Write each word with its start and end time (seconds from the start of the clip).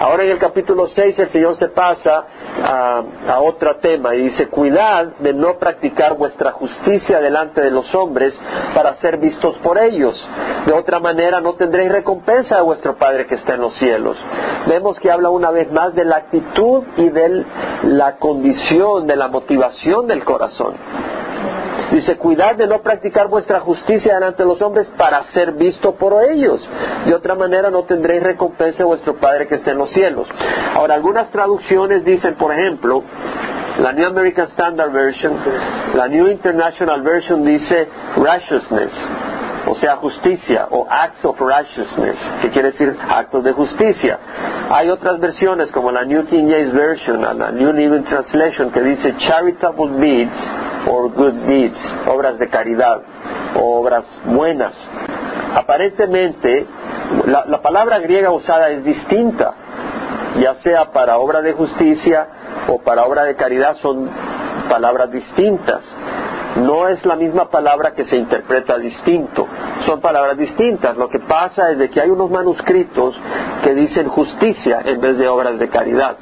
Ahora 0.00 0.24
en 0.24 0.30
el 0.30 0.38
capítulo 0.38 0.88
6 0.88 1.18
el 1.18 1.30
Señor 1.30 1.56
se 1.56 1.68
pasa 1.68 2.24
a, 2.64 3.02
a, 3.28 3.40
otro 3.40 3.76
tema 3.76 4.14
y 4.14 4.22
dice, 4.22 4.48
cuidad 4.48 5.06
de 5.18 5.32
no 5.32 5.56
practicar 5.58 6.16
vuestra 6.16 6.52
justicia 6.52 7.20
delante 7.20 7.60
de 7.60 7.70
los 7.70 7.94
hombres 7.94 8.34
para 8.74 8.94
ser 8.96 9.18
vistos 9.18 9.56
por 9.58 9.78
ellos. 9.78 10.14
De 10.66 10.72
otra 10.72 10.98
manera 10.98 11.40
no 11.40 11.54
tendréis 11.54 11.92
recompensa 11.92 12.56
de 12.56 12.62
vuestro 12.62 12.96
Padre 12.96 13.26
que 13.26 13.36
está 13.36 13.54
en 13.54 13.60
los 13.60 13.74
cielos. 13.76 14.16
Vemos 14.66 14.98
que 14.98 15.10
habla 15.10 15.30
una 15.30 15.50
vez 15.50 15.70
más 15.70 15.94
de 15.94 16.04
la 16.04 16.16
actitud 16.16 16.82
y 16.96 17.10
de 17.10 17.44
la 17.84 18.16
condición, 18.16 19.06
de 19.06 19.16
la 19.16 19.28
motivación 19.28 20.06
del 20.06 20.24
corazón. 20.24 20.74
Dice, 21.94 22.16
cuidad 22.16 22.56
de 22.56 22.66
no 22.66 22.82
practicar 22.82 23.28
vuestra 23.28 23.60
justicia 23.60 24.14
delante 24.14 24.42
de 24.42 24.48
los 24.48 24.60
hombres 24.60 24.88
para 24.98 25.22
ser 25.26 25.52
visto 25.52 25.94
por 25.94 26.24
ellos. 26.28 26.68
De 27.06 27.14
otra 27.14 27.36
manera 27.36 27.70
no 27.70 27.84
tendréis 27.84 28.20
recompensa 28.20 28.78
de 28.78 28.84
vuestro 28.84 29.14
Padre 29.14 29.46
que 29.46 29.54
está 29.54 29.70
en 29.70 29.78
los 29.78 29.90
cielos. 29.90 30.26
Ahora, 30.74 30.94
algunas 30.94 31.30
traducciones 31.30 32.04
dicen, 32.04 32.34
por 32.34 32.52
ejemplo, 32.52 33.04
la 33.78 33.92
New 33.92 34.08
American 34.08 34.48
Standard 34.48 34.90
Version, 34.90 35.34
la 35.94 36.08
New 36.08 36.26
International 36.26 37.00
Version 37.02 37.44
dice 37.44 37.86
righteousness, 38.16 38.90
o 39.66 39.74
sea, 39.76 39.96
justicia, 39.96 40.68
o 40.70 40.86
acts 40.88 41.24
of 41.24 41.40
righteousness, 41.40 42.16
que 42.42 42.50
quiere 42.50 42.72
decir 42.72 42.96
actos 43.08 43.42
de 43.44 43.52
justicia. 43.52 44.18
Hay 44.70 44.90
otras 44.90 45.18
versiones 45.20 45.70
como 45.70 45.90
la 45.90 46.04
New 46.04 46.26
King 46.26 46.48
James 46.48 46.72
Version, 46.72 47.22
la 47.22 47.50
New 47.50 47.72
Living 47.72 48.02
Translation, 48.02 48.70
que 48.70 48.80
dice 48.80 49.14
charitable 49.18 49.98
deeds 49.98 50.36
or 50.86 51.10
good 51.10 51.34
deeds, 51.46 51.78
obras 52.06 52.38
de 52.38 52.48
caridad 52.48 53.00
o 53.56 53.80
obras 53.80 54.04
buenas. 54.24 54.74
Aparentemente, 55.54 56.66
la 57.26 57.62
palabra 57.62 58.00
griega 58.00 58.30
usada 58.30 58.70
es 58.70 58.84
distinta, 58.84 59.54
ya 60.40 60.54
sea 60.56 60.92
para 60.92 61.18
obra 61.18 61.40
de 61.40 61.52
justicia 61.52 62.26
o 62.68 62.78
para 62.80 63.04
obra 63.04 63.24
de 63.24 63.36
caridad, 63.36 63.76
son 63.80 64.10
palabras 64.68 65.10
distintas 65.10 65.82
no 66.56 66.88
es 66.88 67.04
la 67.04 67.16
misma 67.16 67.48
palabra 67.48 67.92
que 67.94 68.04
se 68.04 68.16
interpreta 68.16 68.78
distinto, 68.78 69.46
son 69.86 70.00
palabras 70.00 70.36
distintas. 70.36 70.96
Lo 70.96 71.08
que 71.08 71.18
pasa 71.18 71.70
es 71.72 71.78
de 71.78 71.90
que 71.90 72.00
hay 72.00 72.10
unos 72.10 72.30
manuscritos 72.30 73.14
que 73.62 73.74
dicen 73.74 74.08
justicia 74.08 74.82
en 74.84 75.00
vez 75.00 75.18
de 75.18 75.28
obras 75.28 75.58
de 75.58 75.68
caridad. 75.68 76.16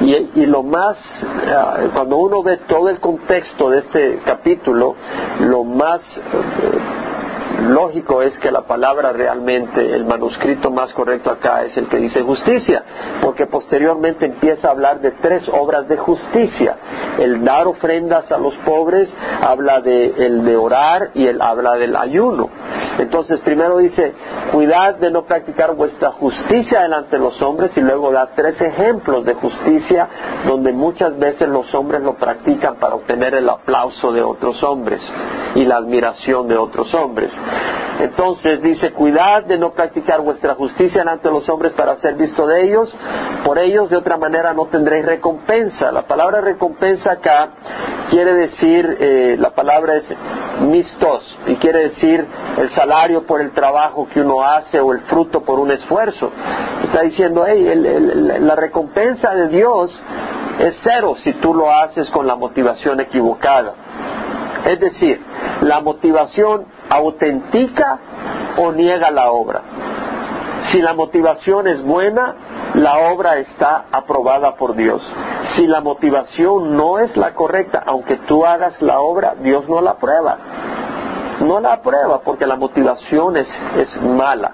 Y, 0.00 0.46
lo 0.46 0.62
más, 0.62 0.98
cuando 1.94 2.16
uno 2.16 2.42
ve 2.42 2.58
todo 2.68 2.88
el 2.88 2.98
contexto 2.98 3.70
de 3.70 3.78
este 3.78 4.18
capítulo, 4.24 4.96
lo 5.40 5.64
más 5.64 6.02
lógico 7.62 8.22
es 8.22 8.38
que 8.38 8.50
la 8.50 8.62
palabra 8.62 9.12
realmente, 9.12 9.80
el 9.94 10.04
manuscrito 10.04 10.70
más 10.70 10.92
correcto 10.92 11.30
acá 11.30 11.64
es 11.64 11.76
el 11.76 11.88
que 11.88 11.98
dice 11.98 12.22
justicia, 12.22 12.82
porque 13.22 13.46
posteriormente 13.46 14.26
empieza 14.26 14.68
a 14.68 14.70
hablar 14.72 15.00
de 15.00 15.12
tres 15.12 15.44
obras 15.48 15.88
de 15.88 15.96
justicia. 15.96 16.76
El 17.18 17.44
dar 17.44 17.66
ofrendas 17.66 18.30
a 18.30 18.38
los 18.38 18.54
pobres, 18.58 19.14
habla 19.42 19.80
de 19.80 20.06
el 20.26 20.44
de 20.44 20.56
orar 20.56 21.10
y 21.14 21.26
él 21.26 21.40
habla 21.40 21.74
del 21.74 21.96
ayuno. 21.96 22.48
Entonces 22.98 23.40
primero 23.40 23.78
dice, 23.78 24.12
cuidad 24.52 24.96
de 24.96 25.10
no 25.10 25.24
practicar 25.24 25.74
vuestra 25.74 26.12
justicia 26.12 26.82
delante 26.82 27.16
de 27.16 27.22
los 27.22 27.40
hombres 27.42 27.76
y 27.76 27.80
luego 27.80 28.12
da 28.12 28.30
tres 28.36 28.60
ejemplos 28.60 29.24
de 29.24 29.34
justicia 29.34 30.08
donde 30.46 30.72
muchas 30.72 31.18
veces 31.18 31.48
los 31.48 31.74
hombres 31.74 32.02
lo 32.02 32.14
practican 32.14 32.76
para 32.76 32.94
obtener 32.94 33.34
el 33.34 33.48
aplauso 33.48 34.12
de 34.12 34.22
otros 34.22 34.62
hombres 34.62 35.00
y 35.54 35.64
la 35.64 35.76
admiración 35.76 36.48
de 36.48 36.56
otros 36.56 36.92
hombres. 36.94 37.32
Entonces 38.00 38.60
dice, 38.60 38.92
cuidad 38.92 39.44
de 39.44 39.56
no 39.56 39.72
practicar 39.72 40.20
vuestra 40.20 40.54
justicia 40.54 41.00
delante 41.00 41.28
de 41.28 41.34
los 41.34 41.48
hombres 41.48 41.72
para 41.72 41.96
ser 41.96 42.14
visto 42.14 42.46
de 42.46 42.64
ellos, 42.64 42.92
por 43.44 43.58
ellos 43.58 43.88
de 43.88 43.96
otra 43.96 44.16
manera 44.16 44.52
no 44.52 44.66
tendréis 44.66 45.06
recompensa. 45.06 45.92
La 45.92 46.02
palabra 46.02 46.40
recompensa 46.40 47.12
acá 47.12 47.50
quiere 48.10 48.34
decir, 48.34 48.96
eh, 49.00 49.36
la 49.38 49.50
palabra 49.50 49.96
es 49.96 50.04
mistos, 50.62 51.38
y 51.46 51.54
quiere 51.56 51.90
decir 51.90 52.26
el 52.58 52.70
salario 52.70 53.26
por 53.26 53.40
el 53.40 53.52
trabajo 53.52 54.08
que 54.08 54.20
uno 54.20 54.42
hace 54.42 54.80
o 54.80 54.92
el 54.92 55.00
fruto 55.02 55.42
por 55.42 55.60
un 55.60 55.70
esfuerzo. 55.70 56.30
Está 56.84 57.02
diciendo, 57.02 57.44
hey, 57.46 57.72
la 58.40 58.56
recompensa 58.56 59.34
de 59.34 59.48
Dios 59.48 59.90
es 60.58 60.76
cero 60.82 61.16
si 61.22 61.32
tú 61.34 61.54
lo 61.54 61.72
haces 61.72 62.08
con 62.10 62.26
la 62.26 62.36
motivación 62.36 63.00
equivocada. 63.00 63.74
Es 64.64 64.80
decir, 64.80 65.20
la 65.62 65.80
motivación 65.80 66.64
autentica 66.88 67.98
o 68.56 68.72
niega 68.72 69.10
la 69.10 69.30
obra. 69.30 69.62
Si 70.72 70.80
la 70.80 70.94
motivación 70.94 71.66
es 71.66 71.82
buena, 71.82 72.34
la 72.74 73.10
obra 73.12 73.38
está 73.38 73.84
aprobada 73.92 74.56
por 74.56 74.74
Dios. 74.74 75.02
Si 75.54 75.66
la 75.66 75.80
motivación 75.80 76.76
no 76.76 76.98
es 76.98 77.16
la 77.16 77.34
correcta, 77.34 77.82
aunque 77.86 78.16
tú 78.26 78.44
hagas 78.46 78.80
la 78.80 79.00
obra, 79.00 79.34
Dios 79.40 79.68
no 79.68 79.80
la 79.80 79.92
aprueba. 79.92 80.38
No 81.40 81.60
la 81.60 81.74
aprueba 81.74 82.20
porque 82.20 82.46
la 82.46 82.56
motivación 82.56 83.36
es, 83.36 83.48
es 83.76 84.02
mala 84.02 84.52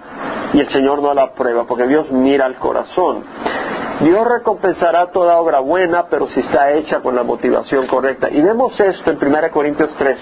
y 0.53 0.61
el 0.61 0.69
Señor 0.71 1.03
no 1.03 1.15
la 1.15 1.23
aprueba 1.23 1.65
porque 1.65 1.87
Dios 1.87 2.11
mira 2.11 2.47
al 2.47 2.57
corazón. 2.57 3.25
Dios 4.01 4.27
recompensará 4.27 5.09
toda 5.09 5.39
obra 5.39 5.61
buena, 5.61 6.07
pero 6.09 6.27
si 6.29 6.41
está 6.41 6.73
hecha 6.73 7.01
con 7.01 7.15
la 7.15 7.23
motivación 7.23 7.87
correcta. 7.87 8.31
Y 8.31 8.41
vemos 8.41 8.79
esto 8.81 9.11
en 9.11 9.19
1 9.19 9.51
Corintios 9.51 9.91
13, 9.99 10.21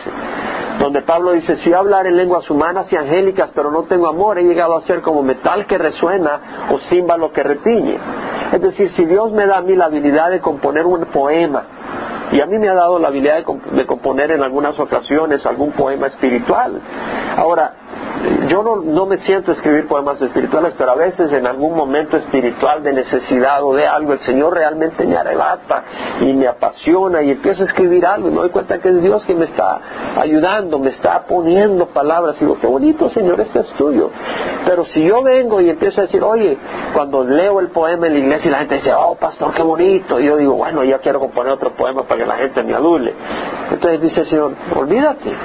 donde 0.81 1.03
Pablo 1.03 1.33
dice, 1.33 1.57
si 1.59 1.73
hablar 1.73 2.07
en 2.09 2.17
lenguas 2.17 2.49
humanas 2.51 2.93
y 2.93 2.97
angélicas, 2.97 3.51
pero 3.55 3.71
no 3.71 3.85
tengo 3.85 4.09
amor, 4.09 4.39
he 4.39 4.43
llegado 4.43 4.77
a 4.77 4.83
ser 4.83 5.01
como 5.01 5.23
metal 5.23 5.67
que 5.67 5.79
resuena 5.79 6.69
o 6.71 6.79
címbalo 6.89 7.33
que 7.33 7.43
retiñe. 7.45 7.99
Es 8.53 8.61
decir, 8.61 8.91
si 8.97 9.05
Dios 9.05 9.31
me 9.33 9.47
da 9.47 9.59
a 9.59 9.63
mí 9.63 9.77
la 9.77 9.85
habilidad 9.85 10.31
de 10.31 10.41
componer 10.41 10.85
un 10.85 11.05
poema, 11.07 11.63
y 12.33 12.41
a 12.41 12.47
mí 12.47 12.59
me 12.59 12.69
ha 12.69 12.75
dado 12.75 12.99
la 12.99 13.09
habilidad 13.09 13.37
de, 13.37 13.87
componer 13.87 14.33
en 14.33 14.43
algunas 14.43 14.79
ocasiones 14.79 15.45
algún 15.47 15.73
poema 15.73 16.09
espiritual. 16.09 16.81
Ahora, 17.37 17.73
yo 18.49 18.63
no, 18.63 19.07
me 19.07 19.19
siento 19.19 19.51
a 19.51 19.55
escribir 19.55 19.87
poemas 19.87 20.21
espirituales, 20.21 20.75
pero 20.77 20.93
a 20.93 20.95
veces 20.95 21.33
en 21.33 21.47
algún 21.47 21.75
momento 21.75 22.17
espiritual 22.17 22.83
de 22.83 22.93
necesidad 22.93 23.63
o 23.63 23.75
de 23.75 23.87
algo, 23.87 24.13
el 24.13 24.21
Señor 24.21 24.55
realmente 24.55 25.07
me 25.07 25.17
arrebata 25.17 25.85
y 26.21 26.33
me 26.33 26.47
apasiona 26.47 27.23
y 27.23 27.31
empiezo 27.31 27.63
a 27.63 27.67
escribir 27.67 28.05
algo 28.07 28.29
y 28.29 28.31
me 28.31 28.39
doy 28.39 28.51
cuenta 28.51 28.79
que 28.79 28.89
es 28.89 29.03
Dios 29.03 29.25
que 29.25 29.35
me 29.35 29.47
está 29.47 29.81
ayudando, 30.17 30.79
me 30.79 30.91
está 30.91 31.25
poniendo 31.27 31.87
palabras 31.87 32.37
y 32.37 32.41
digo, 32.41 32.59
qué 32.61 32.67
bonito 32.67 33.09
Señor, 33.11 33.41
esto 33.41 33.61
es 33.61 33.69
tuyo. 33.77 34.11
Pero 34.65 34.85
si 34.87 35.05
yo 35.05 35.23
vengo 35.23 35.61
y 35.61 35.71
empiezo 35.71 36.01
a 36.01 36.05
decir, 36.05 36.23
oye, 36.23 36.59
cuando 36.95 37.25
leo 37.25 37.61
el 37.61 37.69
poema 37.69 38.07
en 38.07 38.15
la 38.15 38.19
iglesia 38.19 38.49
y 38.49 38.53
la 38.53 38.59
gente 38.59 38.77
dice, 38.77 38.93
oh 38.95 39.17
pastor, 39.17 39.53
qué 39.55 39.63
bonito, 39.63 40.21
y 40.21 40.27
yo 40.27 40.37
digo, 40.37 40.55
bueno, 40.55 40.85
ya 40.85 40.99
quiero 40.99 41.21
componer 41.21 41.53
otro 41.53 41.73
poema 41.75 42.03
para 42.03 42.21
que 42.21 42.27
la 42.27 42.37
gente 42.37 42.63
me 42.63 42.75
adule. 42.75 43.15
Entonces 43.71 44.01
dice 44.01 44.21
el 44.21 44.27
Señor, 44.27 44.55
olvídate 44.75 45.37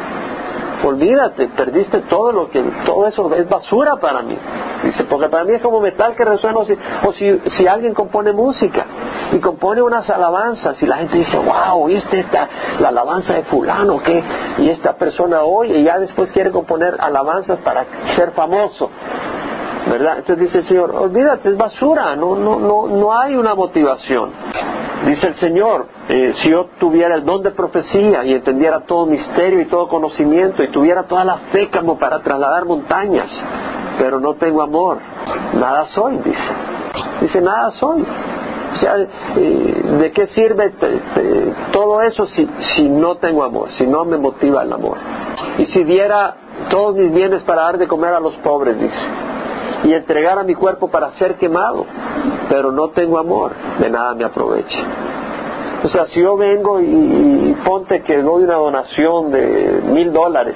olvídate, 0.84 1.48
perdiste 1.50 2.02
todo 2.02 2.32
lo 2.32 2.50
que, 2.50 2.62
todo 2.86 3.08
eso 3.08 3.34
es 3.36 3.48
basura 3.48 3.96
para 3.98 4.22
mí. 4.22 4.38
Dice, 4.84 5.06
porque 5.06 5.30
para 5.30 5.44
mí 5.44 5.54
es 5.54 5.62
como 5.62 5.80
metal 5.80 6.16
que 6.16 6.26
resuena, 6.26 6.60
o 6.60 6.66
si, 6.66 6.74
o 7.06 7.14
si, 7.14 7.40
si 7.58 7.68
alguien 7.68 7.94
compone 7.94 8.34
música 8.34 8.86
y 9.32 9.40
compone 9.40 9.82
unas 9.82 10.10
alabanzas 10.10 10.82
y 10.82 10.86
la 10.86 10.98
gente 10.98 11.18
dice, 11.18 11.38
wow, 11.38 11.86
¿viste 11.86 12.20
esta, 12.20 12.48
la 12.80 12.90
alabanza 12.90 13.34
de 13.34 13.44
fulano, 13.44 14.00
qué? 14.00 14.24
Y 14.58 14.70
esta 14.70 14.94
persona 14.94 15.42
oye 15.42 15.80
y 15.80 15.84
ya 15.84 16.00
después 16.00 16.32
quiere 16.32 16.52
componer 16.52 16.98
alabanzas 17.00 17.60
para 17.60 17.86
ser 18.16 18.32
famoso. 18.32 18.90
¿Verdad? 19.90 20.20
Entonces 20.20 20.46
dice 20.46 20.60
el 20.60 20.66
Señor, 20.66 20.92
olvídate, 20.96 21.50
es 21.50 21.58
basura, 21.58 22.16
no, 22.16 22.36
no, 22.36 22.60
no, 22.60 22.88
no 22.88 23.20
hay 23.20 23.36
una 23.36 23.56
motivación. 23.56 24.32
Dice 25.06 25.28
el 25.28 25.36
Señor, 25.36 25.88
eh, 26.08 26.34
si 26.42 26.50
yo 26.50 26.68
tuviera 26.80 27.16
el 27.16 27.26
don 27.26 27.44
de 27.44 27.52
profecía 27.52 28.24
y 28.24 28.34
entendiera 28.34 28.82
todo 28.82 29.06
misterio 29.06 29.60
y 29.62 29.66
todo 29.66 29.90
conocimiento 29.90 30.64
y 30.64 30.70
tuviera 30.70 31.04
toda 31.04 31.26
la 31.26 31.38
fe 31.52 31.70
como 31.70 31.98
para 32.00 32.20
trasladar 32.20 32.66
montañas, 32.66 33.30
pero 34.00 34.20
no 34.20 34.36
tengo 34.36 34.62
amor, 34.62 35.00
nada 35.54 35.86
soy, 35.90 36.18
dice. 36.18 36.50
Dice, 37.22 37.42
nada 37.42 37.72
soy. 37.72 38.06
O 38.74 38.76
sea, 38.78 38.96
eh, 39.36 39.82
¿de 40.00 40.12
qué 40.12 40.28
sirve 40.28 40.74
todo 41.72 42.02
eso 42.02 42.26
si, 42.28 42.48
si 42.76 42.90
no 42.90 43.16
tengo 43.18 43.44
amor, 43.44 43.70
si 43.78 43.86
no 43.86 44.04
me 44.06 44.18
motiva 44.18 44.64
el 44.64 44.72
amor? 44.72 44.98
Y 45.58 45.66
si 45.66 45.84
diera 45.84 46.36
todos 46.70 46.96
mis 46.96 47.14
bienes 47.14 47.44
para 47.44 47.64
dar 47.64 47.78
de 47.78 47.88
comer 47.88 48.14
a 48.14 48.20
los 48.20 48.34
pobres, 48.38 48.80
dice 48.80 48.98
y 49.84 49.94
entregar 49.94 50.40
a 50.40 50.44
mi 50.44 50.56
cuerpo 50.56 50.90
para 50.90 51.12
ser 51.12 51.36
quemado, 51.36 51.86
pero 52.50 52.72
no 52.72 52.90
tengo 52.90 53.18
amor, 53.20 53.52
de 53.80 53.90
nada 53.90 54.14
me 54.16 54.24
aprovecha. 54.24 54.80
O 55.84 55.90
sea, 55.90 56.06
si 56.08 56.22
yo 56.22 56.38
vengo 56.38 56.80
y, 56.80 57.58
ponte 57.66 58.04
que 58.04 58.22
doy 58.22 58.44
una 58.44 58.56
donación 58.56 59.32
de 59.32 59.82
mil 59.86 60.14
dólares, 60.14 60.56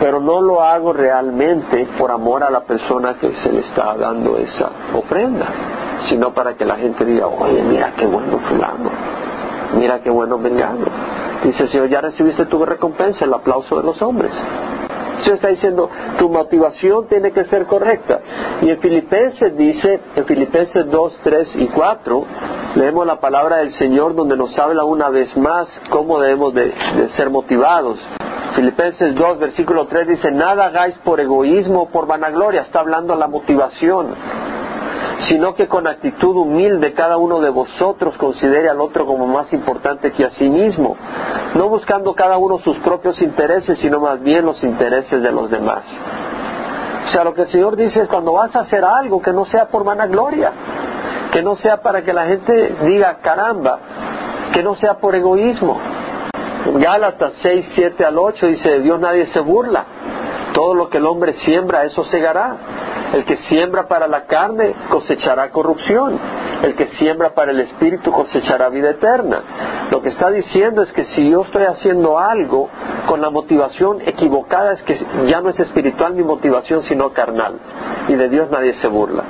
pero 0.00 0.20
no 0.20 0.40
lo 0.40 0.62
hago 0.62 0.92
realmente 0.92 1.88
por 1.98 2.12
amor 2.12 2.44
a 2.44 2.50
la 2.50 2.60
persona 2.60 3.14
que 3.14 3.32
se 3.32 3.52
le 3.52 3.60
está 3.60 3.96
dando 3.96 4.36
esa 4.36 4.70
ofrenda, 4.94 5.46
sino 6.08 6.32
para 6.32 6.54
que 6.54 6.64
la 6.64 6.76
gente 6.76 7.04
diga, 7.04 7.26
oye, 7.26 7.62
mira 7.62 7.92
qué 7.96 8.06
bueno 8.06 8.38
fulano, 8.48 8.90
mira 9.76 9.98
qué 10.00 10.10
bueno 10.10 10.38
vengano. 10.38 10.86
Dice 11.42 11.66
Señor, 11.66 11.88
ya 11.88 12.00
recibiste 12.00 12.46
tu 12.46 12.64
recompensa, 12.64 13.24
el 13.24 13.34
aplauso 13.34 13.76
de 13.76 13.82
los 13.82 14.00
hombres. 14.02 14.32
Dios 15.24 15.36
está 15.36 15.48
diciendo, 15.48 15.90
tu 16.18 16.28
motivación 16.28 17.06
tiene 17.08 17.32
que 17.32 17.44
ser 17.44 17.66
correcta. 17.66 18.20
Y 18.62 18.70
en 18.70 18.78
Filipenses 18.78 19.56
dice, 19.56 20.00
en 20.16 20.24
Filipenses 20.24 20.90
2, 20.90 21.20
3 21.22 21.48
y 21.56 21.66
4, 21.66 22.24
leemos 22.76 23.06
la 23.06 23.20
palabra 23.20 23.58
del 23.58 23.72
Señor 23.72 24.14
donde 24.14 24.36
nos 24.36 24.58
habla 24.58 24.84
una 24.84 25.08
vez 25.10 25.36
más 25.36 25.68
cómo 25.90 26.20
debemos 26.20 26.54
de, 26.54 26.66
de 26.96 27.08
ser 27.16 27.30
motivados. 27.30 27.98
Filipenses 28.54 29.14
2, 29.14 29.38
versículo 29.38 29.86
3 29.86 30.08
dice, 30.08 30.30
nada 30.30 30.66
hagáis 30.66 30.96
por 30.98 31.20
egoísmo 31.20 31.82
o 31.82 31.88
por 31.90 32.06
vanagloria, 32.06 32.62
está 32.62 32.80
hablando 32.80 33.14
la 33.14 33.28
motivación 33.28 34.14
sino 35.26 35.54
que 35.54 35.66
con 35.66 35.86
actitud 35.86 36.36
humilde 36.36 36.92
cada 36.92 37.16
uno 37.16 37.40
de 37.40 37.50
vosotros 37.50 38.16
considere 38.16 38.68
al 38.68 38.80
otro 38.80 39.06
como 39.06 39.26
más 39.26 39.52
importante 39.52 40.12
que 40.12 40.24
a 40.24 40.30
sí 40.30 40.48
mismo, 40.48 40.96
no 41.54 41.68
buscando 41.68 42.14
cada 42.14 42.38
uno 42.38 42.58
sus 42.58 42.78
propios 42.78 43.20
intereses, 43.20 43.78
sino 43.78 44.00
más 44.00 44.22
bien 44.22 44.44
los 44.44 44.62
intereses 44.62 45.22
de 45.22 45.32
los 45.32 45.50
demás. 45.50 45.82
O 47.06 47.10
sea, 47.10 47.24
lo 47.24 47.34
que 47.34 47.42
el 47.42 47.48
Señor 47.48 47.74
dice 47.74 48.02
es 48.02 48.08
cuando 48.08 48.34
vas 48.34 48.54
a 48.54 48.60
hacer 48.60 48.84
algo 48.84 49.20
que 49.20 49.32
no 49.32 49.44
sea 49.46 49.68
por 49.68 49.82
vanagloria, 49.82 50.52
que 51.32 51.42
no 51.42 51.56
sea 51.56 51.78
para 51.78 52.02
que 52.02 52.12
la 52.12 52.26
gente 52.26 52.76
diga 52.82 53.18
caramba, 53.22 53.78
que 54.52 54.62
no 54.62 54.74
sea 54.76 54.94
por 54.94 55.14
egoísmo. 55.14 55.78
Gálatas 56.74 57.32
6, 57.42 57.72
7 57.74 58.04
al 58.04 58.18
8 58.18 58.46
dice, 58.46 58.80
Dios 58.80 59.00
nadie 59.00 59.26
se 59.26 59.40
burla, 59.40 59.84
todo 60.58 60.74
lo 60.74 60.88
que 60.88 60.98
el 60.98 61.06
hombre 61.06 61.34
siembra, 61.44 61.84
eso 61.84 62.02
segará. 62.06 62.56
El 63.14 63.24
que 63.24 63.36
siembra 63.48 63.86
para 63.86 64.08
la 64.08 64.24
carne 64.24 64.74
cosechará 64.90 65.50
corrupción. 65.50 66.18
El 66.64 66.74
que 66.74 66.88
siembra 66.98 67.30
para 67.30 67.52
el 67.52 67.60
espíritu 67.60 68.10
cosechará 68.10 68.68
vida 68.68 68.90
eterna. 68.90 69.86
Lo 69.92 70.02
que 70.02 70.08
está 70.08 70.30
diciendo 70.30 70.82
es 70.82 70.92
que 70.92 71.04
si 71.04 71.30
yo 71.30 71.42
estoy 71.42 71.62
haciendo 71.62 72.18
algo 72.18 72.68
con 73.06 73.20
la 73.20 73.30
motivación 73.30 74.00
equivocada 74.04 74.72
es 74.72 74.82
que 74.82 74.98
ya 75.28 75.40
no 75.40 75.50
es 75.50 75.60
espiritual 75.60 76.14
mi 76.14 76.24
motivación 76.24 76.82
sino 76.82 77.12
carnal. 77.12 77.54
Y 78.08 78.14
de 78.14 78.28
Dios 78.28 78.50
nadie 78.50 78.74
se 78.80 78.88
burla. 78.88 79.22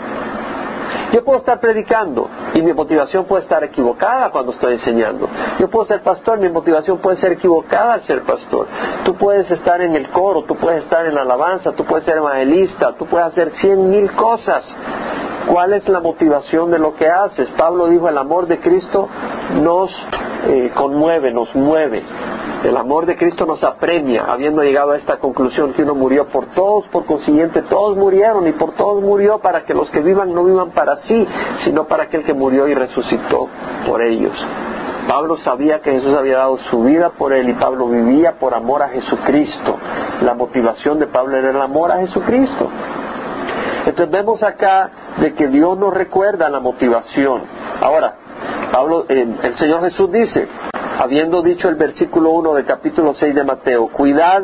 Yo 1.12 1.24
puedo 1.24 1.38
estar 1.38 1.58
predicando 1.58 2.28
y 2.54 2.62
mi 2.62 2.72
motivación 2.72 3.24
puede 3.24 3.42
estar 3.42 3.64
equivocada 3.64 4.30
cuando 4.30 4.52
estoy 4.52 4.74
enseñando. 4.74 5.28
Yo 5.58 5.68
puedo 5.68 5.86
ser 5.86 6.02
pastor, 6.02 6.38
mi 6.38 6.48
motivación 6.48 6.98
puede 6.98 7.16
ser 7.18 7.32
equivocada 7.32 7.94
al 7.94 8.02
ser 8.02 8.22
pastor. 8.22 8.66
Tú 9.04 9.14
puedes 9.14 9.50
estar 9.50 9.80
en 9.80 9.96
el 9.96 10.10
coro, 10.10 10.44
tú 10.44 10.54
puedes 10.56 10.84
estar 10.84 11.06
en 11.06 11.14
la 11.14 11.22
alabanza, 11.22 11.72
tú 11.72 11.84
puedes 11.84 12.04
ser 12.04 12.18
evangelista, 12.18 12.94
tú 12.98 13.06
puedes 13.06 13.28
hacer 13.28 13.52
cien 13.60 13.90
mil 13.90 14.10
cosas. 14.12 14.64
¿Cuál 15.46 15.72
es 15.72 15.88
la 15.88 16.00
motivación 16.00 16.70
de 16.70 16.78
lo 16.78 16.94
que 16.94 17.08
haces? 17.08 17.48
Pablo 17.56 17.88
dijo, 17.88 18.08
el 18.08 18.18
amor 18.18 18.46
de 18.46 18.60
Cristo 18.60 19.08
nos 19.62 19.90
eh, 20.46 20.70
conmueve, 20.74 21.32
nos 21.32 21.54
mueve. 21.54 22.02
El 22.64 22.76
amor 22.76 23.06
de 23.06 23.16
Cristo 23.16 23.46
nos 23.46 23.62
apremia, 23.62 24.24
habiendo 24.28 24.62
llegado 24.62 24.90
a 24.90 24.96
esta 24.96 25.18
conclusión 25.18 25.72
que 25.74 25.84
uno 25.84 25.94
murió 25.94 26.26
por 26.26 26.46
todos, 26.46 26.86
por 26.88 27.06
consiguiente 27.06 27.62
todos 27.62 27.96
murieron 27.96 28.48
y 28.48 28.52
por 28.52 28.72
todos 28.72 29.00
murió 29.00 29.38
para 29.38 29.64
que 29.64 29.74
los 29.74 29.88
que 29.90 30.00
vivan 30.00 30.34
no 30.34 30.42
vivan 30.42 30.70
para 30.70 30.96
sí, 31.02 31.26
sino 31.64 31.84
para 31.84 32.04
aquel 32.04 32.24
que 32.24 32.34
murió 32.34 32.66
y 32.66 32.74
resucitó 32.74 33.48
por 33.86 34.02
ellos. 34.02 34.32
Pablo 35.08 35.38
sabía 35.38 35.80
que 35.80 35.92
Jesús 35.92 36.16
había 36.16 36.38
dado 36.38 36.58
su 36.70 36.82
vida 36.82 37.10
por 37.10 37.32
él 37.32 37.48
y 37.48 37.52
Pablo 37.54 37.88
vivía 37.88 38.32
por 38.32 38.52
amor 38.52 38.82
a 38.82 38.88
Jesucristo. 38.88 39.76
La 40.22 40.34
motivación 40.34 40.98
de 40.98 41.06
Pablo 41.06 41.36
era 41.36 41.50
el 41.50 41.60
amor 41.60 41.92
a 41.92 41.98
Jesucristo. 41.98 42.68
Entonces 43.86 44.10
vemos 44.10 44.42
acá 44.42 44.90
de 45.18 45.32
que 45.32 45.46
Dios 45.46 45.78
nos 45.78 45.94
recuerda 45.94 46.50
la 46.50 46.60
motivación. 46.60 47.40
Ahora, 47.80 48.16
Pablo, 48.72 49.06
el 49.08 49.56
Señor 49.56 49.80
Jesús 49.80 50.12
dice, 50.12 50.48
habiendo 50.98 51.42
dicho 51.42 51.68
el 51.68 51.76
versículo 51.76 52.30
1 52.30 52.54
del 52.54 52.64
capítulo 52.64 53.14
6 53.14 53.34
de 53.34 53.44
Mateo, 53.44 53.88
cuidad 53.88 54.42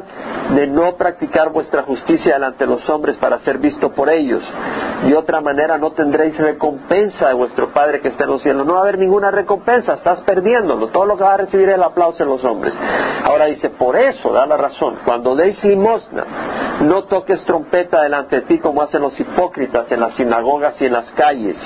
de 0.55 0.67
no 0.69 0.95
practicar 0.97 1.51
vuestra 1.51 1.83
justicia 1.83 2.35
delante 2.35 2.65
de 2.65 2.71
los 2.71 2.89
hombres 2.89 3.17
para 3.17 3.41
ser 3.41 3.59
visto 3.59 3.91
por 3.91 4.09
ellos. 4.09 4.43
De 5.05 5.17
otra 5.17 5.41
manera 5.41 5.79
no 5.79 5.91
tendréis 5.93 6.39
recompensa 6.39 7.29
de 7.29 7.35
vuestro 7.35 7.73
Padre 7.73 8.01
que 8.01 8.09
está 8.09 8.25
en 8.25 8.31
los 8.31 8.43
cielos. 8.43 8.65
No 8.67 8.75
va 8.75 8.81
a 8.81 8.83
haber 8.83 8.99
ninguna 8.99 9.31
recompensa, 9.33 9.95
estás 9.95 10.21
perdiéndolo. 10.21 10.89
Todo 10.89 11.07
lo 11.07 11.17
que 11.17 11.25
va 11.25 11.35
a 11.35 11.39
recibir 11.39 11.69
es 11.69 11.75
el 11.75 11.83
aplauso 11.83 12.19
de 12.19 12.31
los 12.31 12.45
hombres. 12.45 12.73
Ahora 13.25 13.47
dice, 13.47 13.71
por 13.71 13.97
eso, 13.97 14.33
da 14.33 14.47
la 14.47 14.57
razón, 14.57 14.99
cuando 15.05 15.35
deis 15.35 15.63
limosna, 15.65 16.25
no 16.83 17.05
toques 17.05 17.43
trompeta 17.45 18.03
delante 18.03 18.37
de 18.37 18.43
ti 18.43 18.59
como 18.59 18.83
hacen 18.83 19.03
los 19.03 19.19
hipócritas 19.19 19.91
en 19.91 20.01
las 20.01 20.15
sinagogas 20.15 20.81
y 20.81 20.87
en 20.87 20.93
las 20.93 21.11
calles, 21.13 21.57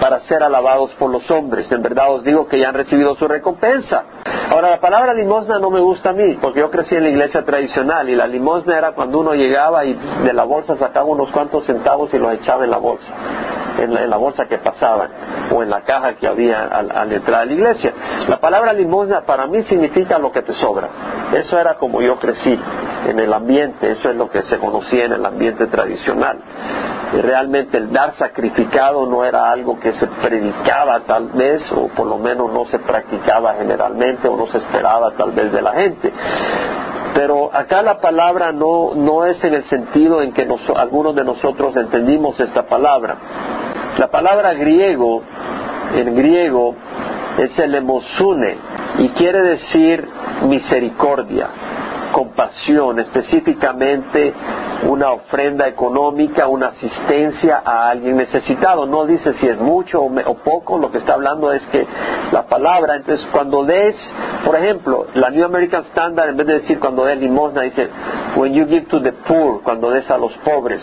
para 0.00 0.20
ser 0.20 0.42
alabados 0.42 0.90
por 0.98 1.10
los 1.10 1.28
hombres. 1.30 1.70
En 1.72 1.82
verdad 1.82 2.12
os 2.12 2.24
digo 2.24 2.46
que 2.46 2.58
ya 2.58 2.68
han 2.68 2.74
recibido 2.74 3.14
su 3.16 3.26
recompensa. 3.26 4.04
Ahora, 4.50 4.70
la 4.70 4.80
palabra 4.80 5.14
limosna 5.14 5.58
no 5.58 5.70
me 5.70 5.80
gusta 5.80 6.10
a 6.10 6.12
mí, 6.12 6.38
porque 6.40 6.60
yo 6.60 6.70
crecí 6.70 6.94
en 6.94 7.04
la 7.04 7.08
iglesia 7.08 7.44
tradicional 7.44 8.08
y 8.08 8.14
la 8.14 8.26
limosna 8.26 8.76
era 8.76 8.92
cuando 8.92 9.20
uno 9.20 9.32
llegaba 9.32 9.84
y 9.84 9.94
de 9.94 10.32
la 10.32 10.44
bolsa 10.44 10.76
sacaba 10.76 11.06
unos 11.06 11.30
cuantos 11.30 11.64
centavos 11.64 12.12
y 12.12 12.18
los 12.18 12.32
echaba 12.34 12.64
en 12.64 12.70
la 12.70 12.76
bolsa, 12.76 13.12
en 13.78 14.10
la, 14.10 14.16
bolsa 14.16 14.46
que 14.46 14.58
pasaban 14.58 15.08
o 15.50 15.62
en 15.62 15.70
la 15.70 15.80
caja 15.80 16.14
que 16.14 16.26
había 16.26 16.64
al, 16.64 16.90
al, 16.90 17.12
entrar 17.12 17.42
a 17.42 17.44
la 17.46 17.52
iglesia. 17.52 17.92
La 18.28 18.38
palabra 18.38 18.72
limosna 18.72 19.22
para 19.22 19.46
mí 19.46 19.62
significa 19.64 20.18
lo 20.18 20.30
que 20.30 20.42
te 20.42 20.52
sobra. 20.54 20.88
Eso 21.32 21.58
era 21.58 21.74
como 21.74 22.02
yo 22.02 22.16
crecí 22.18 22.58
en 23.08 23.18
el 23.18 23.32
ambiente, 23.32 23.92
eso 23.92 24.10
es 24.10 24.16
lo 24.16 24.30
que 24.30 24.42
se 24.42 24.58
conocía 24.58 25.06
en 25.06 25.12
el 25.12 25.24
ambiente 25.24 25.66
tradicional. 25.66 26.38
Realmente 27.22 27.78
el 27.78 27.92
dar 27.92 28.14
sacrificado 28.16 29.06
no 29.06 29.24
era 29.24 29.50
algo 29.50 29.78
que 29.78 29.92
se 29.92 30.06
predicaba 30.06 31.00
tal 31.00 31.28
vez, 31.28 31.62
o 31.72 31.88
por 31.88 32.06
lo 32.06 32.18
menos 32.18 32.52
no 32.52 32.64
se 32.66 32.78
practicaba 32.78 33.54
generalmente, 33.54 34.28
o 34.28 34.36
no 34.36 34.46
se 34.48 34.58
esperaba 34.58 35.12
tal 35.12 35.30
vez 35.32 35.52
de 35.52 35.62
la 35.62 35.72
gente. 35.74 36.12
Pero 37.14 37.50
acá 37.52 37.82
la 37.82 37.98
palabra 37.98 38.52
no, 38.52 38.94
no 38.94 39.24
es 39.24 39.42
en 39.44 39.54
el 39.54 39.64
sentido 39.64 40.22
en 40.22 40.32
que 40.32 40.48
algunos 40.76 41.14
de 41.14 41.24
nosotros 41.24 41.76
entendimos 41.76 42.38
esta 42.40 42.66
palabra. 42.66 43.16
La 43.98 44.08
palabra 44.08 44.52
griego, 44.54 45.22
en 45.94 46.16
griego, 46.16 46.74
es 47.38 47.56
el 47.58 47.74
emosune 47.76 48.56
y 48.98 49.08
quiere 49.10 49.42
decir 49.42 50.08
misericordia 50.48 51.48
compasión, 52.14 53.00
específicamente 53.00 54.32
una 54.88 55.10
ofrenda 55.10 55.66
económica, 55.66 56.46
una 56.46 56.68
asistencia 56.68 57.60
a 57.64 57.90
alguien 57.90 58.16
necesitado. 58.16 58.86
No 58.86 59.04
dice 59.04 59.34
si 59.40 59.48
es 59.48 59.58
mucho 59.58 60.00
o, 60.00 60.34
poco, 60.36 60.78
lo 60.78 60.92
que 60.92 60.98
está 60.98 61.14
hablando 61.14 61.52
es 61.52 61.62
que 61.66 61.84
la 62.30 62.46
palabra, 62.46 62.94
entonces 62.94 63.26
cuando 63.32 63.64
des, 63.64 63.96
por 64.44 64.54
ejemplo, 64.54 65.08
la 65.14 65.30
New 65.30 65.44
American 65.44 65.82
Standard, 65.86 66.28
en 66.28 66.36
vez 66.36 66.46
de 66.46 66.60
decir 66.60 66.78
cuando 66.78 67.04
des 67.04 67.18
limosna, 67.18 67.62
dice, 67.62 67.90
when 68.36 68.54
you 68.54 68.64
give 68.66 68.86
to 68.86 69.00
the 69.00 69.12
poor, 69.26 69.60
cuando 69.62 69.90
des 69.90 70.08
a 70.08 70.16
los 70.16 70.32
pobres. 70.44 70.80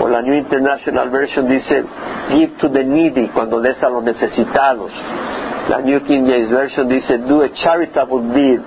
O 0.00 0.06
la 0.06 0.20
New 0.20 0.34
International 0.34 1.08
Version 1.08 1.48
dice, 1.48 1.82
give 2.28 2.58
to 2.58 2.68
the 2.68 2.84
needy, 2.84 3.28
cuando 3.28 3.58
des 3.60 3.82
a 3.82 3.88
los 3.88 4.04
necesitados. 4.04 4.92
La 5.68 5.80
New 5.80 6.02
King 6.04 6.26
James 6.26 6.50
Version 6.50 6.88
dice, 6.88 7.18
do 7.18 7.42
a 7.42 7.52
charitable 7.52 8.22
deed, 8.32 8.60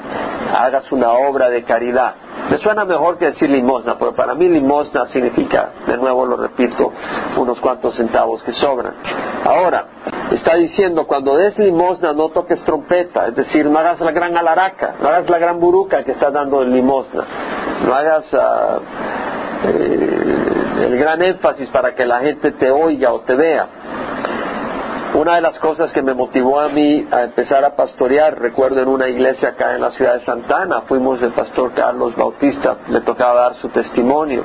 hagas 0.56 0.92
una 0.92 1.12
obra 1.12 1.50
de 1.50 1.64
caridad. 1.64 2.14
Me 2.50 2.58
suena 2.60 2.86
mejor 2.86 3.18
que 3.18 3.26
decir 3.26 3.50
limosna, 3.50 3.98
pero 3.98 4.14
para 4.14 4.36
mí 4.36 4.48
limosna 4.48 5.08
significa, 5.08 5.72
de 5.88 5.98
nuevo 5.98 6.26
lo 6.26 6.38
repito, 6.38 6.92
unos 7.38 7.60
cuantos 7.60 7.96
centavos 7.96 8.44
que 8.44 8.52
sobran. 8.54 8.94
Ahora, 9.46 9.86
está 10.32 10.56
diciendo, 10.56 11.08
cuando 11.08 11.36
des 11.38 11.58
limosna 11.58 12.14
no 12.14 12.30
toques 12.30 12.64
trompeta, 12.66 13.28
es 13.28 13.36
decir, 13.36 13.66
no 13.66 13.80
hagas 13.80 14.00
la 14.00 14.12
gran 14.12 14.38
alaraca, 14.38 14.96
no 15.02 15.08
hagas 15.08 15.30
la 15.30 15.40
gran 15.40 15.60
buruca 15.60 16.04
que 16.04 16.12
está 16.12 16.30
dando 16.30 16.62
el 16.62 16.72
limosna, 16.72 17.24
no 17.86 17.94
hagas 17.96 18.26
eh, 19.64 20.86
el 20.86 20.98
gran 20.98 21.22
énfasis 21.22 21.70
para 21.70 21.96
que 21.96 22.06
la 22.06 22.20
gente 22.20 22.52
te 22.52 22.70
oiga 22.70 23.12
o 23.14 23.22
te 23.22 23.36
vea. 23.36 23.68
Una 25.14 25.36
de 25.36 25.42
las 25.42 25.60
cosas 25.60 25.92
que 25.92 26.02
me 26.02 26.14
motivó 26.14 26.62
a 26.62 26.70
mí 26.70 27.06
a 27.12 27.24
empezar 27.24 27.66
a 27.66 27.76
pastorear, 27.76 28.40
recuerdo 28.40 28.82
en 28.82 28.88
una 28.88 29.10
iglesia 29.10 29.50
acá 29.50 29.76
en 29.76 29.82
la 29.82 29.92
ciudad 29.92 30.14
de 30.14 30.26
Santana, 30.26 30.82
fuimos 30.88 31.22
el 31.22 31.34
pastor 31.34 31.74
Carlos 31.74 32.16
Bautista, 32.16 32.78
le 32.88 33.02
tocaba 33.02 33.42
dar 33.42 33.56
su 33.56 33.68
testimonio. 33.70 34.42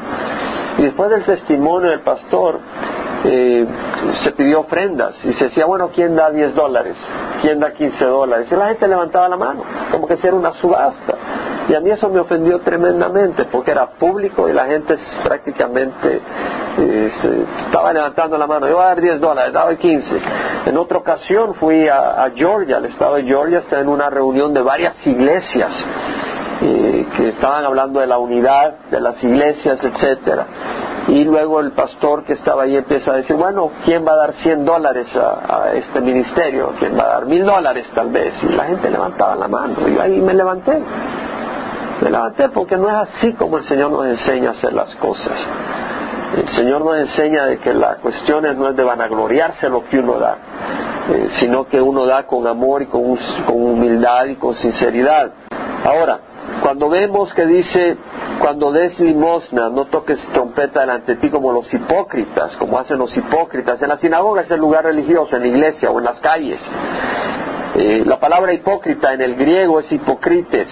Y 0.79 0.83
después 0.83 1.09
del 1.11 1.25
testimonio 1.25 1.91
del 1.91 2.01
pastor, 2.01 2.59
eh, 3.25 3.67
se 4.25 4.33
pidió 4.33 4.61
ofrendas 4.61 5.15
y 5.25 5.33
se 5.35 5.45
decía, 5.45 5.67
bueno, 5.67 5.91
¿quién 5.95 6.17
da 6.17 6.31
10 6.31 6.55
dólares? 6.55 6.97
¿Quién 7.43 7.61
da 7.61 7.73
15 7.73 8.05
dólares? 8.05 8.49
Y 8.51 8.57
la 8.57 8.69
gente 8.69 8.89
levantaba 8.89 9.29
la 9.29 9.37
mano, 9.37 9.63
como 9.93 10.09
que 10.09 10.17
si 10.17 10.27
era 10.27 10.37
una 10.37 10.53
subasta. 10.55 11.15
Y 11.69 11.75
a 11.75 11.81
mí 11.81 11.91
eso 11.91 12.09
me 12.09 12.21
ofendió 12.21 12.61
tremendamente 12.61 13.45
porque 13.47 13.73
era 13.73 13.87
público 13.87 14.49
y 14.49 14.53
la 14.53 14.67
gente 14.67 14.97
prácticamente 15.25 16.21
eh, 16.79 17.13
estaba 17.67 17.93
levantando 17.93 18.39
la 18.39 18.47
mano. 18.47 18.69
Yo 18.69 18.77
voy 18.77 18.85
a 18.85 18.89
dar 18.89 19.01
10 19.01 19.21
dólares, 19.21 19.53
daba 19.53 19.75
15. 19.75 20.21
En 20.67 20.77
otra 20.77 20.99
ocasión 20.99 21.55
fui 21.55 21.89
a, 21.89 22.29
Georgia, 22.35 22.79
al 22.79 22.87
estado 22.87 23.15
de 23.15 23.23
Georgia, 23.23 23.61
estaba 23.61 23.83
en 23.83 23.89
una 23.89 24.11
reunión 24.11 24.53
de 24.53 24.63
varias 24.63 24.95
iglesias 25.07 25.71
eh, 26.61 27.07
que 27.17 27.29
estaban 27.29 27.65
hablando 27.65 28.01
de 28.01 28.09
la 28.09 28.19
unidad 28.19 28.75
de 28.91 29.01
las 29.01 29.23
iglesias, 29.23 29.79
etcétera. 29.81 30.47
Y 31.07 31.23
luego 31.23 31.61
el 31.61 31.71
pastor 31.71 32.25
que 32.25 32.33
estaba 32.33 32.65
ahí 32.65 32.77
empieza 32.77 33.13
a 33.13 33.17
decir, 33.19 33.37
bueno, 33.37 33.71
¿quién 33.85 34.05
va 34.05 34.15
a 34.15 34.17
dar 34.17 34.33
100 34.43 34.65
dólares 34.65 35.07
a, 35.15 35.71
este 35.73 36.01
ministerio? 36.01 36.73
¿Quién 36.81 36.99
va 36.99 37.05
a 37.05 37.09
dar 37.11 37.27
mil 37.27 37.47
dólares 37.47 37.87
tal 37.95 38.09
vez? 38.09 38.35
Y 38.43 38.49
la 38.49 38.65
gente 38.65 38.91
levantaba 38.91 39.37
la 39.37 39.47
mano 39.47 39.89
y 39.89 39.97
ahí 40.01 40.21
me 40.21 40.35
levanté. 40.35 40.83
Me 42.03 42.11
levanté 42.11 42.49
porque 42.49 42.77
no 42.77 42.89
es 42.89 43.09
así 43.09 43.35
como 43.35 43.59
el 43.59 43.65
Señor 43.65 43.93
nos 43.93 44.05
enseña 44.05 44.49
a 44.49 44.53
hacer 44.55 44.73
las 44.73 44.93
cosas. 44.97 45.39
El 46.37 46.49
Señor 46.51 46.85
nos 46.85 46.99
enseña 46.99 47.47
de 47.47 47.59
que 47.59 47.73
la 47.73 47.95
cuestión 47.95 48.45
no 48.59 48.69
es 48.69 48.77
de 48.77 48.85
vanagloriarse 48.85 49.71
lo 49.71 49.87
que 49.87 49.99
uno 49.99 50.19
da, 50.19 50.37
eh, 51.11 51.29
sino 51.41 51.65
que 51.65 51.81
uno 51.81 52.05
da 52.05 52.25
con 52.25 52.47
amor 52.47 52.83
y 52.83 52.87
con, 52.87 53.19
humildad 53.49 54.27
y 54.27 54.35
con 54.37 54.55
sinceridad. 54.55 55.33
Ahora, 55.83 56.19
cuando 56.63 56.91
vemos 56.91 57.33
que 57.33 57.47
dice, 57.47 57.97
cuando 58.39 58.71
des 58.71 59.01
limosna, 59.01 59.71
no 59.71 59.87
toques 59.87 60.19
trompeta 60.35 60.81
delante 60.81 61.15
de 61.15 61.21
ti 61.23 61.31
como 61.31 61.53
los 61.53 61.73
hipócritas, 61.73 62.55
como 62.57 62.79
hacen 62.79 62.99
los 62.99 63.17
hipócritas. 63.17 63.81
En 63.81 63.89
la 63.89 63.97
sinagoga 63.97 64.43
es 64.43 64.51
el 64.51 64.61
lugar 64.61 64.85
religioso, 64.85 65.37
en 65.37 65.43
la 65.43 65.49
iglesia 65.49 65.91
o 65.91 65.99
en 65.99 66.05
las 66.05 66.21
calles. 66.21 66.61
Eh, 67.77 68.03
la 68.05 68.21
palabra 68.21 68.53
hipócrita 68.53 69.15
en 69.15 69.23
el 69.23 69.37
griego 69.37 69.81
es 69.81 69.91
hipocrites 69.91 70.69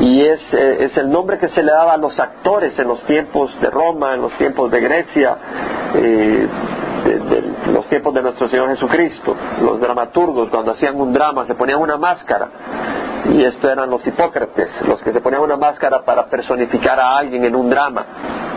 y 0.00 0.22
es, 0.22 0.40
eh, 0.54 0.84
es, 0.84 0.96
el 0.96 1.10
nombre 1.10 1.38
que 1.38 1.48
se 1.50 1.62
le 1.62 1.70
daba 1.70 1.92
a 1.92 1.96
los 1.98 2.18
actores 2.18 2.78
en 2.78 2.88
los 2.88 3.02
tiempos 3.04 3.50
de 3.60 3.68
Roma, 3.68 4.14
en 4.14 4.22
los 4.22 4.32
tiempos 4.38 4.70
de 4.70 4.80
Grecia, 4.80 5.36
eh, 5.94 6.48
de, 7.04 7.72
los 7.72 7.86
tiempos 7.86 8.14
de 8.14 8.22
nuestro 8.22 8.48
Señor 8.48 8.70
Jesucristo. 8.70 9.36
Los 9.60 9.78
dramaturgos 9.78 10.48
cuando 10.48 10.72
hacían 10.72 10.98
un 10.98 11.12
drama 11.12 11.44
se 11.46 11.54
ponían 11.54 11.80
una 11.80 11.98
máscara 11.98 12.48
y 13.28 13.44
esto 13.44 13.70
eran 13.70 13.90
los 13.90 14.06
hipócrates, 14.06 14.70
los 14.88 15.02
que 15.02 15.12
se 15.12 15.20
ponían 15.20 15.42
una 15.42 15.56
máscara 15.56 16.02
para 16.02 16.26
personificar 16.26 16.98
a 16.98 17.18
alguien 17.18 17.44
en 17.44 17.54
un 17.54 17.68
drama. 17.68 18.06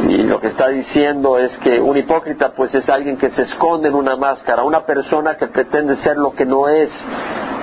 Y 0.07 0.23
lo 0.23 0.39
que 0.39 0.47
está 0.47 0.69
diciendo 0.69 1.37
es 1.37 1.55
que 1.57 1.79
un 1.79 1.97
hipócrita 1.97 2.53
pues 2.53 2.73
es 2.73 2.87
alguien 2.87 3.17
que 3.17 3.29
se 3.31 3.43
esconde 3.43 3.89
en 3.89 3.95
una 3.95 4.15
máscara, 4.15 4.63
una 4.63 4.85
persona 4.85 5.35
que 5.35 5.47
pretende 5.47 5.97
ser 5.97 6.17
lo 6.17 6.33
que 6.33 6.45
no 6.45 6.69
es, 6.69 6.89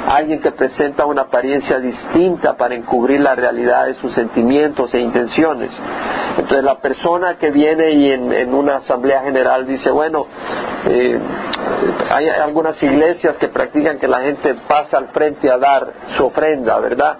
alguien 0.09 0.41
que 0.41 0.53
presenta 0.53 1.07
una 1.07 1.23
apariencia 1.23 1.79
distinta 1.79 2.57
para 2.57 2.75
encubrir 2.75 3.21
la 3.21 3.35
realidad 3.35 3.87
de 3.87 3.95
sus 3.95 4.15
sentimientos 4.15 4.93
e 4.95 5.01
intenciones. 5.01 5.71
Entonces 6.37 6.65
la 6.65 6.79
persona 6.79 7.37
que 7.39 7.51
viene 7.51 7.93
y 7.93 8.11
en, 8.13 8.55
una 8.55 8.77
asamblea 8.77 9.23
general 9.23 9.67
dice, 9.67 9.91
bueno, 9.91 10.27
eh, 10.87 11.19
hay 12.11 12.29
algunas 12.29 12.83
iglesias 12.83 13.37
que 13.37 13.49
practican 13.49 13.99
que 13.99 14.09
la 14.09 14.21
gente 14.21 14.55
pasa 14.67 14.99
al 14.99 15.09
frente 15.09 15.51
a 15.51 15.59
dar 15.59 15.87
su 16.17 16.27
ofrenda, 16.27 16.79
¿verdad? 16.81 17.17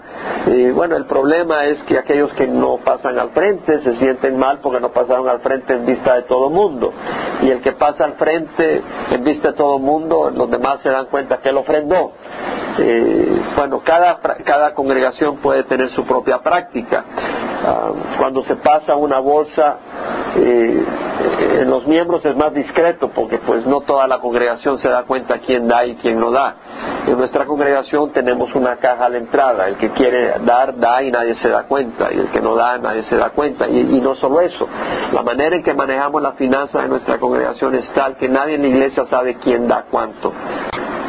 Y 0.47 0.71
bueno, 0.71 0.97
el 0.97 1.05
problema 1.05 1.65
es 1.65 1.81
que 1.83 1.97
aquellos 1.97 2.33
que 2.33 2.47
no 2.47 2.77
pasan 2.77 3.17
al 3.17 3.29
frente 3.29 3.79
se 3.79 3.95
sienten 3.97 4.37
mal 4.37 4.59
porque 4.61 4.79
no 4.79 4.89
pasaron 4.89 5.29
al 5.29 5.39
frente 5.39 5.73
en 5.73 5.85
vista 5.85 6.15
de 6.15 6.23
todo 6.23 6.49
mundo. 6.49 6.93
Y 7.41 7.49
el 7.49 7.61
que 7.61 7.71
pasa 7.73 8.05
al 8.05 8.13
frente 8.13 8.81
en 9.11 9.23
vista 9.23 9.51
de 9.51 9.57
todo 9.57 9.79
mundo, 9.79 10.31
los 10.33 10.49
demás 10.49 10.81
se 10.81 10.89
dan 10.89 11.05
cuenta 11.05 11.37
que 11.37 11.49
él 11.49 11.57
ofrendó. 11.57 12.11
Eh, 12.77 13.41
bueno, 13.55 13.81
cada, 13.83 14.19
cada 14.19 14.73
congregación 14.73 15.37
puede 15.37 15.63
tener 15.63 15.89
su 15.91 16.05
propia 16.05 16.39
práctica. 16.39 17.03
Ah, 17.63 17.91
cuando 18.17 18.43
se 18.43 18.55
pasa 18.55 18.95
una 18.95 19.19
bolsa 19.19 19.77
eh, 20.35 20.83
en 21.61 21.69
los 21.69 21.85
miembros 21.87 22.25
es 22.25 22.35
más 22.35 22.53
discreto 22.53 23.09
porque 23.09 23.37
pues 23.39 23.65
no 23.65 23.81
toda 23.81 24.07
la 24.07 24.19
congregación 24.19 24.79
se 24.79 24.89
da 24.89 25.03
cuenta 25.03 25.39
quién 25.39 25.67
da 25.67 25.85
y 25.85 25.95
quién 25.95 26.19
no 26.19 26.31
da. 26.31 26.55
En 27.07 27.17
nuestra 27.17 27.45
congregación 27.45 28.11
tenemos 28.11 28.53
una 28.55 28.77
caja 28.77 29.05
a 29.05 29.09
la 29.09 29.17
entrada, 29.17 29.67
el 29.67 29.75
que 29.77 29.89
quiere 29.91 30.33
dar, 30.45 30.77
da 30.77 31.01
y 31.03 31.11
nadie 31.11 31.35
se 31.35 31.49
da 31.49 31.63
cuenta, 31.63 32.11
y 32.11 32.19
el 32.19 32.29
que 32.29 32.41
no 32.41 32.55
da, 32.55 32.77
nadie 32.77 33.03
se 33.03 33.17
da 33.17 33.29
cuenta. 33.29 33.67
Y, 33.67 33.79
y 33.79 34.01
no 34.01 34.15
solo 34.15 34.41
eso, 34.41 34.67
la 35.11 35.23
manera 35.23 35.55
en 35.55 35.63
que 35.63 35.73
manejamos 35.73 36.21
la 36.21 36.33
finanza 36.33 36.81
de 36.81 36.87
nuestra 36.87 37.17
congregación 37.17 37.75
es 37.75 37.89
tal 37.93 38.15
que 38.15 38.29
nadie 38.29 38.55
en 38.55 38.61
la 38.61 38.67
iglesia 38.67 39.05
sabe 39.07 39.35
quién 39.35 39.67
da 39.67 39.85
cuánto. 39.89 40.31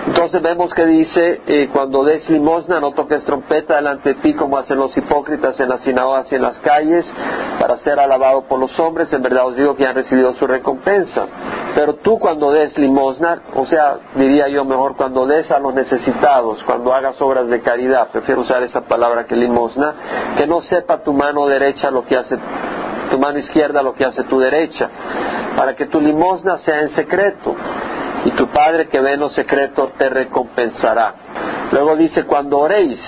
Entonces 0.06 0.42
vemos 0.42 0.74
que 0.74 0.84
dice, 0.84 1.40
eh, 1.46 1.68
cuando 1.72 2.02
des 2.02 2.28
limosna 2.28 2.80
no 2.80 2.90
toques 2.90 3.24
trompeta 3.24 3.76
delante 3.76 4.14
de 4.14 4.14
ti 4.16 4.34
como 4.34 4.58
hacen 4.58 4.76
los 4.78 4.96
hipócritas 4.96 5.58
en 5.60 5.68
las 5.68 5.82
sinagogas 5.82 6.30
y 6.32 6.34
en 6.34 6.42
las 6.42 6.58
calles 6.58 7.06
para 7.60 7.76
ser 7.78 8.00
alabado 8.00 8.42
por 8.48 8.58
los 8.58 8.76
hombres, 8.80 9.12
en 9.12 9.22
verdad 9.22 9.46
os 9.46 9.56
digo 9.56 9.76
que 9.76 9.86
han 9.86 9.94
recibido 9.94 10.34
su 10.34 10.46
recompensa. 10.48 11.26
Pero 11.76 11.94
tú 11.94 12.18
cuando 12.18 12.50
des 12.50 12.76
limosna, 12.78 13.42
o 13.54 13.64
sea, 13.66 13.98
diría 14.16 14.48
yo 14.48 14.64
mejor 14.64 14.96
cuando 14.96 15.24
des 15.24 15.48
a 15.52 15.60
los 15.60 15.72
necesitados, 15.72 16.60
cuando 16.64 16.92
hagas 16.92 17.20
obras 17.20 17.48
de 17.48 17.60
caridad, 17.60 18.08
prefiero 18.10 18.40
usar 18.40 18.64
esa 18.64 18.80
palabra 18.80 19.24
que 19.24 19.36
limosna, 19.36 19.94
que 20.36 20.48
no 20.48 20.62
sepa 20.62 21.04
tu 21.04 21.12
mano 21.12 21.46
derecha 21.46 21.92
lo 21.92 22.04
que 22.04 22.16
hace 22.16 22.36
tu 23.10 23.18
mano 23.18 23.38
izquierda 23.38 23.82
lo 23.82 23.92
que 23.92 24.06
hace 24.06 24.24
tu 24.24 24.40
derecha, 24.40 24.88
para 25.54 25.76
que 25.76 25.84
tu 25.86 26.00
limosna 26.00 26.58
sea 26.58 26.80
en 26.80 26.88
secreto 26.90 27.54
y 28.24 28.30
tu 28.32 28.46
Padre 28.48 28.88
que 28.88 29.00
ve 29.00 29.14
en 29.14 29.20
los 29.20 29.34
secretos 29.34 29.92
te 29.94 30.08
recompensará. 30.08 31.14
Luego 31.72 31.96
dice, 31.96 32.24
cuando 32.24 32.58
oréis, 32.58 33.00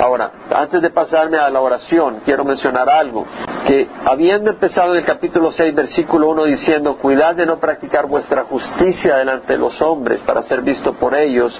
ahora, 0.00 0.30
antes 0.54 0.82
de 0.82 0.90
pasarme 0.90 1.38
a 1.38 1.50
la 1.50 1.60
oración, 1.60 2.20
quiero 2.24 2.44
mencionar 2.44 2.88
algo, 2.88 3.26
que 3.66 3.88
habiendo 4.04 4.50
empezado 4.50 4.92
en 4.92 4.98
el 4.98 5.04
capítulo 5.04 5.52
6, 5.52 5.74
versículo 5.74 6.28
1, 6.28 6.44
diciendo, 6.44 6.96
cuidad 6.98 7.34
de 7.34 7.46
no 7.46 7.58
practicar 7.58 8.06
vuestra 8.06 8.44
justicia 8.44 9.16
delante 9.16 9.54
de 9.54 9.58
los 9.58 9.80
hombres 9.80 10.20
para 10.20 10.42
ser 10.44 10.62
visto 10.62 10.92
por 10.94 11.14
ellos, 11.14 11.58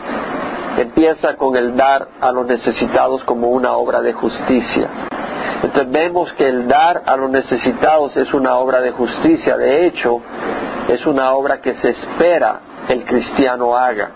empieza 0.79 1.37
con 1.37 1.57
el 1.57 1.77
dar 1.77 2.07
a 2.21 2.31
los 2.33 2.47
necesitados 2.47 3.25
como 3.25 3.49
una 3.49 3.73
obra 3.73 4.03
de 4.03 4.13
justicia. 4.13 4.89
Entonces 5.63 5.91
vemos 5.91 6.33
que 6.35 6.49
el 6.49 6.69
dar 6.69 7.03
a 7.07 7.17
los 7.17 7.31
necesitados 7.31 8.17
es 8.17 8.33
una 8.35 8.57
obra 8.57 8.81
de 8.83 8.93
justicia, 8.93 9.57
de 9.57 9.87
hecho, 9.87 10.21
es 10.89 11.05
una 11.07 11.33
obra 11.33 11.61
que 11.61 11.75
se 11.75 11.91
espera 11.91 12.61
el 12.89 13.05
cristiano 13.05 13.77
haga. 13.77 14.11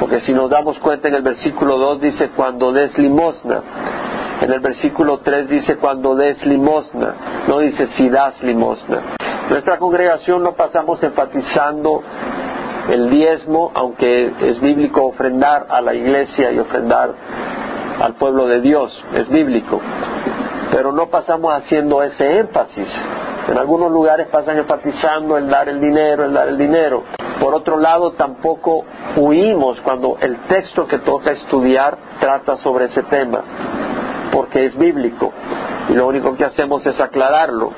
Porque 0.00 0.20
si 0.20 0.32
nos 0.32 0.50
damos 0.50 0.78
cuenta 0.78 1.08
en 1.08 1.14
el 1.14 1.22
versículo 1.22 1.78
2 1.78 2.00
dice 2.00 2.30
cuando 2.30 2.72
des 2.72 2.96
limosna. 2.98 3.62
En 4.40 4.52
el 4.52 4.60
versículo 4.60 5.18
3 5.18 5.48
dice 5.48 5.76
cuando 5.76 6.14
des 6.16 6.44
limosna. 6.44 7.14
No 7.46 7.60
dice 7.60 7.88
si 7.96 8.08
das 8.08 8.42
limosna. 8.42 9.16
Nuestra 9.48 9.78
congregación 9.78 10.42
no 10.42 10.52
pasamos 10.52 11.02
enfatizando 11.02 12.02
el 12.90 13.10
diezmo, 13.10 13.70
aunque 13.74 14.32
es 14.40 14.60
bíblico 14.60 15.04
ofrendar 15.04 15.66
a 15.70 15.80
la 15.80 15.94
iglesia 15.94 16.52
y 16.52 16.58
ofrendar 16.58 17.14
al 18.02 18.14
pueblo 18.14 18.46
de 18.46 18.60
Dios, 18.60 18.92
es 19.14 19.28
bíblico. 19.28 19.80
Pero 20.72 20.92
no 20.92 21.08
pasamos 21.08 21.54
haciendo 21.54 22.02
ese 22.02 22.40
énfasis. 22.40 22.88
En 23.48 23.58
algunos 23.58 23.90
lugares 23.90 24.28
pasan 24.28 24.58
enfatizando 24.58 25.36
el 25.36 25.48
dar 25.48 25.68
el 25.68 25.80
dinero, 25.80 26.24
el 26.24 26.32
dar 26.32 26.48
el 26.48 26.56
dinero. 26.56 27.02
Por 27.40 27.54
otro 27.54 27.78
lado, 27.78 28.12
tampoco 28.12 28.84
huimos 29.16 29.80
cuando 29.82 30.16
el 30.20 30.38
texto 30.46 30.86
que 30.86 30.98
toca 30.98 31.32
estudiar 31.32 31.96
trata 32.20 32.56
sobre 32.58 32.86
ese 32.86 33.02
tema, 33.02 33.42
porque 34.32 34.64
es 34.64 34.78
bíblico. 34.78 35.32
Y 35.90 35.92
lo 35.92 36.06
único 36.06 36.34
que 36.36 36.44
hacemos 36.44 36.86
es 36.86 36.98
aclararlo. 36.98 37.72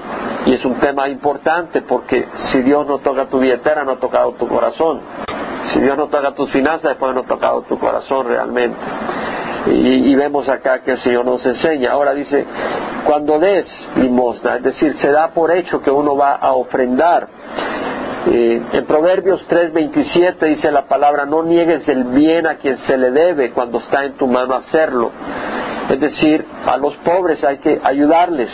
Y 0.47 0.55
es 0.55 0.65
un 0.65 0.75
tema 0.77 1.09
importante 1.09 1.83
porque 1.83 2.29
si 2.53 2.63
Dios 2.63 2.87
no 2.87 2.99
toca 2.99 3.27
tu 3.27 3.41
billetera, 3.41 3.83
no 3.83 3.93
ha 3.93 3.97
tocado 3.97 4.33
tu 4.33 4.47
corazón. 4.47 5.01
Si 5.73 5.81
Dios 5.81 5.97
no 5.97 6.07
toca 6.07 6.33
tus 6.33 6.49
finanzas, 6.53 6.91
después 6.91 7.13
no 7.13 7.23
ha 7.23 7.27
tocado 7.27 7.63
tu 7.63 7.77
corazón 7.77 8.29
realmente. 8.29 8.79
Y, 9.67 10.15
vemos 10.15 10.49
acá 10.49 10.81
que 10.81 10.93
el 10.93 10.99
Señor 10.99 11.25
nos 11.25 11.45
enseña. 11.45 11.91
Ahora 11.91 12.15
dice, 12.15 12.45
cuando 13.05 13.39
des 13.39 13.67
limosna, 13.97 14.57
es 14.57 14.63
decir, 14.63 14.97
se 15.01 15.11
da 15.11 15.29
por 15.29 15.51
hecho 15.51 15.83
que 15.83 15.91
uno 15.91 16.17
va 16.17 16.35
a 16.35 16.53
ofrendar. 16.53 17.29
Eh, 18.29 18.63
en 18.73 18.85
Proverbios 18.87 19.47
3:27 19.49 20.47
dice 20.47 20.71
la 20.71 20.87
palabra, 20.87 21.27
no 21.27 21.43
niegues 21.43 21.89
el 21.89 22.05
bien 22.05 22.47
a 22.47 22.57
quien 22.57 22.79
se 22.79 22.97
le 22.97 23.11
debe 23.11 23.53
cuando 23.53 23.79
está 23.79 24.05
en 24.05 24.13
tu 24.15 24.27
mano 24.27 24.55
hacerlo. 24.55 25.11
Es 25.89 26.01
decir, 26.01 26.45
a 26.67 26.77
los 26.77 26.95
pobres 26.97 27.43
hay 27.45 27.59
que 27.59 27.81
ayudarles. 27.83 28.51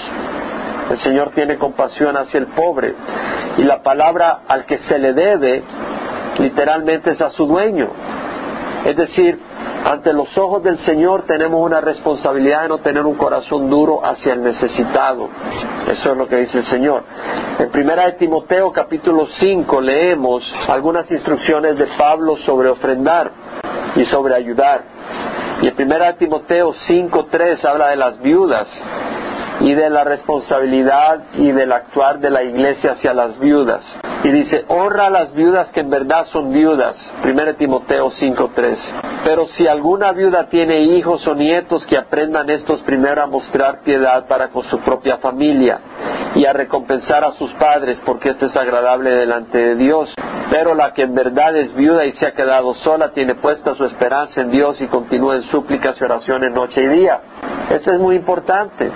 El 0.90 0.99
Señor 0.99 1.31
tiene 1.31 1.57
compasión 1.57 2.16
hacia 2.16 2.38
el 2.38 2.49
pobre. 2.49 2.95
Y 3.59 3.62
la 3.64 3.83
palabra 3.83 4.40
al 4.49 4.64
que 4.66 4.78
se 4.78 4.99
le 4.99 5.12
debe 5.12 5.62
literalmente 6.38 7.12
es 7.12 7.21
a 7.21 7.31
su 7.31 7.47
dueño. 7.47 7.88
Es 8.85 8.97
decir, 8.97 9.38
ante 9.85 10.12
los 10.12 10.37
ojos 10.38 10.62
del 10.62 10.78
Señor 10.78 11.25
tenemos 11.26 11.61
una 11.61 11.81
responsabilidad 11.81 12.62
de 12.62 12.69
no 12.69 12.78
tener 12.78 13.04
un 13.04 13.16
corazón 13.16 13.69
duro 13.69 14.04
hacia 14.04 14.35
el 14.35 14.42
necesitado. 14.42 15.28
Eso 15.88 16.12
es 16.12 16.16
lo 16.16 16.28
que 16.28 16.37
dice 16.37 16.59
el 16.59 16.64
Señor. 16.64 17.02
En 17.59 17.71
primera 17.71 18.07
de 18.07 18.12
Timoteo 18.12 18.73
capítulo 18.73 19.26
5 19.38 19.81
leemos 19.81 20.45
algunas 20.69 21.11
instrucciones 21.11 21.76
de 21.78 21.87
Pablo 21.99 22.37
sobre 22.38 22.69
ofrendar 22.69 23.33
y 23.97 24.04
sobre 24.07 24.35
ayudar. 24.35 24.83
Y 25.62 25.69
en 25.69 25.75
primera 25.75 26.07
de 26.07 26.14
Timoteo 26.14 26.73
5.3 26.88 27.64
habla 27.64 27.88
de 27.88 27.97
las 27.97 28.21
viudas 28.21 28.69
y 29.61 29.75
de 29.75 29.90
la 29.90 30.04
responsabilidad 30.04 31.23
y 31.35 31.52
del 31.52 31.73
actuar 31.73 32.19
de 32.19 32.31
la 32.31 32.42
iglesia 32.42 32.92
hacia 32.92 33.14
las 33.14 33.38
viudas. 33.38 33.83
Y 34.25 34.31
dice, 34.31 34.64
honra 34.69 35.07
a 35.07 35.11
las 35.11 35.35
viudas 35.35 35.71
que 35.73 35.81
en 35.81 35.91
verdad 35.91 36.26
son 36.26 36.52
viudas. 36.52 36.95
1 37.25 37.55
Timoteo 37.55 38.11
5.3. 38.11 38.76
Pero 39.25 39.47
si 39.49 39.67
alguna 39.67 40.12
viuda 40.12 40.49
tiene 40.49 40.81
hijos 40.81 41.26
o 41.26 41.35
nietos, 41.35 41.85
que 41.87 41.99
aprendan 41.99 42.49
estos 42.50 42.81
primero 42.83 43.23
a 43.23 43.26
mostrar 43.26 43.81
piedad 43.83 44.26
para 44.29 44.49
con 44.49 44.64
su 44.64 44.79
propia 44.79 45.19
familia 45.19 45.81
y 46.35 46.45
a 46.45 46.52
recompensar 46.52 47.25
a 47.25 47.33
sus 47.33 47.52
padres, 47.55 47.99
porque 48.05 48.31
esto 48.31 48.47
es 48.47 48.57
agradable 48.57 49.11
delante 49.11 49.59
de 49.59 49.75
Dios. 49.75 50.14
Pero 50.50 50.75
la 50.75 50.93
que 50.93 51.02
en 51.02 51.14
verdad 51.14 51.57
es 51.57 51.75
viuda 51.75 52.05
y 52.05 52.12
se 52.12 52.26
ha 52.26 52.33
quedado 52.33 52.75
sola, 52.75 53.12
tiene 53.12 53.35
puesta 53.35 53.75
su 53.75 53.85
esperanza 53.85 54.41
en 54.41 54.50
Dios 54.50 54.81
y 54.81 54.87
continúa 54.87 55.37
en 55.37 55.43
súplicas 55.45 55.97
y 56.00 56.05
oraciones 56.05 56.52
noche 56.52 56.83
y 56.83 56.88
día. 56.88 57.21
Esto 57.71 57.93
es 57.93 57.99
muy 57.99 58.17
importante. 58.17 58.91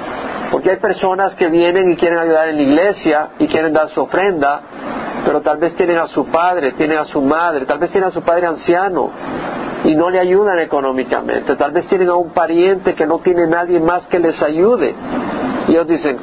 Porque 0.50 0.71
hay 0.71 0.76
personas 0.76 1.35
que 1.35 1.49
vienen 1.49 1.90
y 1.90 1.97
quieren 1.97 2.18
ayudar 2.18 2.49
en 2.49 2.56
la 2.56 2.62
iglesia 2.62 3.28
y 3.38 3.49
quieren 3.49 3.73
dar 3.73 3.90
su 3.90 4.00
ofrenda, 4.00 4.61
pero 5.26 5.40
tal 5.40 5.59
vez 5.59 5.75
tienen 5.75 5.99
a 5.99 6.06
su 6.06 6.25
padre, 6.26 6.73
tienen 6.75 6.99
a 6.99 7.04
su 7.04 7.21
madre, 7.21 7.66
tal 7.66 7.80
vez 7.80 7.90
tienen 7.90 8.11
a 8.11 8.12
su 8.12 8.23
padre 8.23 8.47
anciano 8.47 9.11
y 9.83 9.97
no 9.97 10.09
le 10.09 10.21
ayudan 10.21 10.61
económicamente, 10.61 11.56
tal 11.56 11.73
vez 11.73 11.88
tienen 11.88 12.11
a 12.11 12.14
un 12.14 12.30
pariente 12.30 12.95
que 12.95 13.06
no 13.06 13.18
tiene 13.18 13.49
nadie 13.49 13.80
más 13.80 14.06
que 14.06 14.21
les 14.21 14.40
ayude. 14.40 14.95
Y 15.66 15.73
ellos 15.73 15.88
dicen, 15.88 16.16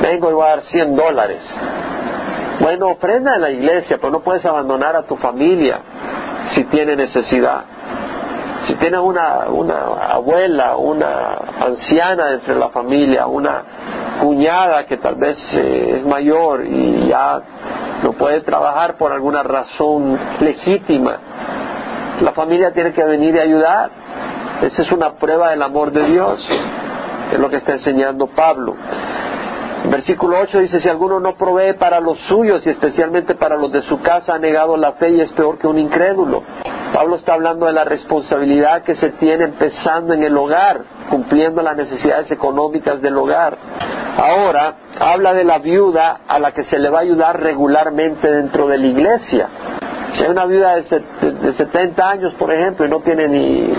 vengo 0.00 0.30
y 0.30 0.34
voy 0.34 0.46
a 0.46 0.50
dar 0.50 0.62
100 0.62 0.94
dólares. 0.94 1.42
Bueno, 2.60 2.90
ofrenda 2.90 3.34
en 3.34 3.40
la 3.40 3.50
iglesia, 3.50 3.98
pero 4.00 4.12
no 4.12 4.20
puedes 4.20 4.46
abandonar 4.46 4.94
a 4.94 5.02
tu 5.02 5.16
familia 5.16 5.80
si 6.54 6.62
tiene 6.66 6.94
necesidad. 6.94 7.64
Si 8.68 8.74
tienes 8.74 9.00
una, 9.00 9.48
una 9.48 9.74
abuela, 10.12 10.76
una 10.76 11.36
anciana 11.66 12.30
entre 12.34 12.54
la 12.54 12.68
familia, 12.68 13.26
una 13.26 13.64
cuñada 14.20 14.84
que 14.86 14.98
tal 14.98 15.16
vez 15.16 15.36
eh, 15.54 15.96
es 15.96 16.06
mayor 16.06 16.64
y 16.64 17.08
ya 17.08 17.40
no 18.02 18.12
puede 18.12 18.40
trabajar 18.42 18.96
por 18.96 19.12
alguna 19.12 19.42
razón 19.42 20.18
legítima, 20.40 21.18
la 22.20 22.32
familia 22.32 22.72
tiene 22.72 22.92
que 22.92 23.04
venir 23.04 23.34
y 23.34 23.38
ayudar. 23.38 23.90
Esa 24.62 24.82
es 24.82 24.92
una 24.92 25.14
prueba 25.14 25.50
del 25.50 25.62
amor 25.62 25.90
de 25.90 26.06
Dios, 26.06 26.46
es 27.32 27.38
lo 27.38 27.48
que 27.48 27.56
está 27.56 27.72
enseñando 27.72 28.26
Pablo. 28.26 28.76
Versículo 29.84 30.38
8 30.40 30.58
dice, 30.60 30.80
si 30.80 30.88
alguno 30.90 31.18
no 31.20 31.36
provee 31.36 31.72
para 31.78 32.00
los 32.00 32.18
suyos 32.28 32.66
y 32.66 32.70
especialmente 32.70 33.34
para 33.34 33.56
los 33.56 33.72
de 33.72 33.82
su 33.82 34.00
casa, 34.02 34.34
ha 34.34 34.38
negado 34.38 34.76
la 34.76 34.92
fe 34.92 35.10
y 35.10 35.20
es 35.22 35.30
peor 35.32 35.56
que 35.56 35.66
un 35.66 35.78
incrédulo. 35.78 36.42
Pablo 36.92 37.16
está 37.16 37.32
hablando 37.32 37.66
de 37.66 37.72
la 37.72 37.84
responsabilidad 37.84 38.82
que 38.82 38.94
se 38.96 39.10
tiene 39.10 39.44
empezando 39.44 40.12
en 40.12 40.22
el 40.22 40.36
hogar, 40.36 40.82
cumpliendo 41.08 41.62
las 41.62 41.76
necesidades 41.76 42.30
económicas 42.30 43.00
del 43.00 43.16
hogar. 43.16 43.56
Ahora 44.16 44.74
habla 44.98 45.32
de 45.32 45.44
la 45.44 45.58
viuda 45.58 46.20
a 46.26 46.38
la 46.38 46.52
que 46.52 46.64
se 46.64 46.78
le 46.78 46.90
va 46.90 46.98
a 46.98 47.02
ayudar 47.02 47.40
regularmente 47.40 48.30
dentro 48.30 48.66
de 48.66 48.78
la 48.78 48.86
iglesia. 48.86 49.48
Si 50.14 50.24
hay 50.24 50.30
una 50.30 50.44
viuda 50.44 50.76
de, 50.76 51.54
70 51.54 52.10
años, 52.10 52.34
por 52.34 52.52
ejemplo, 52.52 52.84
y 52.86 52.90
no 52.90 53.00
tiene 53.00 53.28
ni 53.28 53.72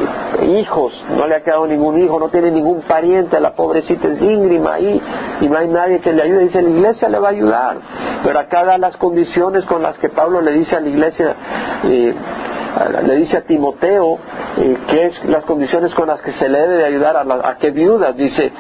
hijos, 0.58 0.93
no 1.10 1.27
le 1.27 1.36
ha 1.36 1.43
quedado 1.43 1.65
ningún 1.65 2.00
hijo, 2.00 2.20
no 2.20 2.29
tiene 2.29 2.51
ningún 2.51 2.81
pariente, 2.81 3.39
la 3.39 3.53
pobrecita 3.53 4.08
es 4.08 4.22
íngrima 4.22 4.74
ahí, 4.74 5.01
y 5.41 5.48
no 5.48 5.58
hay 5.58 5.67
nadie 5.67 6.00
que 6.00 6.13
le 6.13 6.24
ayude, 6.24 6.43
dice, 6.46 6.62
la 6.62 6.70
iglesia 6.70 7.10
le 7.10 7.20
va 7.20 7.29
a 7.29 7.31
ayudar. 7.31 7.77
Pero 8.24 8.39
acá 8.39 8.63
da 8.65 8.77
las 8.77 8.96
condiciones 8.98 9.65
con 9.65 9.81
las 9.81 9.98
que 9.98 10.10
Pablo 10.10 10.41
le 10.41 10.51
dice 10.51 10.75
a 10.75 10.79
la 10.79 10.89
iglesia, 10.89 11.36
eh, 11.86 12.13
le 13.03 13.15
dice 13.17 13.38
a 13.38 13.41
Timoteo 13.41 14.17
eh, 14.58 14.77
que 14.88 15.05
es 15.05 15.25
las 15.25 15.43
condiciones 15.46 15.93
con 15.93 16.08
las 16.08 16.22
que 16.22 16.31
se 16.34 16.48
le 16.48 16.60
debe 16.60 16.75
de 16.75 16.86
ayudar 16.86 17.17
a, 17.17 17.50
a 17.50 17.58
qué 17.58 17.72
viudas. 17.72 18.15
Dice 18.15 18.51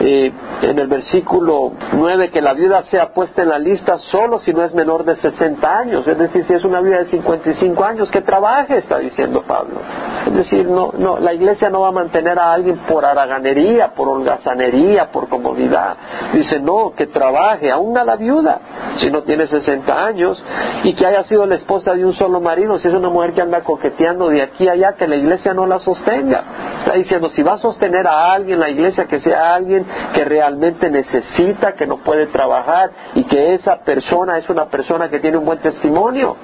eh, 0.00 0.32
en 0.62 0.78
el 0.78 0.86
versículo 0.86 1.72
9 1.92 2.30
que 2.30 2.40
la 2.40 2.54
viuda 2.54 2.82
sea 2.84 3.12
puesta 3.12 3.42
en 3.42 3.48
la 3.50 3.58
lista 3.58 3.98
solo 4.10 4.40
si 4.40 4.52
no 4.52 4.62
es 4.62 4.74
menor 4.74 5.04
de 5.04 5.16
60 5.16 5.78
años. 5.78 6.06
Es 6.06 6.18
decir, 6.18 6.44
si 6.46 6.54
es 6.54 6.64
una 6.64 6.80
viuda 6.80 6.98
de 6.98 7.06
55 7.06 7.84
años, 7.84 8.10
que 8.10 8.20
trabaje, 8.22 8.78
está 8.78 8.98
diciendo 8.98 9.42
Pablo. 9.46 9.80
Es 10.26 10.34
decir, 10.34 10.66
no, 10.66 10.92
no, 10.96 11.18
la 11.18 11.32
iglesia 11.38 11.70
no 11.70 11.80
va 11.80 11.88
a 11.88 11.92
mantener 11.92 12.38
a 12.38 12.52
alguien 12.52 12.78
por 12.88 13.04
haraganería, 13.04 13.94
por 13.94 14.08
holgazanería, 14.08 15.10
por 15.10 15.28
comodidad. 15.28 15.96
Dice, 16.32 16.60
no, 16.60 16.92
que 16.94 17.06
trabaje, 17.06 17.70
aún 17.70 17.96
a 17.96 18.04
la 18.04 18.16
viuda, 18.16 18.60
si 18.96 19.10
no 19.10 19.22
tiene 19.22 19.46
60 19.46 20.04
años, 20.04 20.42
y 20.82 20.94
que 20.94 21.06
haya 21.06 21.24
sido 21.24 21.46
la 21.46 21.54
esposa 21.54 21.94
de 21.94 22.04
un 22.04 22.12
solo 22.14 22.40
marido, 22.40 22.78
si 22.78 22.88
es 22.88 22.94
una 22.94 23.08
mujer 23.08 23.32
que 23.32 23.42
anda 23.42 23.62
coqueteando 23.62 24.28
de 24.28 24.42
aquí 24.42 24.68
a 24.68 24.72
allá, 24.72 24.92
que 24.94 25.08
la 25.08 25.16
iglesia 25.16 25.54
no 25.54 25.66
la 25.66 25.78
sostenga. 25.78 26.44
Está 26.80 26.94
diciendo, 26.94 27.30
si 27.30 27.42
va 27.42 27.54
a 27.54 27.58
sostener 27.58 28.06
a 28.06 28.32
alguien 28.32 28.60
la 28.60 28.68
iglesia, 28.68 29.06
que 29.06 29.20
sea 29.20 29.54
alguien 29.54 29.86
que 30.12 30.24
realmente 30.24 30.90
necesita, 30.90 31.72
que 31.74 31.86
no 31.86 31.98
puede 31.98 32.26
trabajar 32.26 32.90
y 33.14 33.24
que 33.24 33.54
esa 33.54 33.78
persona 33.78 34.38
es 34.38 34.48
una 34.50 34.66
persona 34.66 35.08
que 35.08 35.20
tiene 35.20 35.36
un 35.36 35.44
buen 35.44 35.58
testimonio, 35.58 36.36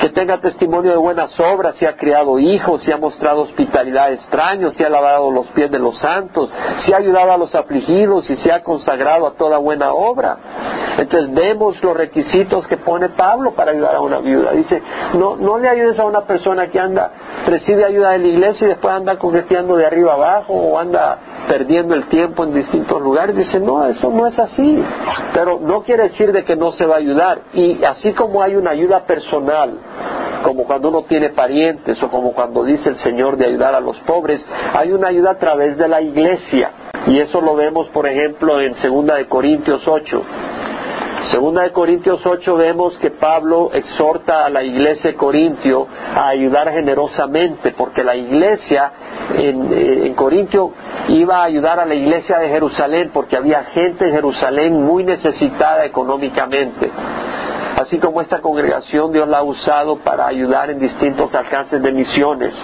que 0.00 0.10
tenga 0.10 0.38
testimonio 0.38 0.90
de 0.90 0.96
buenas 0.96 1.38
obras, 1.38 1.76
si 1.76 1.86
ha 1.86 1.96
criado 1.96 2.38
hijos, 2.38 2.82
si 2.82 2.92
ha 2.92 2.96
mostrado 2.96 3.42
hospitalidad 3.42 4.10
extraños, 4.32 4.74
si 4.74 4.82
ha 4.82 4.88
lavado 4.88 5.30
los 5.30 5.46
pies 5.48 5.70
de 5.70 5.78
los 5.78 5.98
santos, 5.98 6.50
si 6.78 6.92
ha 6.94 6.96
ayudado 6.96 7.32
a 7.32 7.36
los 7.36 7.54
afligidos 7.54 8.28
y 8.30 8.36
se 8.36 8.50
ha 8.50 8.62
consagrado 8.62 9.26
a 9.26 9.32
toda 9.34 9.58
buena 9.58 9.92
obra. 9.92 10.38
Entonces 10.96 11.34
vemos 11.34 11.82
los 11.82 11.94
requisitos 11.94 12.66
que 12.66 12.78
pone 12.78 13.10
Pablo 13.10 13.52
para 13.52 13.72
ayudar 13.72 13.96
a 13.96 14.00
una 14.00 14.20
viuda. 14.20 14.52
Dice, 14.52 14.82
no, 15.18 15.36
no 15.36 15.58
le 15.58 15.68
ayudes 15.68 15.98
a 15.98 16.06
una 16.06 16.22
persona 16.22 16.68
que 16.70 16.80
anda, 16.80 17.10
recibe 17.46 17.84
ayuda 17.84 18.12
de 18.12 18.18
la 18.18 18.26
iglesia 18.26 18.64
y 18.64 18.68
después 18.68 18.94
anda 18.94 19.18
coqueteando 19.18 19.76
de 19.76 19.84
arriba 19.84 20.14
abajo 20.14 20.54
o 20.54 20.78
anda 20.78 21.18
perdiendo 21.48 21.94
el 21.94 22.08
tiempo 22.08 22.44
en 22.44 22.54
distintos 22.54 23.02
lugares. 23.02 23.36
Dice, 23.36 23.60
no, 23.60 23.84
eso 23.84 24.10
no 24.10 24.26
es 24.26 24.38
así. 24.38 24.82
Pero 25.34 25.60
no 25.60 25.82
quiere 25.82 26.04
decir 26.04 26.32
de 26.32 26.44
que 26.44 26.56
no 26.56 26.72
se 26.72 26.86
va 26.86 26.94
a 26.94 26.98
ayudar. 26.98 27.40
Y 27.52 27.84
así 27.84 28.14
como 28.14 28.40
hay 28.40 28.56
una 28.56 28.70
ayuda 28.70 29.00
personal, 29.00 29.78
como 30.42 30.64
cuando 30.64 30.88
uno 30.88 31.04
tiene 31.04 31.30
parientes 31.30 32.02
o 32.02 32.08
como 32.08 32.32
cuando 32.32 32.64
dice 32.64 32.90
el 32.90 32.96
Señor 32.96 33.36
de 33.36 33.46
ayudar 33.46 33.74
a 33.74 33.80
los 33.80 33.98
pobres, 34.00 34.44
hay 34.74 34.92
una 34.92 35.08
ayuda 35.08 35.32
a 35.32 35.38
través 35.38 35.76
de 35.76 35.88
la 35.88 36.00
iglesia. 36.00 36.70
Y 37.06 37.18
eso 37.18 37.40
lo 37.40 37.54
vemos, 37.56 37.88
por 37.88 38.06
ejemplo, 38.06 38.60
en 38.60 38.74
2 38.74 39.06
de 39.16 39.26
Corintios 39.26 39.86
8. 39.86 40.22
Segunda 41.30 41.62
de 41.62 41.70
Corintios 41.70 42.26
8 42.26 42.56
vemos 42.56 42.98
que 42.98 43.10
Pablo 43.10 43.70
exhorta 43.72 44.44
a 44.44 44.50
la 44.50 44.62
iglesia 44.62 45.12
de 45.12 45.16
Corintio 45.16 45.86
a 46.14 46.28
ayudar 46.28 46.70
generosamente, 46.72 47.72
porque 47.72 48.02
la 48.02 48.16
iglesia 48.16 48.92
en, 49.38 49.72
eh, 49.72 50.06
en, 50.06 50.14
Corintio 50.14 50.72
iba 51.08 51.38
a 51.38 51.44
ayudar 51.44 51.78
a 51.78 51.86
la 51.86 51.94
iglesia 51.94 52.38
de 52.38 52.48
Jerusalén, 52.48 53.10
porque 53.14 53.36
había 53.36 53.64
gente 53.64 54.06
en 54.06 54.14
Jerusalén 54.14 54.82
muy 54.82 55.04
necesitada 55.04 55.84
económicamente. 55.84 56.90
Así 57.82 57.98
como 57.98 58.20
esta 58.20 58.40
congregación 58.40 59.10
Dios 59.10 59.26
la 59.26 59.38
ha 59.38 59.42
usado 59.42 59.96
para 59.96 60.28
ayudar 60.28 60.70
en 60.70 60.78
distintos 60.78 61.34
alcances 61.34 61.82
de 61.82 61.90
misiones 61.90 62.54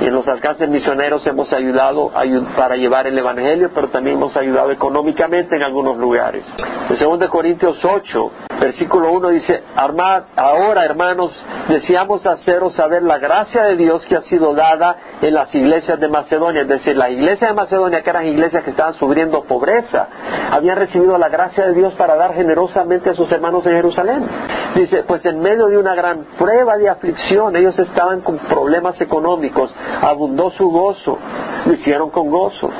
y 0.00 0.04
en 0.04 0.14
los 0.14 0.28
alcances 0.28 0.68
misioneros 0.68 1.26
hemos 1.26 1.52
ayudado 1.52 2.12
para 2.56 2.76
llevar 2.76 3.08
el 3.08 3.18
Evangelio, 3.18 3.72
pero 3.74 3.88
también 3.88 4.16
hemos 4.16 4.36
ayudado 4.36 4.70
económicamente 4.70 5.56
en 5.56 5.64
algunos 5.64 5.96
lugares. 5.96 6.44
En 6.88 7.18
2 7.18 7.28
Corintios 7.28 7.84
8, 7.84 8.30
versículo 8.60 9.12
1 9.12 9.28
dice, 9.30 9.62
Armad, 9.76 10.24
ahora 10.36 10.84
hermanos, 10.84 11.32
deseamos 11.68 12.26
haceros 12.26 12.74
saber 12.74 13.02
la 13.02 13.18
gracia 13.18 13.64
de 13.64 13.76
Dios 13.76 14.04
que 14.06 14.16
ha 14.16 14.22
sido 14.22 14.54
dada 14.54 14.96
en 15.20 15.34
las 15.34 15.54
iglesias 15.54 15.98
de 16.00 16.08
Macedonia. 16.08 16.62
Es 16.62 16.68
decir, 16.68 16.96
las 16.96 17.10
iglesias 17.10 17.50
de 17.50 17.54
Macedonia, 17.54 18.02
que 18.02 18.10
eran 18.10 18.26
iglesias 18.26 18.64
que 18.64 18.70
estaban 18.70 18.94
sufriendo 18.94 19.44
pobreza, 19.44 20.08
habían 20.50 20.76
recibido 20.76 21.18
la 21.18 21.28
gracia 21.28 21.66
de 21.66 21.74
Dios 21.74 21.94
para 21.94 22.16
dar 22.16 22.34
generosamente 22.34 23.10
a 23.10 23.14
sus 23.14 23.30
hermanos 23.30 23.64
en 23.66 23.72
Jerusalén. 23.72 24.26
Dice, 24.74 25.04
pues 25.04 25.24
en 25.24 25.40
medio 25.40 25.66
de 25.66 25.78
una 25.78 25.94
gran 25.94 26.24
prueba 26.38 26.76
de 26.76 26.88
aflicción, 26.88 27.56
ellos 27.56 27.78
estaban 27.78 28.20
con 28.20 28.38
problemas 28.38 29.00
económicos, 29.00 29.74
abundó 30.02 30.50
su 30.50 30.70
gozo, 30.70 31.18
lo 31.66 31.72
hicieron 31.72 32.10
con 32.10 32.30
gozo. 32.30 32.70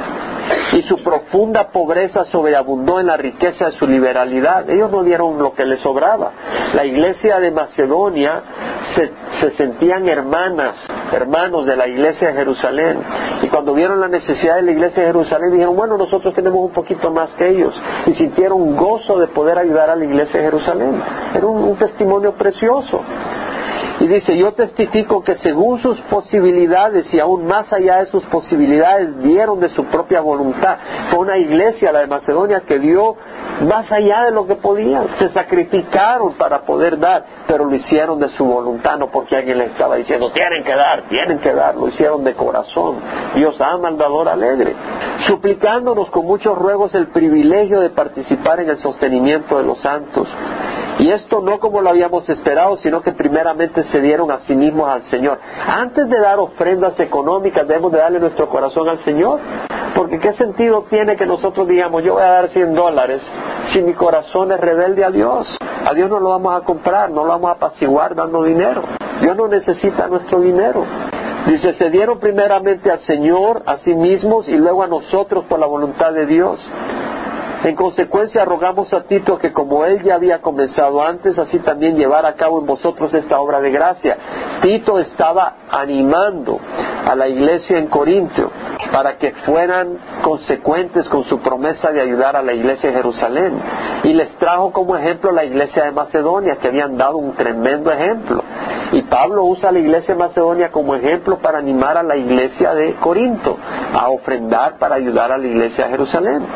Y 0.73 0.83
su 0.83 1.03
profunda 1.03 1.69
pobreza 1.69 2.25
sobreabundó 2.27 3.01
en 3.01 3.07
la 3.07 3.17
riqueza 3.17 3.67
de 3.67 3.73
su 3.73 3.87
liberalidad. 3.87 4.69
Ellos 4.69 4.91
no 4.91 5.03
dieron 5.03 5.39
lo 5.39 5.55
que 5.55 5.65
les 5.65 5.81
sobraba. 5.81 6.33
La 6.75 6.85
iglesia 6.85 7.41
de 7.41 7.51
Macedonia 7.51 8.43
se, 8.95 9.11
se 9.41 9.57
sentían 9.57 10.09
hermanas, 10.09 10.77
hermanos 11.13 11.67
de 11.67 11.77
la 11.77 11.87
iglesia 11.87 12.29
de 12.29 12.35
Jerusalén. 12.35 12.99
Y 13.43 13.49
cuando 13.49 13.75
vieron 13.75 14.01
la 14.01 14.09
necesidad 14.09 14.57
de 14.57 14.63
la 14.63 14.71
iglesia 14.73 15.03
de 15.03 15.09
Jerusalén, 15.09 15.53
dijeron, 15.53 15.77
bueno, 15.77 15.97
nosotros 15.97 16.35
tenemos 16.35 16.61
un 16.61 16.73
poquito 16.73 17.11
más 17.11 17.31
que 17.31 17.49
ellos. 17.49 17.75
Y 18.07 18.15
sintieron 18.15 18.77
gozo 18.77 19.19
de 19.19 19.29
poder 19.29 19.59
ayudar 19.59 19.91
a 19.91 19.97
la 19.97 20.05
iglesia 20.05 20.41
de 20.41 20.47
Jerusalén. 20.47 21.03
Era 21.35 21.47
un 21.47 21.77
testimonio 21.77 22.33
precioso. 22.33 23.01
Y 24.01 24.07
dice, 24.07 24.37
yo 24.37 24.53
testifico 24.53 25.23
que 25.23 25.37
según 25.37 25.81
sus 25.83 25.99
posibilidades 26.03 27.13
y 27.13 27.19
aún 27.19 27.47
más 27.47 27.73
allá 27.73 27.99
de 27.99 28.07
sus 28.07 28.25
posibilidades 28.27 29.21
dieron 29.23 29.59
de 29.59 29.71
su 29.71 29.85
propia 29.87 30.21
voluntad. 30.21 30.79
Fue 31.11 31.19
una 31.19 31.37
iglesia, 31.37 31.91
la 31.91 32.01
de 32.01 32.07
Macedonia, 32.07 32.61
que 32.61 32.79
dio 32.79 33.17
más 33.63 33.91
allá 33.91 34.25
de 34.25 34.31
lo 34.31 34.47
que 34.47 34.55
podían. 34.55 35.09
Se 35.19 35.31
sacrificaron 35.31 36.35
para 36.35 36.63
poder 36.63 36.99
dar, 36.99 37.25
pero 37.47 37.65
lo 37.65 37.75
hicieron 37.75 38.21
de 38.21 38.29
su 38.31 38.45
voluntad, 38.45 38.99
no 38.99 39.09
porque 39.09 39.37
alguien 39.37 39.59
les 39.59 39.73
estaba 39.73 39.97
diciendo, 39.97 40.31
tienen 40.31 40.63
que 40.63 40.75
dar, 40.75 41.03
tienen 41.09 41.39
que 41.41 41.53
dar. 41.53 41.75
Lo 41.75 41.89
hicieron 41.89 42.23
de 42.23 42.35
corazón. 42.35 42.97
Dios 43.35 43.61
ama 43.61 43.89
al 43.89 43.99
dador 43.99 44.29
alegre. 44.29 44.77
Suplicándonos 45.27 46.09
con 46.11 46.25
muchos 46.25 46.57
ruegos 46.57 46.95
el 46.95 47.09
privilegio 47.09 47.81
de 47.81 47.91
participar 47.91 48.61
en 48.61 48.71
el 48.71 48.79
sostenimiento 48.79 49.59
de 49.59 49.65
los 49.65 49.81
santos. 49.81 50.29
Y 50.99 51.11
esto 51.11 51.41
no 51.41 51.61
como 51.61 51.81
lo 51.81 51.91
habíamos 51.91 52.29
esperado, 52.29 52.77
sino 52.79 53.01
que 53.03 53.13
primeramente 53.13 53.85
se 53.85 54.01
dieron 54.01 54.31
a 54.31 54.41
sí 54.41 54.55
mismos 54.55 54.89
al 54.89 55.05
Señor. 55.05 55.39
Antes 55.67 56.09
de 56.09 56.19
dar 56.19 56.39
ofrendas 56.41 56.99
económicas 56.99 57.67
debemos 57.69 57.93
de 57.93 57.99
darle 57.99 58.19
nuestro 58.19 58.49
corazón 58.49 58.89
al 58.89 58.99
Señor. 59.05 59.39
Porque 59.95 60.19
qué 60.19 60.33
sentido 60.35 60.87
tiene 60.91 61.17
que 61.17 61.27
nosotros 61.27 61.69
digamos, 61.69 62.03
yo 62.03 62.15
voy 62.15 62.23
a 62.23 62.27
dar 62.27 62.49
100 62.49 62.75
dólares 62.75 63.23
si 63.73 63.83
mi 63.83 63.95
corazón 63.95 64.53
es 64.53 64.61
rebelde 64.61 65.05
a 65.05 65.11
Dios. 65.11 65.49
A 65.87 65.95
Dios 65.95 66.11
no 66.11 66.19
lo 66.19 66.31
vamos 66.31 66.61
a 66.61 66.65
comprar, 66.65 67.11
no 67.11 67.23
lo 67.25 67.31
vamos 67.31 67.51
a 67.51 67.53
apaciguar 67.53 68.15
dando 68.15 68.43
dinero. 68.43 68.83
Dios 69.21 69.37
no 69.37 69.49
necesita 69.49 70.07
nuestro 70.09 70.41
dinero. 70.41 70.85
Dice, 71.47 71.75
se 71.75 71.91
dieron 71.91 72.19
primeramente 72.19 72.91
al 72.91 73.01
Señor, 73.01 73.63
a 73.67 73.79
sí 73.79 73.95
mismos 73.95 74.49
y 74.49 74.57
luego 74.57 74.83
a 74.83 74.87
nosotros 74.87 75.45
por 75.45 75.59
la 75.59 75.67
voluntad 75.67 76.13
de 76.13 76.27
Dios. 76.27 76.61
En 77.65 77.75
consecuencia, 77.75 78.45
rogamos 78.45 78.93
a 78.93 79.03
Tito 79.03 79.37
que 79.37 79.53
como 79.53 79.85
él 79.85 80.03
ya 80.05 80.15
había 80.15 80.41
comenzado 80.41 81.03
antes, 81.03 81.37
así 81.39 81.59
también 81.59 81.97
llevar 81.97 82.25
a 82.25 82.35
cabo 82.35 82.61
en 82.61 82.67
vosotros 82.67 83.13
esta 83.13 83.41
obra 83.41 83.61
de 83.61 83.71
gracia. 83.71 84.17
Tito 84.63 84.99
estaba 85.01 85.55
animando 85.69 86.61
a 87.05 87.17
la 87.17 87.27
iglesia 87.27 87.79
en 87.79 87.89
Corintio 87.89 88.51
para 88.93 89.17
que 89.19 89.33
fueran 89.45 89.99
consecuentes 90.23 91.09
con 91.09 91.25
su 91.25 91.41
promesa 91.41 91.91
de 91.91 92.01
ayudar 92.01 92.37
a 92.37 92.43
la 92.43 92.53
iglesia 92.53 92.91
de 92.91 92.97
Jerusalén. 92.97 93.61
Y 94.05 94.13
les 94.13 94.31
trajo 94.37 94.73
como 94.73 94.97
ejemplo 94.97 95.33
la 95.33 95.45
iglesia 95.45 95.85
de 95.85 95.91
Macedonia, 95.91 96.57
que 96.57 96.69
habían 96.69 96.97
dado 96.97 97.17
un 97.17 97.35
tremendo 97.35 97.91
ejemplo. 97.91 98.45
Y 98.93 99.03
Pablo 99.03 99.45
usa 99.45 99.73
la 99.73 99.81
iglesia 99.81 100.15
de 100.15 100.21
Macedonia 100.21 100.71
como 100.71 100.95
ejemplo 100.95 101.39
para 101.39 101.59
animar 101.59 101.99
a 101.99 102.05
la 102.05 102.17
iglesia 102.17 102.75
de 102.75 102.95
Corinto 102.95 103.57
a 103.93 104.09
ofrendar 104.11 104.79
para 104.79 104.95
ayudar 104.95 105.33
a 105.33 105.39
la 105.39 105.47
iglesia 105.47 105.85
de 105.85 105.91
Jerusalén. 105.91 106.47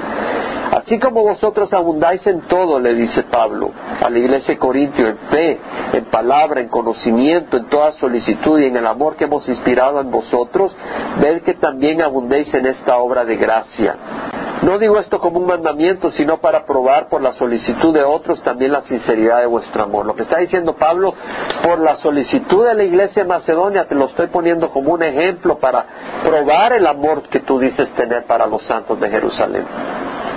Así 0.73 0.99
como 0.99 1.23
vosotros 1.23 1.71
abundáis 1.75 2.27
en 2.27 2.41
todo, 2.49 2.81
le 2.81 2.95
dice 2.95 3.25
Pablo 3.25 3.73
a 4.01 4.09
la 4.09 4.19
iglesia 4.19 4.55
de 4.55 4.59
Corintio, 4.59 5.07
en 5.07 5.19
fe, 5.29 5.61
en 5.93 6.07
palabra, 6.07 6.63
en 6.63 6.69
conocimiento, 6.69 7.59
en 7.59 7.67
toda 7.67 7.93
solicitud 7.93 8.59
y 8.59 8.69
en 8.69 8.77
el 8.79 8.87
amor 8.87 9.17
que 9.17 9.25
hemos 9.25 9.47
inspirado 9.51 10.01
en 10.01 10.11
vosotros, 10.11 10.75
ved 11.21 11.43
que 11.43 11.53
también 11.55 12.01
abundéis 12.01 12.53
en 12.55 12.65
esta 12.65 12.97
obra 12.97 13.27
de 13.27 13.37
gracia. 13.37 13.97
No 14.63 14.79
digo 14.79 14.99
esto 14.99 15.21
como 15.21 15.41
un 15.41 15.47
mandamiento, 15.47 16.11
sino 16.13 16.39
para 16.39 16.65
probar 16.65 17.11
por 17.11 17.21
la 17.21 17.35
solicitud 17.35 17.93
de 17.93 18.05
otros 18.05 18.43
también 18.43 18.73
la 18.73 18.81
sinceridad 18.83 19.41
de 19.41 19.47
vuestro 19.47 19.83
amor. 19.83 20.07
Lo 20.07 20.17
que 20.17 20.23
está 20.23 20.39
diciendo 20.39 20.77
Pablo, 20.77 21.13
por 21.63 21.81
la 21.81 21.97
solicitud 21.97 22.65
de 22.65 22.75
la 22.75 22.85
iglesia 22.85 23.25
de 23.25 23.29
Macedonia, 23.29 23.85
te 23.85 23.95
lo 23.95 24.07
estoy 24.07 24.29
poniendo 24.29 24.71
como 24.71 24.93
un 24.93 25.03
ejemplo 25.03 25.59
para 25.59 25.85
probar 26.25 26.73
el 26.73 26.87
amor 26.87 27.25
que 27.25 27.41
tú 27.41 27.59
dices 27.59 27.93
tener 27.95 28.25
para 28.25 28.47
los 28.47 28.63
santos 28.63 28.99
de 28.99 29.11
Jerusalén. 29.11 29.67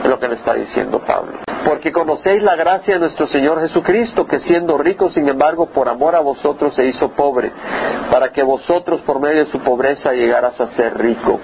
Lo 0.08 0.20
que 0.20 0.28
le 0.28 0.36
está 0.36 0.54
diciendo 0.54 1.00
Pablo. 1.00 1.40
Porque 1.66 1.92
conocéis 1.92 2.44
la 2.44 2.56
gracia 2.56 2.96
de 2.96 3.00
nuestro 3.00 3.28
Señor 3.28 3.60
Jesucristo, 3.60 4.26
que 4.28 4.40
siendo 4.42 4.78
rico, 4.78 5.10
sin 5.10 5.28
embargo, 5.28 5.68
por 5.68 5.90
amor 5.90 6.16
a 6.16 6.20
vosotros 6.20 6.76
se 6.76 6.86
hizo 6.86 7.10
pobre, 7.12 7.52
para 8.12 8.32
que 8.32 8.44
vosotros 8.44 9.02
por 9.02 9.20
medio 9.20 9.46
de 9.46 9.52
su 9.52 9.60
pobreza 9.60 10.14
llegaras 10.14 10.60
a 10.62 10.68
ser 10.76 10.98
rico. 10.98 11.40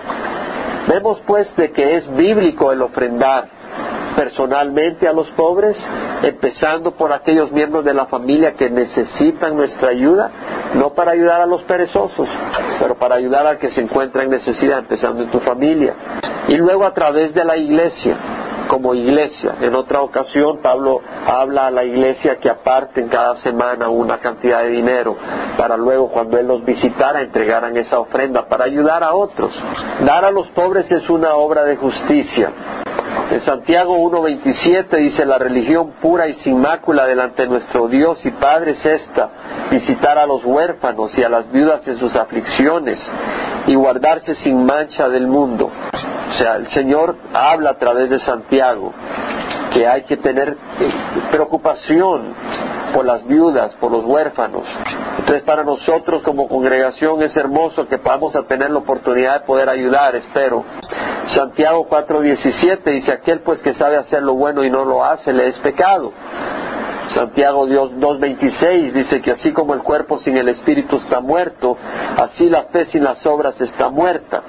Vemos 0.88 1.22
pues 1.26 1.56
de 1.56 1.72
que 1.72 1.98
es 1.98 2.16
bíblico 2.16 2.72
el 2.72 2.82
ofrendar 2.82 3.62
personalmente 4.16 5.08
a 5.08 5.14
los 5.14 5.30
pobres, 5.32 5.78
empezando 6.24 6.92
por 6.92 7.14
aquellos 7.14 7.52
miembros 7.52 7.86
de 7.86 7.94
la 7.94 8.06
familia 8.06 8.54
que 8.54 8.70
necesitan 8.70 9.56
nuestra 9.56 9.90
ayuda, 9.90 10.30
no 10.76 10.94
para 10.94 11.12
ayudar 11.12 11.42
a 11.42 11.46
los 11.46 11.64
perezosos, 11.64 12.28
pero 12.80 12.96
para 12.96 13.16
ayudar 13.16 13.48
al 13.48 13.58
que 13.58 13.70
se 13.72 13.82
encuentra 13.82 14.24
en 14.24 14.30
necesidad, 14.30 14.80
empezando 14.80 15.24
en 15.24 15.32
tu 15.32 15.40
familia. 15.40 15.96
Y 16.48 16.58
luego 16.58 16.86
a 16.86 16.94
través 16.94 17.34
de 17.34 17.44
la 17.44 17.58
iglesia, 17.58 18.18
como 18.72 18.96
iglesia. 18.96 19.56
En 19.60 19.76
otra 19.76 20.02
ocasión 20.02 20.60
Pablo 20.62 21.02
habla 21.28 21.68
a 21.68 21.72
la 21.72 21.84
iglesia 21.84 22.38
que 22.38 22.50
aparten 22.50 23.10
cada 23.10 23.36
semana 23.42 23.90
una 23.90 24.20
cantidad 24.20 24.64
de 24.64 24.70
dinero 24.70 25.18
para 25.58 25.76
luego 25.76 26.08
cuando 26.08 26.38
él 26.38 26.48
los 26.48 26.64
visitara 26.64 27.22
entregaran 27.22 27.76
esa 27.76 28.00
ofrenda 28.00 28.48
para 28.48 28.64
ayudar 28.64 29.04
a 29.04 29.14
otros. 29.14 29.52
Dar 30.06 30.24
a 30.24 30.32
los 30.32 30.48
pobres 30.52 30.90
es 30.90 31.10
una 31.10 31.34
obra 31.34 31.66
de 31.66 31.76
justicia. 31.76 32.50
En 33.30 33.42
Santiago 33.42 33.98
1.27 34.10 34.98
dice, 35.00 35.26
la 35.26 35.38
religión 35.38 35.96
pura 36.02 36.30
y 36.30 36.36
sin 36.36 36.62
mácula 36.62 37.06
delante 37.06 37.42
de 37.42 37.50
nuestro 37.50 37.90
Dios 37.90 38.26
y 38.26 38.32
Padre 38.32 38.72
es 38.72 38.86
esta, 38.86 39.68
visitar 39.70 40.18
a 40.18 40.26
los 40.26 40.46
huérfanos 40.46 41.18
y 41.18 41.24
a 41.24 41.30
las 41.30 41.52
viudas 41.52 41.86
en 41.90 42.00
sus 42.00 42.16
aflicciones 42.16 43.02
y 43.68 43.76
guardarse 43.76 44.36
sin 44.36 44.66
mancha 44.66 45.10
del 45.10 45.28
mundo. 45.28 45.70
O 46.32 46.34
sea, 46.34 46.56
el 46.56 46.68
Señor 46.70 47.16
habla 47.34 47.72
a 47.72 47.78
través 47.78 48.10
de 48.10 48.20
Santiago 48.20 48.94
que 49.74 49.88
hay 49.88 50.04
que 50.04 50.18
tener 50.18 50.50
eh, 50.50 50.92
preocupación 51.32 52.34
por 52.94 53.06
las 53.06 53.26
viudas, 53.26 53.74
por 53.76 53.92
los 53.92 54.06
huérfanos. 54.06 54.64
Entonces 55.18 55.44
para 55.44 55.64
nosotros 55.64 56.22
como 56.24 56.48
congregación 56.48 57.22
es 57.22 57.36
hermoso 57.36 57.88
que 57.88 57.98
podamos 57.98 58.34
tener 58.48 58.70
la 58.70 58.80
oportunidad 58.80 59.42
de 59.42 59.46
poder 59.46 59.70
ayudar, 59.70 60.16
espero. 60.16 60.64
Santiago 61.28 61.88
4:17 61.90 62.84
dice, 62.92 63.12
aquel 63.12 63.40
pues 63.42 63.62
que 63.62 63.74
sabe 63.74 63.98
hacer 63.98 64.24
lo 64.24 64.34
bueno 64.34 64.64
y 64.64 64.70
no 64.70 64.86
lo 64.86 65.04
hace, 65.04 65.32
le 65.34 65.48
es 65.48 65.60
pecado. 65.60 66.12
Santiago 67.14 67.68
2.26 67.68 68.94
dice 68.94 69.22
que 69.22 69.32
así 69.32 69.52
como 69.52 69.74
el 69.74 69.82
cuerpo 69.84 70.20
sin 70.20 70.38
el 70.38 70.48
espíritu 70.50 70.98
está 70.98 71.20
muerto, 71.20 71.78
así 72.18 72.50
la 72.50 72.64
fe 72.64 72.86
sin 72.86 73.04
las 73.04 73.26
obras 73.26 73.60
está 73.60 73.90
muerta. 73.90 74.44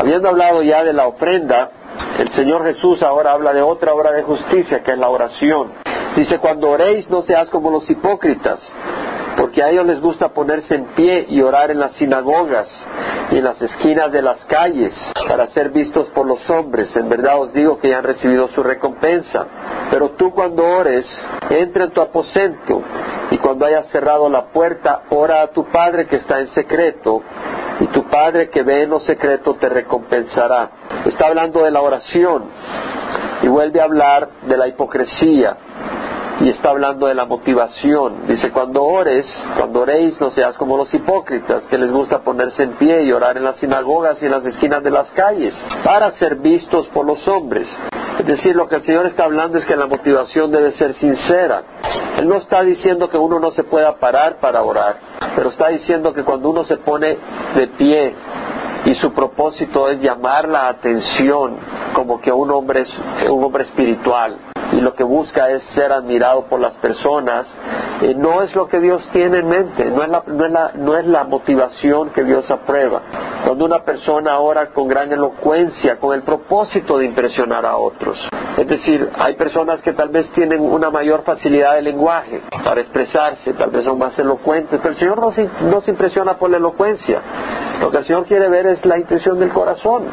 Habiendo 0.00 0.30
hablado 0.30 0.62
ya 0.62 0.82
de 0.82 0.94
la 0.94 1.06
ofrenda, 1.06 1.72
el 2.18 2.32
Señor 2.32 2.64
Jesús 2.64 3.02
ahora 3.02 3.32
habla 3.32 3.52
de 3.52 3.60
otra 3.60 3.92
obra 3.92 4.12
de 4.12 4.22
justicia, 4.22 4.82
que 4.82 4.92
es 4.92 4.98
la 4.98 5.10
oración. 5.10 5.72
Dice, 6.16 6.38
cuando 6.38 6.70
oréis 6.70 7.10
no 7.10 7.20
seas 7.20 7.50
como 7.50 7.70
los 7.70 7.88
hipócritas, 7.90 8.60
porque 9.36 9.62
a 9.62 9.70
ellos 9.70 9.86
les 9.86 10.00
gusta 10.00 10.28
ponerse 10.28 10.74
en 10.74 10.86
pie 10.94 11.26
y 11.28 11.40
orar 11.40 11.70
en 11.70 11.80
las 11.80 11.92
sinagogas 11.94 12.68
y 13.30 13.38
en 13.38 13.44
las 13.44 13.60
esquinas 13.60 14.10
de 14.12 14.22
las 14.22 14.44
calles 14.46 14.92
para 15.28 15.46
ser 15.48 15.70
vistos 15.70 16.08
por 16.08 16.26
los 16.26 16.48
hombres. 16.50 16.94
En 16.96 17.08
verdad 17.08 17.40
os 17.40 17.52
digo 17.52 17.78
que 17.78 17.90
ya 17.90 17.98
han 17.98 18.04
recibido 18.04 18.48
su 18.48 18.62
recompensa. 18.62 19.46
Pero 19.90 20.10
tú 20.10 20.32
cuando 20.32 20.64
ores, 20.64 21.06
entra 21.48 21.84
en 21.84 21.90
tu 21.90 22.00
aposento 22.00 22.82
y 23.30 23.38
cuando 23.38 23.66
hayas 23.66 23.88
cerrado 23.88 24.28
la 24.28 24.46
puerta, 24.46 25.02
ora 25.10 25.42
a 25.42 25.46
tu 25.48 25.64
Padre 25.66 26.06
que 26.06 26.16
está 26.16 26.40
en 26.40 26.48
secreto 26.48 27.22
y 27.80 27.86
tu 27.86 28.04
Padre 28.04 28.50
que 28.50 28.62
ve 28.62 28.82
en 28.82 28.90
lo 28.90 29.00
secreto 29.00 29.54
te 29.54 29.68
recompensará. 29.68 30.70
Está 31.06 31.28
hablando 31.28 31.62
de 31.62 31.70
la 31.70 31.80
oración 31.80 32.44
y 33.42 33.48
vuelve 33.48 33.80
a 33.80 33.84
hablar 33.84 34.28
de 34.42 34.56
la 34.56 34.68
hipocresía 34.68 35.56
y 36.40 36.48
está 36.48 36.70
hablando 36.70 37.06
de 37.06 37.14
la 37.14 37.26
motivación. 37.26 38.26
Dice, 38.26 38.50
cuando 38.50 38.82
ores, 38.82 39.26
cuando 39.56 39.80
oréis, 39.80 40.18
no 40.20 40.30
seas 40.30 40.56
como 40.56 40.76
los 40.76 40.92
hipócritas, 40.92 41.64
que 41.66 41.78
les 41.78 41.90
gusta 41.90 42.20
ponerse 42.20 42.62
en 42.62 42.72
pie 42.72 43.04
y 43.04 43.12
orar 43.12 43.36
en 43.36 43.44
las 43.44 43.56
sinagogas 43.56 44.20
y 44.22 44.26
en 44.26 44.32
las 44.32 44.44
esquinas 44.46 44.82
de 44.82 44.90
las 44.90 45.10
calles, 45.10 45.54
para 45.84 46.10
ser 46.12 46.36
vistos 46.36 46.86
por 46.88 47.06
los 47.06 47.26
hombres. 47.28 47.68
Es 48.18 48.26
decir, 48.26 48.56
lo 48.56 48.68
que 48.68 48.76
el 48.76 48.82
Señor 48.84 49.06
está 49.06 49.24
hablando 49.24 49.58
es 49.58 49.64
que 49.66 49.76
la 49.76 49.86
motivación 49.86 50.50
debe 50.50 50.72
ser 50.72 50.94
sincera. 50.94 51.62
Él 52.18 52.28
no 52.28 52.36
está 52.36 52.62
diciendo 52.62 53.08
que 53.08 53.18
uno 53.18 53.38
no 53.38 53.50
se 53.50 53.64
pueda 53.64 53.96
parar 53.96 54.40
para 54.40 54.62
orar, 54.62 54.96
pero 55.36 55.50
está 55.50 55.68
diciendo 55.68 56.12
que 56.12 56.24
cuando 56.24 56.50
uno 56.50 56.64
se 56.64 56.78
pone 56.78 57.18
de 57.54 57.66
pie 57.68 58.14
y 58.86 58.94
su 58.94 59.12
propósito 59.12 59.88
es 59.90 60.00
llamar 60.00 60.48
la 60.48 60.68
atención 60.68 61.56
como 61.92 62.20
que 62.20 62.32
un 62.32 62.50
hombre 62.50 62.84
un 63.28 63.44
hombre 63.44 63.64
espiritual, 63.64 64.49
lo 64.80 64.94
que 64.94 65.04
busca 65.04 65.50
es 65.50 65.62
ser 65.74 65.92
admirado 65.92 66.46
por 66.46 66.60
las 66.60 66.74
personas, 66.76 67.46
eh, 68.02 68.14
no 68.16 68.42
es 68.42 68.54
lo 68.54 68.68
que 68.68 68.80
Dios 68.80 69.02
tiene 69.12 69.38
en 69.38 69.48
mente, 69.48 69.84
no 69.86 70.02
es, 70.02 70.08
la, 70.08 70.22
no, 70.26 70.44
es 70.44 70.52
la, 70.52 70.72
no 70.74 70.96
es 70.96 71.06
la 71.06 71.24
motivación 71.24 72.10
que 72.10 72.24
Dios 72.24 72.50
aprueba. 72.50 73.02
Cuando 73.44 73.64
una 73.64 73.80
persona 73.80 74.38
ora 74.38 74.70
con 74.70 74.88
gran 74.88 75.12
elocuencia, 75.12 75.98
con 75.98 76.14
el 76.14 76.22
propósito 76.22 76.98
de 76.98 77.06
impresionar 77.06 77.64
a 77.66 77.76
otros. 77.76 78.18
Es 78.56 78.66
decir, 78.66 79.10
hay 79.18 79.34
personas 79.36 79.80
que 79.80 79.92
tal 79.92 80.08
vez 80.08 80.30
tienen 80.32 80.60
una 80.60 80.90
mayor 80.90 81.22
facilidad 81.22 81.74
de 81.74 81.82
lenguaje 81.82 82.42
para 82.64 82.80
expresarse, 82.80 83.54
tal 83.54 83.70
vez 83.70 83.84
son 83.84 83.98
más 83.98 84.18
elocuentes, 84.18 84.80
pero 84.82 84.92
el 84.92 84.98
Señor 84.98 85.20
no 85.20 85.32
se, 85.32 85.48
no 85.62 85.80
se 85.80 85.90
impresiona 85.92 86.34
por 86.34 86.50
la 86.50 86.58
elocuencia. 86.58 87.20
Lo 87.80 87.90
que 87.90 87.98
el 87.98 88.04
Señor 88.04 88.26
quiere 88.26 88.48
ver 88.48 88.66
es 88.66 88.84
la 88.84 88.98
intención 88.98 89.38
del 89.38 89.50
corazón. 89.50 90.04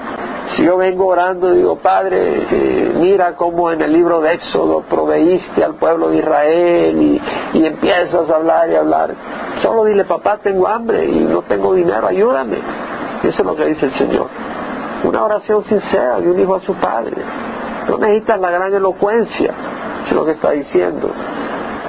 Si 0.55 0.63
yo 0.63 0.77
vengo 0.77 1.07
orando 1.07 1.53
y 1.53 1.57
digo, 1.57 1.75
Padre, 1.77 2.47
eh, 2.49 2.93
mira 2.95 3.35
cómo 3.35 3.71
en 3.71 3.81
el 3.81 3.91
libro 3.91 4.21
de 4.21 4.33
Éxodo 4.33 4.81
proveíste 4.89 5.63
al 5.63 5.75
pueblo 5.75 6.09
de 6.09 6.17
Israel 6.17 7.01
y, 7.01 7.21
y, 7.53 7.65
empiezas 7.65 8.29
a 8.29 8.35
hablar 8.35 8.69
y 8.69 8.75
hablar, 8.75 9.13
solo 9.61 9.85
dile, 9.85 10.05
papá, 10.05 10.37
tengo 10.41 10.67
hambre 10.67 11.05
y 11.05 11.19
no 11.25 11.41
tengo 11.41 11.73
dinero, 11.73 12.07
ayúdame. 12.07 12.57
Eso 13.23 13.41
es 13.41 13.45
lo 13.45 13.55
que 13.55 13.65
dice 13.65 13.87
el 13.87 13.93
Señor. 13.97 14.27
Una 15.03 15.23
oración 15.23 15.63
sincera 15.65 16.19
de 16.19 16.31
un 16.31 16.39
hijo 16.39 16.55
a 16.55 16.59
su 16.61 16.73
padre. 16.75 17.17
No 17.89 17.97
necesitas 17.97 18.39
la 18.39 18.51
gran 18.51 18.73
elocuencia, 18.73 19.53
es 20.05 20.13
lo 20.13 20.25
que 20.25 20.31
está 20.31 20.51
diciendo. 20.51 21.09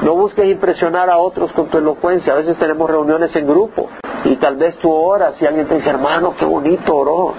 No 0.02 0.14
busques 0.14 0.44
impresionar 0.46 1.10
a 1.10 1.18
otros 1.18 1.52
con 1.52 1.66
tu 1.66 1.78
elocuencia. 1.78 2.32
A 2.32 2.36
veces 2.36 2.56
tenemos 2.58 2.88
reuniones 2.88 3.34
en 3.34 3.46
grupo 3.46 3.88
y 4.24 4.36
tal 4.36 4.56
vez 4.56 4.76
tú 4.78 4.92
oras 4.92 5.40
y 5.40 5.46
alguien 5.46 5.66
te 5.66 5.76
dice, 5.76 5.90
hermano, 5.90 6.34
qué 6.38 6.44
bonito 6.44 6.96
oró. 6.96 7.34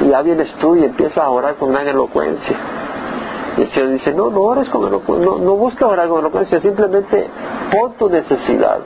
Y 0.00 0.08
ya 0.08 0.22
vienes 0.22 0.52
tú 0.60 0.76
y 0.76 0.84
empiezas 0.84 1.18
a 1.18 1.30
orar 1.30 1.54
con 1.54 1.72
gran 1.72 1.88
elocuencia. 1.88 2.56
Y 3.56 3.62
el 3.62 3.70
Señor 3.70 3.90
dice, 3.90 4.12
no, 4.12 4.30
no 4.30 4.40
ores 4.40 4.68
con 4.70 4.86
elocuencia, 4.86 5.30
no, 5.30 5.38
no 5.38 5.56
busques 5.56 5.82
orar 5.82 6.08
con 6.08 6.20
elocuencia, 6.20 6.60
simplemente 6.60 7.28
pon 7.70 7.92
tu 7.94 8.08
necesidad. 8.08 8.78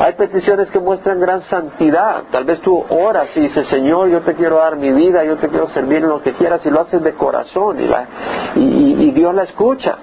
Hay 0.00 0.12
peticiones 0.12 0.70
que 0.70 0.78
muestran 0.78 1.18
gran 1.18 1.42
santidad. 1.44 2.22
Tal 2.30 2.44
vez 2.44 2.60
tú 2.60 2.84
oras 2.88 3.28
y 3.34 3.40
dices, 3.40 3.66
Señor, 3.68 4.08
yo 4.08 4.20
te 4.20 4.34
quiero 4.34 4.58
dar 4.58 4.76
mi 4.76 4.92
vida, 4.92 5.24
yo 5.24 5.36
te 5.36 5.48
quiero 5.48 5.68
servir 5.70 5.98
en 5.98 6.08
lo 6.08 6.22
que 6.22 6.34
quieras 6.34 6.64
y 6.64 6.70
lo 6.70 6.82
haces 6.82 7.02
de 7.02 7.14
corazón 7.14 7.80
y, 7.80 7.86
la, 7.86 8.06
y, 8.54 8.60
y 8.60 9.10
Dios 9.10 9.34
la 9.34 9.42
escucha. 9.42 9.96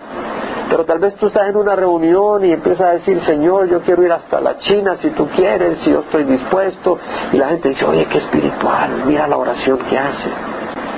Pero 0.70 0.84
tal 0.84 1.00
vez 1.00 1.16
tú 1.16 1.28
estás 1.28 1.48
en 1.48 1.58
una 1.58 1.76
reunión 1.76 2.44
y 2.44 2.52
empiezas 2.52 2.82
a 2.88 2.92
decir, 2.94 3.22
Señor, 3.24 3.68
yo 3.68 3.82
quiero 3.82 4.04
ir 4.04 4.12
hasta 4.12 4.42
la 4.42 4.58
China 4.58 4.98
si 5.02 5.12
tú 5.12 5.28
quieres, 5.36 5.80
si 5.80 5.92
yo 5.92 6.00
estoy 6.00 6.24
dispuesto. 6.24 6.98
Y 7.32 7.38
la 7.38 7.50
gente 7.50 7.70
dice, 7.70 7.86
oye, 7.86 8.06
qué 8.08 8.18
espiritual, 8.18 9.04
mira 9.06 9.28
la 9.28 9.38
oración 9.38 9.78
que 9.78 9.98
hace. 9.98 10.30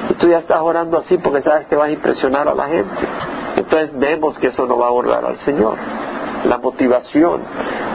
Y 0.09 0.13
tú 0.13 0.27
ya 0.29 0.39
estás 0.39 0.61
orando 0.61 0.97
así 0.99 1.17
porque 1.17 1.41
sabes 1.41 1.67
que 1.67 1.75
vas 1.75 1.89
a 1.89 1.91
impresionar 1.91 2.47
a 2.47 2.55
la 2.55 2.67
gente. 2.67 2.95
Entonces 3.57 3.89
vemos 3.99 4.37
que 4.39 4.47
eso 4.47 4.65
no 4.65 4.77
va 4.77 4.87
a 4.87 4.91
honrar 4.91 5.25
al 5.25 5.37
Señor. 5.39 5.75
La 6.45 6.57
motivación. 6.59 7.41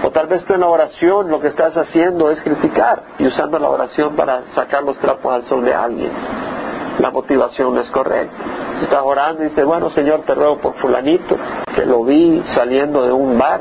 O 0.02 0.11
tal 0.11 0.26
vez 0.26 0.44
tú 0.44 0.52
en 0.52 0.61
la 0.61 0.68
oración 0.68 1.30
lo 1.30 1.40
que 1.40 1.48
estás 1.48 1.74
haciendo 1.76 2.30
es 2.30 2.42
criticar 2.42 3.02
y 3.18 3.26
usando 3.26 3.58
la 3.58 3.70
oración 3.70 4.14
para 4.14 4.42
sacar 4.54 4.82
los 4.82 4.98
trapos 4.98 5.32
al 5.32 5.44
sol 5.44 5.64
de 5.64 5.72
alguien. 5.72 6.11
La 6.98 7.11
motivación 7.11 7.74
no 7.74 7.81
es 7.81 7.90
correcta. 7.90 8.37
Estás 8.83 9.00
orando 9.02 9.42
y 9.42 9.48
dices, 9.48 9.64
bueno 9.64 9.90
Señor, 9.90 10.22
te 10.22 10.35
ruego 10.35 10.59
por 10.59 10.74
fulanito, 10.74 11.37
que 11.74 11.87
lo 11.87 12.05
vi 12.05 12.42
saliendo 12.55 13.07
de 13.07 13.12
un 13.12 13.38
bar. 13.38 13.61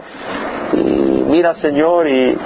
Y 0.74 1.24
mira 1.28 1.54
Señor, 1.56 2.08
y 2.08 2.38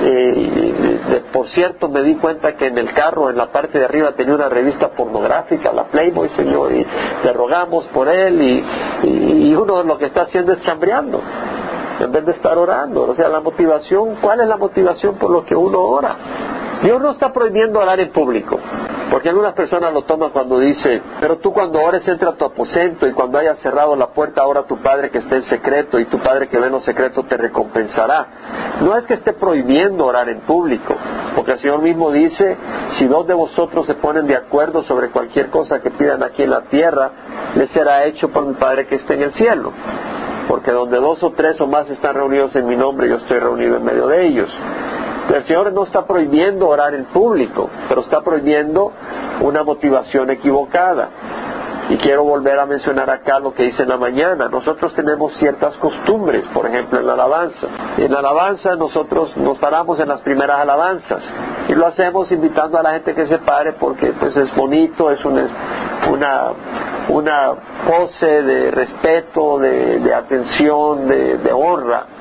eh, 0.00 1.22
por 1.32 1.48
cierto, 1.48 1.88
me 1.88 2.02
di 2.02 2.14
cuenta 2.16 2.54
que 2.56 2.66
en 2.66 2.78
el 2.78 2.92
carro, 2.92 3.30
en 3.30 3.36
la 3.36 3.50
parte 3.50 3.78
de 3.78 3.84
arriba, 3.84 4.12
tenía 4.12 4.34
una 4.34 4.48
revista 4.48 4.88
pornográfica, 4.88 5.72
la 5.72 5.84
Playboy, 5.84 6.28
Señor, 6.30 6.72
y 6.72 6.86
le 7.24 7.32
rogamos 7.32 7.84
por 7.86 8.08
él, 8.08 8.40
y, 8.40 9.48
y 9.48 9.54
uno 9.54 9.82
lo 9.82 9.98
que 9.98 10.06
está 10.06 10.22
haciendo 10.22 10.52
es 10.52 10.60
chambreando, 10.62 11.20
en 12.00 12.12
vez 12.12 12.24
de 12.24 12.32
estar 12.32 12.56
orando. 12.56 13.10
O 13.10 13.14
sea, 13.14 13.28
la 13.28 13.40
motivación, 13.40 14.16
¿cuál 14.20 14.40
es 14.40 14.48
la 14.48 14.56
motivación 14.56 15.16
por 15.16 15.30
lo 15.30 15.44
que 15.44 15.56
uno 15.56 15.80
ora? 15.80 16.16
Dios 16.82 17.00
no 17.00 17.10
está 17.10 17.32
prohibiendo 17.32 17.80
orar 17.80 17.98
en 17.98 18.10
público. 18.12 18.58
Porque 19.10 19.30
algunas 19.30 19.54
personas 19.54 19.92
lo 19.92 20.02
toman 20.02 20.30
cuando 20.30 20.58
dice, 20.58 21.00
pero 21.20 21.38
tú 21.38 21.52
cuando 21.52 21.80
ores 21.80 22.06
entra 22.06 22.30
a 22.30 22.36
tu 22.36 22.44
aposento 22.44 23.06
y 23.06 23.12
cuando 23.12 23.38
hayas 23.38 23.58
cerrado 23.60 23.96
la 23.96 24.08
puerta 24.08 24.42
ahora 24.42 24.64
tu 24.64 24.76
Padre 24.78 25.10
que 25.10 25.18
está 25.18 25.36
en 25.36 25.44
secreto 25.44 25.98
y 25.98 26.04
tu 26.06 26.18
Padre 26.18 26.48
que 26.48 26.58
ve 26.58 26.66
en 26.66 26.72
lo 26.72 26.80
secreto 26.80 27.22
te 27.22 27.36
recompensará. 27.38 28.26
No 28.82 28.96
es 28.96 29.06
que 29.06 29.14
esté 29.14 29.32
prohibiendo 29.32 30.04
orar 30.04 30.28
en 30.28 30.40
público, 30.40 30.94
porque 31.34 31.52
el 31.52 31.58
Señor 31.58 31.80
mismo 31.80 32.10
dice, 32.10 32.56
si 32.98 33.06
dos 33.06 33.26
de 33.26 33.34
vosotros 33.34 33.86
se 33.86 33.94
ponen 33.94 34.26
de 34.26 34.36
acuerdo 34.36 34.82
sobre 34.82 35.08
cualquier 35.08 35.48
cosa 35.48 35.80
que 35.80 35.90
pidan 35.90 36.22
aquí 36.22 36.42
en 36.42 36.50
la 36.50 36.62
tierra, 36.62 37.10
les 37.54 37.70
será 37.70 38.04
hecho 38.04 38.28
por 38.28 38.44
mi 38.44 38.54
Padre 38.54 38.86
que 38.86 38.96
está 38.96 39.14
en 39.14 39.22
el 39.22 39.32
cielo. 39.32 39.72
Porque 40.48 40.70
donde 40.70 40.98
dos 40.98 41.22
o 41.22 41.32
tres 41.32 41.60
o 41.60 41.66
más 41.66 41.88
están 41.88 42.14
reunidos 42.14 42.54
en 42.56 42.66
mi 42.66 42.76
nombre, 42.76 43.08
yo 43.08 43.16
estoy 43.16 43.38
reunido 43.38 43.76
en 43.76 43.84
medio 43.84 44.06
de 44.06 44.26
ellos. 44.26 44.50
El 45.34 45.44
Señor 45.44 45.72
no 45.72 45.84
está 45.84 46.06
prohibiendo 46.06 46.68
orar 46.68 46.94
en 46.94 47.04
público, 47.06 47.68
pero 47.88 48.00
está 48.00 48.22
prohibiendo 48.22 48.92
una 49.40 49.62
motivación 49.62 50.30
equivocada. 50.30 51.08
Y 51.90 51.96
quiero 51.96 52.22
volver 52.22 52.58
a 52.58 52.66
mencionar 52.66 53.08
acá 53.08 53.38
lo 53.38 53.54
que 53.54 53.64
dice 53.64 53.82
en 53.82 53.88
la 53.88 53.96
mañana. 53.96 54.48
Nosotros 54.48 54.92
tenemos 54.94 55.32
ciertas 55.38 55.74
costumbres, 55.78 56.44
por 56.52 56.66
ejemplo, 56.66 56.98
en 56.98 57.06
la 57.06 57.14
alabanza. 57.14 57.66
En 57.96 58.12
la 58.12 58.18
alabanza 58.18 58.76
nosotros 58.76 59.34
nos 59.38 59.56
paramos 59.58 59.98
en 60.00 60.08
las 60.08 60.20
primeras 60.20 60.58
alabanzas 60.60 61.22
y 61.68 61.74
lo 61.74 61.86
hacemos 61.86 62.30
invitando 62.30 62.78
a 62.78 62.82
la 62.82 62.92
gente 62.92 63.14
que 63.14 63.26
se 63.26 63.38
pare 63.38 63.72
porque 63.74 64.12
pues 64.12 64.36
es 64.36 64.54
bonito, 64.54 65.10
es 65.10 65.24
una, 65.24 66.52
una 67.08 67.52
pose 67.86 68.42
de 68.42 68.70
respeto, 68.70 69.58
de, 69.58 70.12
atención, 70.14 71.08
de 71.08 71.52
honra 71.52 72.17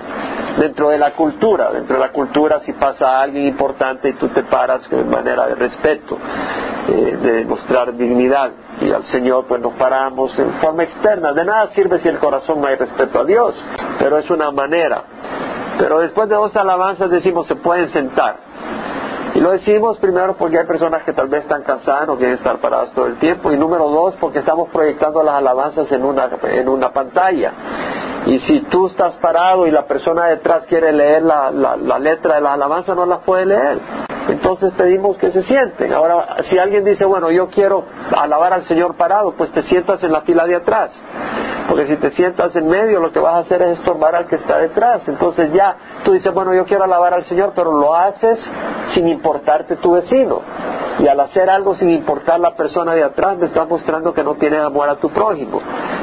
dentro 0.58 0.90
de 0.90 0.98
la 0.98 1.14
cultura. 1.14 1.72
Dentro 1.72 1.96
de 1.96 2.02
la 2.02 2.12
cultura 2.12 2.60
si 2.62 2.74
pasa 2.74 3.22
alguien 3.22 3.48
importante 3.48 4.10
y 4.10 4.14
tú 4.14 4.28
te 4.30 4.44
paras 4.44 4.90
de 4.90 5.04
manera 5.04 5.48
de 5.48 5.56
respeto, 5.56 6.18
eh, 6.90 7.18
de 7.22 7.46
mostrar 7.46 7.96
dignidad. 7.96 8.52
Y 8.82 8.92
al 8.92 9.06
Señor 9.06 9.46
pues 9.48 9.62
nos 9.62 9.74
paramos 9.74 10.38
en 10.38 10.54
forma 10.56 10.84
externa. 10.84 11.34
De 11.34 11.46
nada 11.46 11.70
sirve 11.74 12.00
si 12.00 12.08
el 12.08 12.20
corazón 12.20 12.62
no 12.62 12.68
hay 12.68 12.76
respeto 12.76 13.20
a 13.20 13.24
Dios, 13.24 13.56
pero 14.00 14.18
es 14.18 14.30
una 14.30 14.52
manera. 14.52 15.04
Pero 15.78 16.00
después 16.00 16.28
de 16.28 16.36
dos 16.36 16.56
alabanzas 16.56 17.10
decimos 17.10 17.48
se 17.48 17.56
pueden 17.56 17.90
sentar. 17.92 18.48
Y 19.38 19.40
lo 19.40 19.52
decimos 19.52 20.00
primero 20.00 20.36
porque 20.36 20.58
hay 20.58 20.66
personas 20.66 21.04
que 21.04 21.14
tal 21.14 21.28
vez 21.28 21.44
están 21.44 21.62
cansadas, 21.62 22.08
no 22.08 22.18
quieren 22.18 22.38
estar 22.38 22.58
paradas 22.58 22.92
todo 22.94 23.06
el 23.06 23.20
tiempo. 23.20 23.52
Y 23.52 23.58
número 23.58 23.88
dos, 23.88 24.16
porque 24.20 24.40
estamos 24.40 24.70
proyectando 24.70 25.22
las 25.22 25.36
alabanzas 25.36 25.92
en 25.92 26.04
una, 26.04 26.28
en 26.42 26.68
una 26.68 26.90
pantalla. 26.92 27.54
Y 28.28 28.40
si 28.40 28.60
tú 28.64 28.88
estás 28.88 29.16
parado 29.16 29.68
y 29.68 29.72
la 29.72 29.86
persona 29.86 30.26
detrás 30.26 30.66
quiere 30.66 30.92
leer 30.92 31.24
la, 31.24 31.50
la, 31.50 31.98
letra 31.98 32.36
de 32.36 32.42
la 32.42 32.54
alabanza, 32.54 32.94
no 32.94 33.06
la 33.06 33.20
puede 33.20 33.46
leer. 33.46 33.80
Entonces 34.28 34.74
pedimos 34.74 35.18
que 35.18 35.32
se 35.32 35.44
sienten. 35.44 35.94
Ahora, 35.94 36.44
si 36.50 36.58
alguien 36.58 36.84
dice, 36.84 37.06
bueno, 37.06 37.32
yo 37.32 37.48
quiero 37.48 37.86
alabar 38.14 38.52
al 38.52 38.66
Señor 38.66 38.96
parado, 38.96 39.32
pues 39.32 39.50
te 39.54 39.64
sientas 39.64 40.04
en 40.04 40.12
la 40.12 40.22
fila 40.22 40.46
de 40.46 40.56
atrás. 40.56 40.92
Porque 41.70 41.88
si 41.88 41.96
te 41.96 42.12
sientas 42.12 42.54
en 42.58 42.68
medio, 42.68 43.00
lo 43.00 43.14
que 43.14 43.20
vas 43.20 43.36
a 43.36 43.40
hacer 43.40 43.62
es 43.62 43.80
estorbar 43.80 44.14
al 44.14 44.28
que 44.28 44.36
está 44.36 44.58
detrás. 44.58 45.08
Entonces 45.08 45.54
ya 45.54 45.78
tú 46.04 46.12
dices, 46.12 46.34
bueno, 46.34 46.54
yo 46.54 46.66
quiero 46.66 46.84
alabar 46.84 47.14
al 47.14 47.24
Señor, 47.26 47.54
pero 47.56 47.72
lo 47.72 47.96
haces 47.96 48.40
sin 48.94 49.08
importarte 49.08 49.78
tu 49.78 49.94
vecino. 49.94 50.42
Y 51.00 51.08
al 51.08 51.20
hacer 51.22 51.50
algo 51.50 51.76
sin 51.76 51.92
importar 51.92 52.42
la 52.42 52.56
persona 52.56 52.94
de 52.94 53.04
atrás, 53.04 53.38
me 53.38 53.46
estás 53.46 53.70
mostrando 53.70 54.14
que 54.14 54.24
no 54.24 54.36
tienes 54.36 54.60
amor 54.62 54.90
a 54.90 54.96
tu 54.96 55.10
prójimo. 55.10 55.62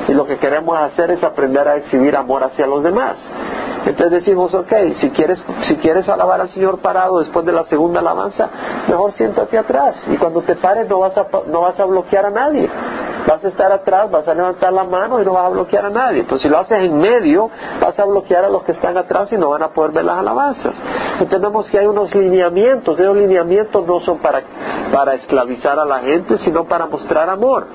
Y 0.09 0.13
lo 0.13 0.27
que 0.27 0.39
queremos 0.39 0.77
hacer 0.77 1.11
es 1.11 1.23
aprender 1.23 1.67
a 1.67 1.77
exhibir 1.77 2.17
amor 2.17 2.45
hacia 2.45 2.67
los 2.67 2.83
demás. 2.83 3.17
Entonces 3.87 4.25
decimos, 4.25 4.53
ok, 4.55 4.73
si 4.97 5.11
quieres, 5.11 5.43
si 5.69 5.77
quieres 5.77 6.09
alabar 6.09 6.41
al 6.41 6.49
Señor 6.51 6.79
parado 6.79 7.19
después 7.19 7.45
de 7.45 7.53
la 7.53 7.65
segunda 7.65 8.01
alabanza, 8.01 8.49
mejor 8.89 9.13
siéntate 9.13 9.59
atrás. 9.59 9.97
Y 10.09 10.17
cuando 10.17 10.43
te 10.43 10.57
pares 10.57 10.89
no 10.89 11.01
vas 11.01 11.17
a, 11.17 11.27
no 11.47 11.61
vas 11.61 11.79
a 11.79 11.85
bloquear 11.85 12.27
a 12.27 12.31
nadie. 12.31 12.69
Vas 13.27 13.43
a 13.43 13.49
estar 13.49 13.73
atrás, 13.73 14.11
vas 14.11 14.27
a 14.29 14.35
levantar 14.35 14.73
la 14.73 14.85
mano 14.85 15.21
y 15.21 15.25
no 15.25 15.33
vas 15.33 15.47
a 15.47 15.49
bloquear 15.49 15.87
a 15.87 15.91
nadie. 15.91 16.21
Entonces 16.21 16.43
si 16.43 16.49
lo 16.49 16.59
haces 16.59 16.79
en 16.79 16.99
medio, 16.99 17.51
vas 17.81 17.99
a 17.99 18.05
bloquear 18.05 18.45
a 18.45 18.49
los 18.49 18.63
que 18.65 18.73
están 18.73 18.97
atrás 18.97 19.33
y 19.33 19.37
no 19.37 19.51
van 19.51 19.63
a 19.63 19.69
poder 19.69 19.93
ver 19.93 20.05
las 20.05 20.19
alabanzas. 20.19 20.75
Entendemos 21.21 21.67
que 21.71 21.79
hay 21.79 21.87
unos 21.87 22.15
lineamientos. 22.15 22.99
Esos 22.99 23.17
lineamientos 23.17 23.87
no 23.87 24.01
son 24.01 24.19
para, 24.19 24.43
para 24.93 25.15
esclavizar 25.15 25.79
a 25.79 25.85
la 25.85 26.01
gente, 26.01 26.39
sino 26.39 26.65
para 26.65 26.87
mostrar 26.87 27.29
amor. 27.31 27.67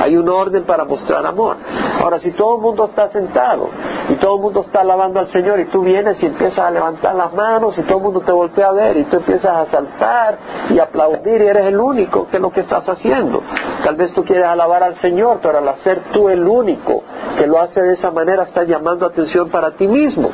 Hay 0.00 0.16
un 0.16 0.28
orden 0.28 0.64
para 0.64 0.84
mostrar 0.84 1.24
amor. 1.26 1.56
Ahora, 2.02 2.18
si 2.18 2.32
todo 2.32 2.56
el 2.56 2.62
mundo 2.62 2.86
está 2.86 3.08
sentado 3.10 3.68
y 4.08 4.14
todo 4.16 4.36
el 4.36 4.42
mundo 4.42 4.60
está 4.62 4.80
alabando 4.80 5.20
al 5.20 5.28
Señor 5.28 5.53
y 5.60 5.66
tú 5.66 5.82
vienes 5.82 6.22
y 6.22 6.26
empiezas 6.26 6.58
a 6.58 6.70
levantar 6.70 7.14
las 7.14 7.32
manos 7.32 7.76
y 7.78 7.82
todo 7.82 7.98
el 7.98 8.04
mundo 8.04 8.20
te 8.20 8.32
voltea 8.32 8.68
a 8.68 8.72
ver 8.72 8.96
y 8.96 9.04
tú 9.04 9.16
empiezas 9.16 9.56
a 9.56 9.70
saltar 9.70 10.38
y 10.70 10.78
aplaudir 10.78 11.40
y 11.42 11.46
eres 11.46 11.66
el 11.66 11.78
único, 11.78 12.28
que 12.28 12.36
es 12.36 12.42
lo 12.42 12.50
que 12.50 12.60
estás 12.60 12.88
haciendo? 12.88 13.42
Tal 13.84 13.96
vez 13.96 14.12
tú 14.12 14.24
quieres 14.24 14.46
alabar 14.46 14.82
al 14.82 14.96
Señor, 14.96 15.40
pero 15.42 15.58
al 15.58 15.76
ser 15.80 16.00
tú 16.12 16.28
el 16.28 16.46
único 16.46 17.02
que 17.38 17.46
lo 17.46 17.60
hace 17.60 17.80
de 17.80 17.94
esa 17.94 18.10
manera, 18.10 18.44
estás 18.44 18.66
llamando 18.66 19.06
atención 19.06 19.50
para 19.50 19.72
ti 19.72 19.88
mismo. 19.88 20.30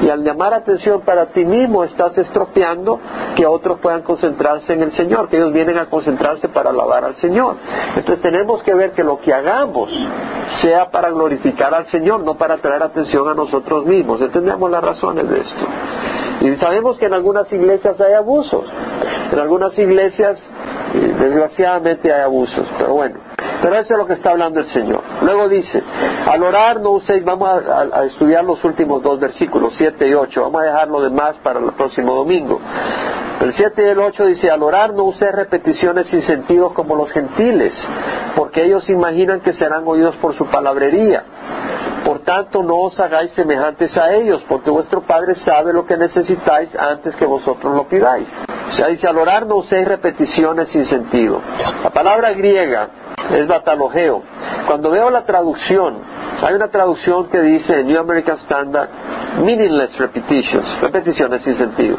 Y 0.00 0.10
al 0.10 0.22
llamar 0.22 0.52
atención 0.52 1.00
para 1.00 1.26
ti 1.26 1.44
mismo, 1.44 1.82
estás 1.82 2.16
estropeando 2.18 3.00
que 3.34 3.46
otros 3.46 3.78
puedan 3.80 4.02
concentrarse 4.02 4.72
en 4.72 4.82
el 4.82 4.92
Señor, 4.92 5.28
que 5.28 5.36
ellos 5.36 5.52
vienen 5.52 5.78
a 5.78 5.86
concentrarse 5.86 6.48
para 6.48 6.70
alabar 6.70 7.04
al 7.04 7.16
Señor. 7.16 7.56
Entonces 7.96 8.20
tenemos 8.20 8.62
que 8.62 8.74
ver 8.74 8.92
que 8.92 9.02
lo 9.02 9.18
que 9.18 9.32
hagamos 9.32 9.90
sea 10.60 10.90
para 10.90 11.10
glorificar 11.10 11.74
al 11.74 11.86
Señor, 11.86 12.20
no 12.24 12.34
para 12.34 12.58
traer 12.58 12.82
atención 12.82 13.28
a 13.28 13.34
nosotros 13.34 13.84
mismos. 13.86 14.20
Entendemos 14.20 14.70
las 14.70 14.82
razones 14.82 15.28
de 15.28 15.40
esto. 15.40 15.66
Y 16.40 16.56
sabemos 16.56 16.98
que 16.98 17.06
en 17.06 17.14
algunas 17.14 17.52
iglesias 17.52 18.00
hay 18.00 18.14
abusos. 18.14 18.64
En 19.32 19.38
algunas 19.38 19.76
iglesias, 19.78 20.38
eh, 20.94 21.14
desgraciadamente, 21.18 22.12
hay 22.12 22.22
abusos. 22.22 22.66
Pero 22.78 22.94
bueno, 22.94 23.18
pero 23.62 23.76
eso 23.76 23.94
es 23.94 23.98
lo 23.98 24.06
que 24.06 24.14
está 24.14 24.30
hablando 24.30 24.60
el 24.60 24.66
Señor. 24.66 25.02
Luego 25.22 25.48
dice, 25.48 25.82
al 26.26 26.42
orar 26.42 26.80
no 26.80 26.90
uséis, 26.90 27.24
vamos 27.24 27.48
a, 27.48 28.04
estudiar 28.04 28.44
los 28.44 28.62
últimos 28.64 29.02
dos 29.02 29.20
versículos, 29.20 29.74
7 29.78 30.08
y 30.08 30.14
8, 30.14 30.42
vamos 30.42 30.60
a 30.60 30.64
dejarlo 30.64 31.00
de 31.02 31.10
más 31.10 31.36
para 31.36 31.60
el 31.60 31.72
próximo 31.72 32.14
domingo. 32.14 32.60
El 33.40 33.52
7 33.52 33.82
y 33.86 33.88
el 33.90 33.98
8 34.00 34.26
dice, 34.26 34.50
al 34.50 34.62
orar 34.62 34.92
no 34.92 35.04
uséis 35.04 35.32
repeticiones 35.32 36.08
sin 36.08 36.22
sentido 36.22 36.74
como 36.74 36.96
los 36.96 37.12
gentiles, 37.12 37.72
porque 38.34 38.64
ellos 38.64 38.88
imaginan 38.90 39.40
que 39.40 39.52
serán 39.52 39.84
oídos 39.86 40.16
por 40.16 40.34
su 40.36 40.46
palabrería. 40.46 41.22
Por 42.04 42.20
tanto, 42.20 42.62
no 42.62 42.76
os 42.76 42.98
hagáis 42.98 43.30
semejantes 43.32 43.96
a 43.96 44.12
ellos, 44.12 44.42
porque 44.48 44.70
vuestro 44.70 45.02
Padre 45.02 45.36
sabe 45.36 45.72
lo 45.72 45.86
que 45.86 45.96
necesitáis 45.96 46.74
antes 46.74 47.14
que 47.16 47.26
vosotros 47.26 47.74
lo 47.74 47.86
pidáis. 47.88 48.28
O 48.68 48.72
sea, 48.72 48.88
dice, 48.88 49.06
al 49.06 49.16
orar 49.16 49.46
no 49.46 49.56
uséis 49.56 49.86
repeticiones 49.86 50.68
sin 50.68 50.84
sentido. 50.86 51.40
La 51.82 51.90
palabra 51.90 52.32
griega 52.32 52.88
es 53.32 53.46
batalogeo. 53.46 54.22
Cuando 54.66 54.90
veo 54.90 55.10
la 55.10 55.24
traducción, 55.24 55.98
hay 56.42 56.54
una 56.54 56.68
traducción 56.68 57.28
que 57.28 57.40
dice 57.40 57.84
New 57.84 57.98
American 57.98 58.38
Standard, 58.38 58.88
meaningless 59.42 59.96
repetitions, 59.98 60.80
repeticiones 60.80 61.42
sin 61.42 61.56
sentido. 61.56 61.96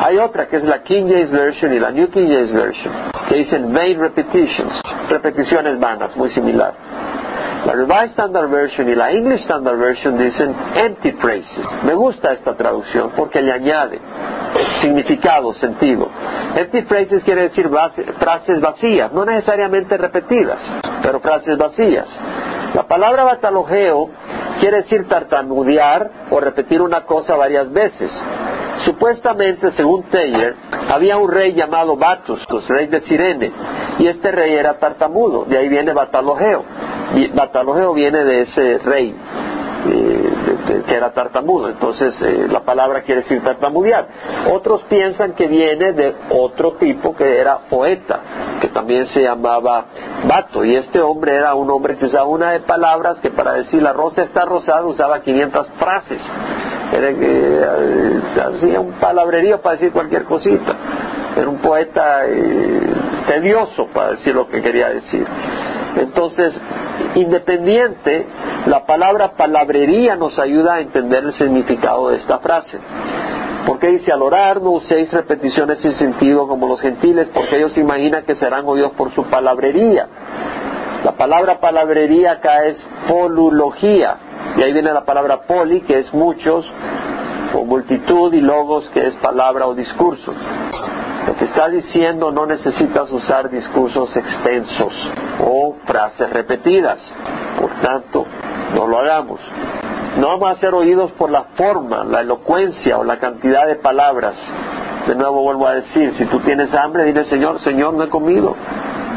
Hay 0.00 0.18
otra 0.18 0.46
que 0.46 0.56
es 0.56 0.64
la 0.64 0.82
King 0.82 1.06
James 1.08 1.30
Version 1.30 1.72
y 1.72 1.80
la 1.80 1.90
New 1.90 2.08
King 2.10 2.26
James 2.28 2.52
Version, 2.52 2.92
que 3.28 3.36
dicen 3.36 3.72
vain 3.72 3.98
repetitions, 3.98 4.80
repeticiones 5.08 5.80
vanas, 5.80 6.16
muy 6.16 6.30
similar. 6.30 6.74
La 7.66 7.74
Revised 7.74 8.10
Standard 8.10 8.50
Version 8.50 8.88
y 8.88 8.94
la 8.94 9.12
English 9.12 9.42
Standard 9.42 9.78
Version 9.78 10.18
dicen 10.18 10.54
empty 10.74 11.12
phrases. 11.12 11.66
Me 11.84 11.94
gusta 11.94 12.32
esta 12.32 12.56
traducción 12.56 13.12
porque 13.16 13.40
le 13.40 13.52
añade 13.52 14.00
significado, 14.80 15.54
sentido. 15.54 16.08
Empty 16.56 16.82
phrases 16.82 17.22
quiere 17.24 17.42
decir 17.42 17.70
frases 18.18 18.60
vacías, 18.60 19.12
no 19.12 19.24
necesariamente 19.24 19.96
repetidas, 19.96 20.58
pero 21.02 21.20
frases 21.20 21.56
vacías. 21.56 22.08
La 22.74 22.82
palabra 22.84 23.24
batalogeo 23.24 24.10
quiere 24.60 24.78
decir 24.78 25.08
tartamudear 25.08 26.10
o 26.30 26.40
repetir 26.40 26.82
una 26.82 27.02
cosa 27.02 27.36
varias 27.36 27.70
veces. 27.72 28.10
Supuestamente, 28.84 29.70
según 29.72 30.04
Taylor, 30.04 30.54
había 30.90 31.16
un 31.16 31.30
rey 31.30 31.52
llamado 31.52 31.96
Batus, 31.96 32.42
rey 32.68 32.86
de 32.88 33.00
Sirene, 33.02 33.52
y 33.98 34.06
este 34.08 34.32
rey 34.32 34.54
era 34.54 34.74
tartamudo, 34.74 35.44
de 35.44 35.58
ahí 35.58 35.68
viene 35.68 35.92
batalogeo. 35.92 36.64
Batalogeo 37.34 37.92
viene 37.94 38.24
de 38.24 38.42
ese 38.42 38.78
rey 38.78 39.14
eh, 39.84 40.32
que 40.86 40.94
era 40.94 41.12
tartamudo. 41.12 41.68
Entonces 41.68 42.14
eh, 42.22 42.46
la 42.48 42.60
palabra 42.60 43.02
quiere 43.02 43.22
decir 43.22 43.42
tartamudear. 43.42 44.06
Otros 44.52 44.82
piensan 44.84 45.32
que 45.32 45.48
viene 45.48 45.92
de 45.92 46.14
otro 46.30 46.74
tipo 46.74 47.16
que 47.16 47.40
era 47.40 47.58
poeta, 47.68 48.20
que 48.60 48.68
también 48.68 49.06
se 49.08 49.22
llamaba 49.22 49.86
Bato. 50.24 50.64
Y 50.64 50.76
este 50.76 51.00
hombre 51.00 51.34
era 51.34 51.54
un 51.54 51.68
hombre 51.70 51.96
que 51.96 52.06
usaba 52.06 52.26
una 52.26 52.52
de 52.52 52.60
palabras 52.60 53.18
que 53.18 53.30
para 53.30 53.54
decir 53.54 53.82
la 53.82 53.92
rosa 53.92 54.22
está 54.22 54.44
rosada 54.44 54.84
usaba 54.84 55.20
500 55.20 55.66
frases. 55.78 56.20
Era 56.92 57.08
eh, 57.10 58.20
hacía 58.54 58.80
un 58.80 58.92
palabrerío 58.92 59.60
para 59.60 59.76
decir 59.76 59.92
cualquier 59.92 60.24
cosita. 60.24 60.76
Era 61.36 61.48
un 61.48 61.58
poeta 61.58 62.20
tedioso 63.26 63.86
para 63.92 64.12
decir 64.12 64.34
lo 64.34 64.46
que 64.48 64.62
quería 64.62 64.90
decir. 64.90 65.26
Entonces, 65.96 66.58
independiente, 67.14 68.26
la 68.66 68.86
palabra 68.86 69.32
palabrería 69.36 70.16
nos 70.16 70.38
ayuda 70.38 70.74
a 70.74 70.80
entender 70.80 71.24
el 71.24 71.32
significado 71.34 72.10
de 72.10 72.16
esta 72.16 72.38
frase. 72.38 72.78
Porque 73.66 73.88
dice, 73.88 74.12
al 74.12 74.22
orar 74.22 74.60
no 74.60 74.70
uséis 74.70 75.12
repeticiones 75.12 75.78
sin 75.80 75.94
sentido 75.94 76.48
como 76.48 76.66
los 76.66 76.80
gentiles, 76.80 77.28
porque 77.32 77.58
ellos 77.58 77.76
imaginan 77.76 78.24
que 78.24 78.34
serán 78.34 78.66
oídos 78.66 78.92
por 78.92 79.12
su 79.12 79.24
palabrería. 79.24 80.06
La 81.04 81.12
palabra 81.12 81.60
palabrería 81.60 82.32
acá 82.32 82.64
es 82.64 82.84
polulogía, 83.08 84.16
y 84.56 84.62
ahí 84.62 84.72
viene 84.72 84.92
la 84.92 85.04
palabra 85.04 85.42
poli, 85.42 85.82
que 85.82 85.98
es 85.98 86.12
muchos, 86.14 86.66
o 87.54 87.64
multitud, 87.64 88.32
y 88.32 88.40
logos, 88.40 88.88
que 88.90 89.06
es 89.06 89.14
palabra 89.16 89.66
o 89.66 89.74
discurso. 89.74 90.32
Lo 91.26 91.36
que 91.36 91.44
está 91.44 91.68
diciendo 91.68 92.32
no 92.32 92.46
necesitas 92.46 93.10
usar 93.10 93.48
discursos 93.48 94.16
extensos 94.16 94.92
o 95.42 95.76
frases 95.86 96.30
repetidas. 96.30 96.98
Por 97.60 97.70
tanto, 97.80 98.24
no 98.74 98.86
lo 98.86 98.98
hagamos. 98.98 99.40
No 100.18 100.28
vamos 100.28 100.50
a 100.50 100.60
ser 100.60 100.74
oídos 100.74 101.10
por 101.12 101.30
la 101.30 101.44
forma, 101.56 102.04
la 102.04 102.20
elocuencia 102.20 102.98
o 102.98 103.04
la 103.04 103.18
cantidad 103.18 103.66
de 103.66 103.76
palabras. 103.76 104.34
De 105.06 105.14
nuevo 105.14 105.42
vuelvo 105.42 105.66
a 105.66 105.74
decir, 105.74 106.14
si 106.14 106.26
tú 106.26 106.40
tienes 106.40 106.72
hambre, 106.74 107.04
dile 107.04 107.24
Señor, 107.24 107.60
Señor, 107.60 107.94
no 107.94 108.04
he 108.04 108.08
comido, 108.08 108.54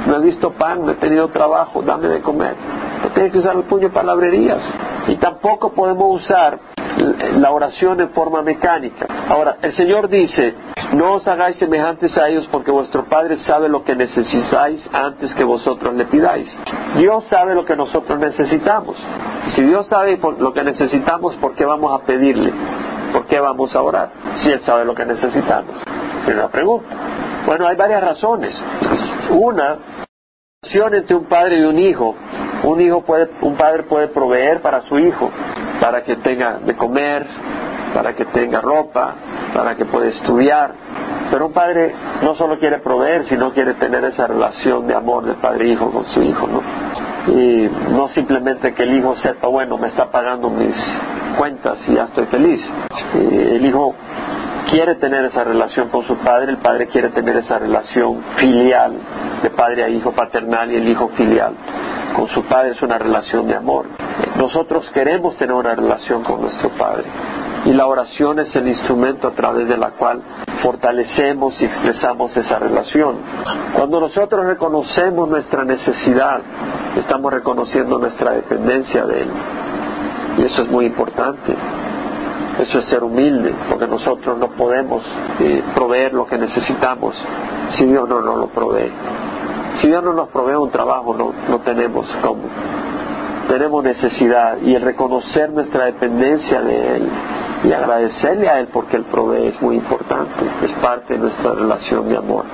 no 0.08 0.16
he 0.16 0.20
visto 0.22 0.52
pan, 0.52 0.86
no 0.86 0.92
he 0.92 0.96
tenido 0.96 1.28
trabajo, 1.30 1.82
dame 1.82 2.08
de 2.08 2.22
comer. 2.22 2.56
No 3.04 3.10
tienes 3.12 3.32
que 3.32 3.40
usar 3.40 3.56
el 3.56 3.64
puño 3.64 3.90
palabrerías. 3.92 4.62
Y 5.08 5.18
tampoco 5.18 5.74
podemos 5.74 6.24
usar 6.24 6.60
la 6.98 7.52
oración 7.52 8.00
en 8.00 8.10
forma 8.10 8.42
mecánica. 8.42 9.08
Ahora, 9.28 9.58
el 9.62 9.74
Señor 9.74 10.10
dice, 10.10 10.56
no 10.94 11.14
os 11.14 11.28
hagáis 11.28 11.58
semejantes 11.58 12.18
a 12.18 12.30
ellos 12.30 12.48
porque 12.52 12.72
vuestro 12.72 13.06
Padre 13.06 13.38
sabe 13.46 13.68
lo 13.70 13.84
que 13.84 13.96
necesitáis 13.96 14.88
antes 14.94 15.34
que 15.34 15.44
vosotros 15.44 15.94
le 15.96 16.06
pidáis. 16.06 16.48
Dios 16.98 17.26
sabe 17.26 17.56
lo 17.56 17.66
que 17.66 17.76
nosotros 17.76 18.18
necesitamos. 18.20 18.96
Si 19.56 19.62
Dios 19.64 19.88
sabe 19.88 20.20
lo 20.40 20.54
que 20.54 20.64
necesitamos, 20.64 21.36
¿por 21.36 21.56
qué 21.56 21.66
vamos 21.66 22.00
a 22.00 22.06
pedirle? 22.06 22.54
¿Por 23.12 23.26
qué 23.28 23.40
vamos 23.40 23.76
a 23.76 23.82
orar? 23.82 24.10
Si 24.38 24.50
Él 24.52 24.62
sabe 24.66 24.86
lo 24.86 24.96
que 24.96 25.06
necesitamos. 25.06 25.76
una 26.28 26.48
pregunta. 26.48 26.88
Bueno, 27.46 27.68
hay 27.68 27.76
varias 27.76 28.04
razones. 28.04 28.56
Una, 29.30 29.78
relación 30.62 30.96
entre 30.96 31.16
un 31.16 31.26
padre 31.26 31.60
y 31.60 31.64
un 31.64 31.78
hijo. 31.78 32.16
Un 32.64 32.82
hijo 32.82 33.02
puede, 33.02 33.30
un 33.42 33.56
padre 33.56 33.84
puede 33.84 34.08
proveer 34.08 34.62
para 34.62 34.82
su 34.82 34.98
hijo 34.98 35.30
para 35.86 36.04
que 36.04 36.16
tenga 36.16 36.58
de 36.66 36.76
comer, 36.76 37.28
para 37.94 38.16
que 38.16 38.26
tenga 38.26 38.60
ropa, 38.60 39.14
para 39.54 39.76
que 39.76 39.86
pueda 39.86 40.08
estudiar. 40.08 40.74
Pero 41.30 41.46
un 41.46 41.54
padre 41.54 41.94
no 42.24 42.34
solo 42.34 42.58
quiere 42.58 42.80
proveer, 42.80 43.26
sino 43.26 43.54
quiere 43.54 43.76
tener 43.76 44.04
esa 44.06 44.26
relación 44.26 44.88
de 44.88 44.96
amor 44.96 45.26
de 45.26 45.36
padre 45.36 45.74
e 45.74 45.78
con 45.78 46.04
su 46.06 46.24
hijo, 46.24 46.48
¿no? 46.48 46.64
Y 47.32 47.70
no 47.92 48.08
simplemente 48.10 48.74
que 48.74 48.82
el 48.82 48.98
hijo 48.98 49.16
sepa, 49.18 49.48
bueno, 49.48 49.78
me 49.78 49.90
está 49.90 50.10
pagando 50.10 50.50
mis 50.50 50.76
cuentas 51.38 51.78
y 51.88 51.94
ya 51.94 52.06
estoy 52.06 52.26
feliz. 52.26 52.68
el 53.14 53.64
hijo 53.64 53.94
quiere 54.72 54.96
tener 54.96 55.26
esa 55.26 55.44
relación 55.44 55.90
con 55.90 56.04
su 56.06 56.18
padre, 56.18 56.52
el 56.52 56.58
padre 56.58 56.88
quiere 56.88 57.10
tener 57.10 57.38
esa 57.38 57.60
relación 57.60 58.24
filial, 58.38 58.94
de 59.44 59.52
padre 59.52 59.84
a 59.84 59.90
hijo 59.90 60.14
paternal 60.14 60.72
y 60.72 60.78
el 60.78 60.88
hijo 60.88 61.10
filial. 61.10 61.54
Con 62.16 62.28
su 62.30 62.44
padre 62.44 62.72
es 62.72 62.82
una 62.82 62.98
relación 62.98 63.46
de 63.48 63.56
amor. 63.56 63.88
Nosotros 64.38 64.90
queremos 64.92 65.36
tener 65.38 65.54
una 65.54 65.76
relación 65.76 66.24
con 66.24 66.42
nuestro 66.42 66.70
Padre. 66.70 67.04
Y 67.66 67.74
la 67.74 67.88
oración 67.88 68.40
es 68.40 68.56
el 68.56 68.68
instrumento 68.68 69.28
a 69.28 69.32
través 69.32 69.68
de 69.68 69.76
la 69.76 69.92
cual 69.92 70.22
fortalecemos 70.62 71.60
y 71.62 71.66
expresamos 71.66 72.36
esa 72.38 72.60
relación. 72.60 73.18
Cuando 73.76 74.00
nosotros 74.00 74.46
reconocemos 74.46 75.28
nuestra 75.28 75.66
necesidad, 75.66 76.42
estamos 76.96 77.34
reconociendo 77.34 77.98
nuestra 77.98 78.32
dependencia 78.32 79.06
de 79.06 79.24
Él. 79.24 79.30
Y 80.38 80.44
eso 80.44 80.62
es 80.62 80.70
muy 80.70 80.86
importante. 80.86 81.56
Eso 82.60 82.80
es 82.80 82.86
ser 82.86 83.04
humilde, 83.04 83.54
porque 83.70 83.88
nosotros 83.88 84.38
no 84.38 84.48
podemos 84.50 85.04
eh, 85.40 85.62
proveer 85.74 86.14
lo 86.14 86.26
que 86.26 86.38
necesitamos 86.38 87.14
si 87.72 87.86
Dios 87.86 88.08
no 88.08 88.22
nos 88.22 88.38
lo 88.38 88.48
provee. 88.48 88.92
Si 89.82 89.88
Dios 89.88 90.04
no 90.04 90.14
nos 90.14 90.30
provee 90.30 90.56
un 90.56 90.72
trabajo, 90.72 91.16
no, 91.16 91.34
no 91.50 91.60
tenemos 91.62 92.08
cómo 92.22 92.44
tenemos 93.48 93.84
necesidad 93.84 94.58
y 94.62 94.76
el 94.76 94.82
reconocer 94.82 95.52
nuestra 95.52 95.86
dependencia 95.86 96.62
de 96.62 96.96
Él 96.98 97.10
y 97.64 97.72
agradecerle 97.74 98.50
a 98.50 98.60
Él 98.60 98.70
porque 98.72 98.98
Él 98.98 99.06
provee 99.06 99.48
es 99.48 99.62
muy 99.62 99.76
importante, 99.78 100.46
es 100.64 100.72
parte 100.74 101.14
de 101.14 101.20
nuestra 101.20 101.52
relación 101.54 102.10
de 102.10 102.18
amor. 102.18 102.46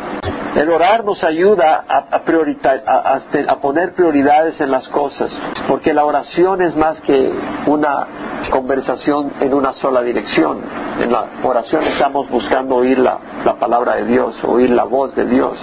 El 0.56 0.70
orar 0.70 1.06
nos 1.06 1.24
ayuda 1.24 1.86
a, 1.88 1.98
a, 2.12 3.52
a, 3.54 3.56
poner 3.62 3.94
prioridades 3.94 4.60
en 4.60 4.70
las 4.70 4.88
cosas, 4.90 5.32
porque 5.68 5.94
la 5.94 6.04
oración 6.04 6.62
es 6.62 6.76
más 6.76 7.00
que 7.02 7.32
una 7.68 8.08
conversación 8.50 9.32
en 9.40 9.54
una 9.54 9.74
sola 9.74 10.02
dirección. 10.02 10.60
En 11.02 11.12
la 11.12 11.26
oración 11.44 11.84
estamos 11.86 12.30
buscando 12.30 12.76
oír 12.76 13.00
la, 13.00 13.18
la 13.46 13.58
palabra 13.58 13.96
de 13.96 14.06
Dios, 14.06 14.36
oír 14.44 14.70
la 14.72 14.84
voz 14.84 15.16
de 15.16 15.26
Dios. 15.26 15.58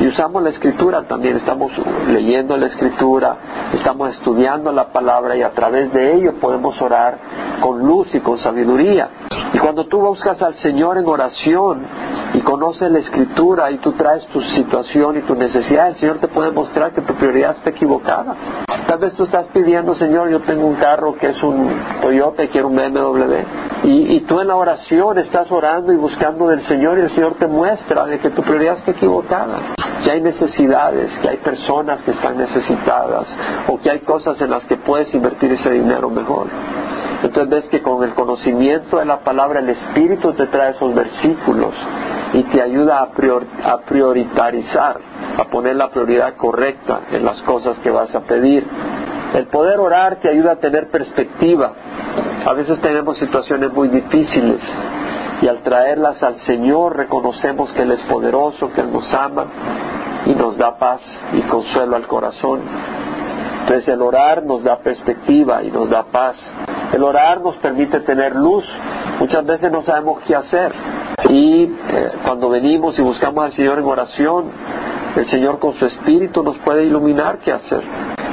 Y 0.00 0.06
usamos 0.08 0.42
la 0.42 0.50
escritura 0.50 1.02
también, 1.08 1.36
estamos 1.36 1.72
leyendo 2.08 2.56
la 2.56 2.66
escritura, 2.66 3.36
estamos 3.72 4.10
estudiando 4.10 4.70
la 4.70 4.88
palabra 4.88 5.36
y 5.36 5.42
a 5.42 5.50
través 5.50 5.92
de 5.92 6.14
ello 6.14 6.34
podemos 6.34 6.80
orar 6.82 7.18
con 7.60 7.78
luz 7.80 8.14
y 8.14 8.20
con 8.20 8.38
sabiduría. 8.38 9.08
Y 9.54 9.58
cuando 9.58 9.86
tú 9.86 10.00
buscas 10.00 10.42
al 10.42 10.54
Señor 10.56 10.98
en 10.98 11.06
oración 11.06 11.86
y 12.46 12.50
conoces 12.50 12.90
la 12.90 12.98
escritura 12.98 13.70
y 13.70 13.78
tú 13.78 13.92
traes 13.92 14.26
tu 14.26 14.40
situación 14.40 15.16
y 15.16 15.22
tu 15.22 15.34
necesidad, 15.34 15.88
el 15.88 15.96
Señor 15.96 16.18
te 16.18 16.28
puede 16.28 16.50
mostrar 16.52 16.92
que 16.92 17.00
tu 17.00 17.14
prioridad 17.14 17.56
está 17.56 17.70
equivocada. 17.70 18.34
Tal 18.86 18.98
vez 18.98 19.14
tú 19.14 19.24
estás 19.24 19.46
pidiendo, 19.46 19.94
Señor, 19.94 20.28
yo 20.28 20.40
tengo 20.40 20.66
un 20.66 20.76
carro 20.76 21.14
que 21.16 21.28
es 21.28 21.42
un 21.42 21.68
Toyota 22.00 22.44
y 22.44 22.48
quiero 22.48 22.68
un 22.68 22.76
BMW. 22.76 23.34
Y, 23.84 24.16
y 24.16 24.20
tú 24.20 24.40
en 24.40 24.48
la 24.48 24.56
oración 24.56 25.18
estás 25.18 25.50
orando 25.50 25.92
y 25.92 25.96
buscando 25.96 26.48
del 26.48 26.62
Señor 26.66 26.98
y 26.98 27.02
el 27.02 27.10
Señor 27.10 27.36
te 27.38 27.46
muestra 27.46 28.04
de 28.06 28.18
que 28.18 28.30
tu 28.30 28.42
prioridad 28.42 28.78
está 28.78 28.90
equivocada 28.92 29.58
que 30.04 30.12
hay 30.12 30.20
necesidades, 30.20 31.10
que 31.20 31.28
hay 31.28 31.36
personas 31.38 32.00
que 32.02 32.12
están 32.12 32.38
necesitadas 32.38 33.26
o 33.66 33.78
que 33.78 33.90
hay 33.90 34.00
cosas 34.00 34.40
en 34.40 34.50
las 34.50 34.64
que 34.66 34.76
puedes 34.76 35.12
invertir 35.12 35.50
ese 35.50 35.70
dinero 35.70 36.10
mejor. 36.10 36.46
Entonces 37.22 37.48
ves 37.48 37.68
que 37.70 37.82
con 37.82 38.04
el 38.04 38.14
conocimiento 38.14 38.98
de 38.98 39.04
la 39.04 39.20
palabra 39.20 39.58
el 39.58 39.70
Espíritu 39.70 40.32
te 40.34 40.46
trae 40.46 40.72
esos 40.72 40.94
versículos 40.94 41.74
y 42.32 42.42
te 42.44 42.62
ayuda 42.62 42.98
a, 43.00 43.72
a 43.72 43.78
priorizar, 43.82 44.96
a 45.38 45.44
poner 45.44 45.76
la 45.76 45.90
prioridad 45.90 46.34
correcta 46.36 47.00
en 47.10 47.24
las 47.24 47.40
cosas 47.42 47.78
que 47.78 47.90
vas 47.90 48.14
a 48.14 48.20
pedir. 48.20 48.66
El 49.34 49.46
poder 49.46 49.78
orar 49.78 50.16
te 50.16 50.30
ayuda 50.30 50.52
a 50.52 50.56
tener 50.56 50.88
perspectiva. 50.90 51.72
A 52.46 52.52
veces 52.52 52.80
tenemos 52.80 53.18
situaciones 53.18 53.72
muy 53.72 53.88
difíciles 53.88 54.60
y 55.42 55.48
al 55.48 55.62
traerlas 55.62 56.22
al 56.22 56.38
Señor 56.40 56.96
reconocemos 56.96 57.70
que 57.72 57.82
Él 57.82 57.92
es 57.92 58.00
poderoso, 58.02 58.72
que 58.72 58.80
Él 58.80 58.92
nos 58.92 59.12
ama 59.12 59.46
y 60.26 60.34
nos 60.34 60.56
da 60.56 60.78
paz 60.78 61.00
y 61.34 61.40
consuelo 61.42 61.96
al 61.96 62.06
corazón. 62.06 62.60
Entonces 63.66 63.88
el 63.88 64.00
orar 64.00 64.44
nos 64.44 64.62
da 64.62 64.78
perspectiva 64.78 65.60
y 65.64 65.72
nos 65.72 65.90
da 65.90 66.04
paz. 66.04 66.36
El 66.92 67.02
orar 67.02 67.40
nos 67.40 67.56
permite 67.56 67.98
tener 67.98 68.36
luz. 68.36 68.64
Muchas 69.18 69.44
veces 69.44 69.72
no 69.72 69.82
sabemos 69.82 70.20
qué 70.24 70.36
hacer. 70.36 70.72
Y 71.30 71.64
eh, 71.64 72.12
cuando 72.24 72.48
venimos 72.48 72.96
y 72.96 73.02
buscamos 73.02 73.46
al 73.46 73.52
Señor 73.54 73.80
en 73.80 73.84
oración, 73.86 74.44
el 75.16 75.26
Señor 75.28 75.58
con 75.58 75.74
su 75.74 75.84
Espíritu 75.84 76.44
nos 76.44 76.56
puede 76.58 76.84
iluminar 76.84 77.38
qué 77.38 77.50
hacer 77.50 77.82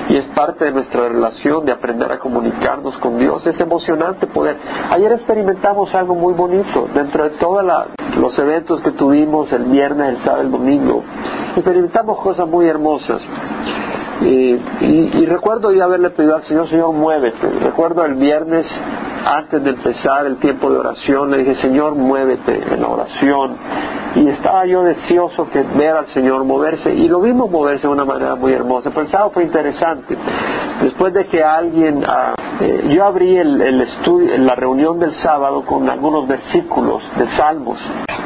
y 0.09 0.17
es 0.17 0.27
parte 0.35 0.65
de 0.65 0.71
nuestra 0.71 1.07
relación 1.07 1.65
de 1.65 1.71
aprender 1.71 2.11
a 2.11 2.19
comunicarnos 2.19 2.95
con 2.99 3.17
Dios. 3.17 3.47
Es 3.47 3.59
emocionante 3.59 4.27
poder. 4.27 4.57
Ayer 4.91 5.11
experimentamos 5.13 5.95
algo 5.95 6.13
muy 6.13 6.33
bonito 6.33 6.87
dentro 6.93 7.23
de 7.23 7.31
todos 7.31 7.65
los 8.17 8.37
eventos 8.37 8.81
que 8.81 8.91
tuvimos 8.91 9.51
el 9.51 9.63
viernes, 9.63 10.17
el 10.17 10.23
sábado, 10.23 10.41
el 10.41 10.51
domingo. 10.51 11.03
Experimentamos 11.55 12.19
cosas 12.19 12.47
muy 12.47 12.67
hermosas. 12.67 13.21
Y, 14.23 14.59
y, 14.81 15.25
recuerdo 15.25 15.71
yo 15.71 15.83
haberle 15.83 16.09
pedido 16.11 16.35
al 16.35 16.43
Señor, 16.43 16.69
Señor, 16.69 16.93
muévete. 16.93 17.49
Recuerdo 17.61 18.05
el 18.05 18.15
viernes, 18.15 18.65
antes 19.25 19.63
de 19.63 19.71
empezar 19.71 20.25
el 20.25 20.37
tiempo 20.37 20.71
de 20.71 20.77
oración, 20.77 21.31
le 21.31 21.39
dije, 21.39 21.55
Señor, 21.55 21.95
muévete 21.95 22.73
en 22.73 22.81
la 22.81 22.87
oración. 22.87 23.57
Y 24.15 24.29
estaba 24.29 24.65
yo 24.65 24.83
deseoso 24.83 25.49
que 25.49 25.63
ver 25.63 25.95
al 25.95 26.07
Señor 26.07 26.43
moverse, 26.45 26.93
y 26.93 27.07
lo 27.07 27.19
vimos 27.19 27.51
moverse 27.51 27.87
de 27.87 27.93
una 27.93 28.05
manera 28.05 28.35
muy 28.35 28.53
hermosa. 28.53 28.91
Pensaba 28.91 29.29
fue 29.29 29.43
interesante. 29.43 30.17
Después 30.83 31.13
de 31.13 31.25
que 31.25 31.43
alguien, 31.43 32.03
ah, 32.07 32.35
eh, 32.59 32.89
yo 32.89 33.05
abrí 33.05 33.37
el, 33.37 33.81
estudio, 33.81 34.37
la 34.37 34.55
reunión 34.55 34.99
del 34.99 35.13
sábado 35.15 35.63
con 35.65 35.89
algunos 35.89 36.27
versículos 36.27 37.01
de 37.17 37.27
salmos 37.37 37.79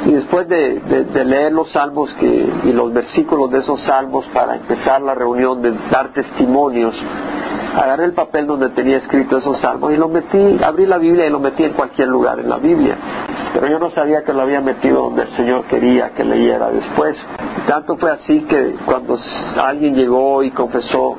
y 0.05 0.11
después 0.11 0.47
de, 0.47 0.81
leer 1.25 1.51
los 1.53 1.71
salmos 1.71 2.11
que, 2.19 2.49
y 2.63 2.73
los 2.73 2.93
versículos 2.93 3.51
de 3.51 3.59
esos 3.59 3.81
salmos 3.83 4.25
para 4.33 4.55
empezar 4.55 5.01
la 5.01 5.13
reunión, 5.13 5.61
de 5.61 5.73
dar 5.91 6.13
testimonios, 6.13 6.95
agarré 7.75 8.05
el 8.05 8.13
papel 8.13 8.47
donde 8.47 8.69
tenía 8.69 8.97
escrito 8.97 9.37
esos 9.37 9.59
salmos 9.59 9.93
y 9.93 9.97
lo 9.97 10.07
metí, 10.07 10.59
abrí 10.63 10.85
la 10.85 10.97
Biblia 10.97 11.27
y 11.27 11.29
lo 11.29 11.39
metí 11.39 11.63
en 11.63 11.73
cualquier 11.73 12.07
lugar 12.07 12.39
en 12.39 12.49
la 12.49 12.57
Biblia. 12.57 12.97
Pero 13.53 13.67
yo 13.67 13.79
no 13.79 13.89
sabía 13.89 14.23
que 14.23 14.33
lo 14.33 14.41
había 14.41 14.61
metido 14.61 15.03
donde 15.03 15.23
el 15.23 15.29
Señor 15.29 15.65
quería 15.65 16.11
que 16.11 16.23
leyera 16.23 16.69
después. 16.69 17.17
Tanto 17.67 17.97
fue 17.97 18.11
así 18.11 18.41
que 18.41 18.75
cuando 18.85 19.17
alguien 19.61 19.95
llegó 19.95 20.43
y 20.43 20.51
confesó 20.51 21.15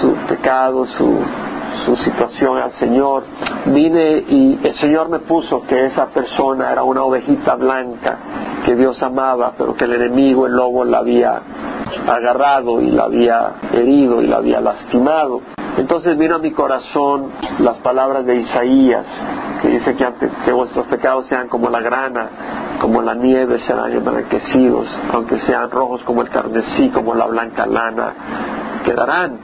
su 0.00 0.14
pecado, 0.28 0.86
su, 0.86 1.18
su 1.84 1.96
situación 1.96 2.58
al 2.58 2.72
Señor, 2.72 3.24
vine 3.66 4.24
y 4.28 4.60
el 4.62 4.74
Señor 4.74 5.08
me 5.08 5.20
puso 5.20 5.62
que 5.62 5.86
esa 5.86 6.06
persona 6.06 6.72
era 6.72 6.82
una 6.82 7.02
ovejita 7.02 7.54
blanca 7.56 8.18
que 8.64 8.76
Dios 8.76 9.02
amaba, 9.02 9.54
pero 9.56 9.74
que 9.74 9.84
el 9.84 9.94
enemigo, 9.94 10.46
el 10.46 10.52
lobo, 10.52 10.84
la 10.84 10.98
había 10.98 11.40
agarrado 12.06 12.80
y 12.80 12.90
la 12.90 13.04
había 13.04 13.54
herido 13.72 14.22
y 14.22 14.26
la 14.26 14.36
había 14.36 14.60
lastimado. 14.60 15.40
Entonces 15.76 16.18
vino 16.18 16.36
a 16.36 16.38
mi 16.38 16.52
corazón 16.52 17.30
las 17.58 17.78
palabras 17.78 18.26
de 18.26 18.36
Isaías, 18.36 19.06
que 19.62 19.68
dice 19.68 19.96
que, 19.96 20.06
que 20.44 20.52
vuestros 20.52 20.86
pecados 20.86 21.26
sean 21.28 21.48
como 21.48 21.70
la 21.70 21.80
grana, 21.80 22.28
como 22.80 23.00
la 23.00 23.14
nieve 23.14 23.58
serán 23.60 23.92
emblanquecidos, 23.92 24.86
aunque 25.12 25.38
sean 25.40 25.70
rojos 25.70 26.02
como 26.04 26.22
el 26.22 26.28
carmesí, 26.28 26.90
como 26.90 27.14
la 27.14 27.26
blanca 27.26 27.66
lana, 27.66 28.12
quedarán. 28.84 29.38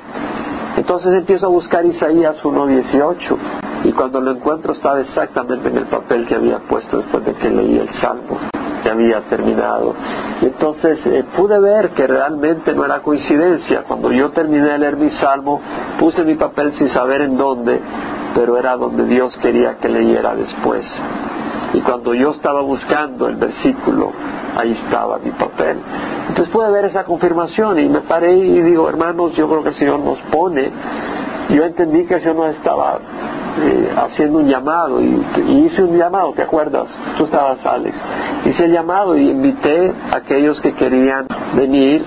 Entonces 0.88 1.12
empiezo 1.16 1.44
a 1.44 1.48
buscar 1.50 1.84
Isaías 1.84 2.42
1.18 2.42 3.36
y 3.84 3.92
cuando 3.92 4.22
lo 4.22 4.30
encuentro 4.30 4.72
estaba 4.72 5.02
exactamente 5.02 5.68
en 5.68 5.76
el 5.76 5.84
papel 5.84 6.26
que 6.26 6.34
había 6.34 6.60
puesto 6.60 6.96
después 6.96 7.26
de 7.26 7.34
que 7.34 7.50
leí 7.50 7.76
el 7.76 7.92
Salmo 8.00 8.38
que 8.82 8.88
había 8.88 9.20
terminado. 9.28 9.94
Entonces 10.40 10.98
eh, 11.04 11.26
pude 11.36 11.60
ver 11.60 11.90
que 11.90 12.06
realmente 12.06 12.72
no 12.72 12.86
era 12.86 13.00
coincidencia. 13.00 13.82
Cuando 13.82 14.10
yo 14.12 14.30
terminé 14.30 14.66
de 14.66 14.78
leer 14.78 14.96
mi 14.96 15.10
salmo, 15.10 15.60
puse 15.98 16.24
mi 16.24 16.36
papel 16.36 16.72
sin 16.78 16.88
saber 16.88 17.20
en 17.20 17.36
dónde, 17.36 17.82
pero 18.34 18.56
era 18.56 18.74
donde 18.74 19.04
Dios 19.04 19.36
quería 19.42 19.76
que 19.76 19.90
leyera 19.90 20.34
después. 20.34 20.86
Y 21.74 21.82
cuando 21.82 22.14
yo 22.14 22.30
estaba 22.30 22.62
buscando 22.62 23.28
el 23.28 23.36
versículo, 23.36 24.10
ahí 24.56 24.72
estaba 24.72 25.18
mi 25.18 25.32
papel. 25.32 25.76
Entonces 26.28 26.52
pude 26.52 26.70
ver 26.70 26.84
esa 26.84 27.04
confirmación 27.04 27.78
y 27.78 27.88
me 27.88 28.00
paré 28.00 28.36
y 28.36 28.60
digo, 28.62 28.88
hermanos, 28.88 29.32
yo 29.34 29.48
creo 29.48 29.62
que 29.62 29.70
el 29.70 29.74
Señor 29.74 30.00
nos 30.00 30.18
pone. 30.30 30.70
Yo 31.50 31.64
entendí 31.64 32.04
que 32.04 32.14
el 32.14 32.20
Señor 32.20 32.36
nos 32.36 32.56
estaba 32.56 32.98
eh, 33.60 33.92
haciendo 33.96 34.38
un 34.38 34.46
llamado 34.46 35.00
y, 35.00 35.24
hice 35.64 35.82
un 35.82 35.96
llamado, 35.96 36.32
¿te 36.32 36.42
acuerdas? 36.42 36.86
Tú 37.16 37.24
estabas, 37.24 37.64
Alex. 37.64 37.96
Hice 38.44 38.66
el 38.66 38.72
llamado 38.72 39.16
y 39.16 39.30
invité 39.30 39.92
a 40.12 40.16
aquellos 40.16 40.60
que 40.60 40.74
querían 40.74 41.26
venir 41.54 42.04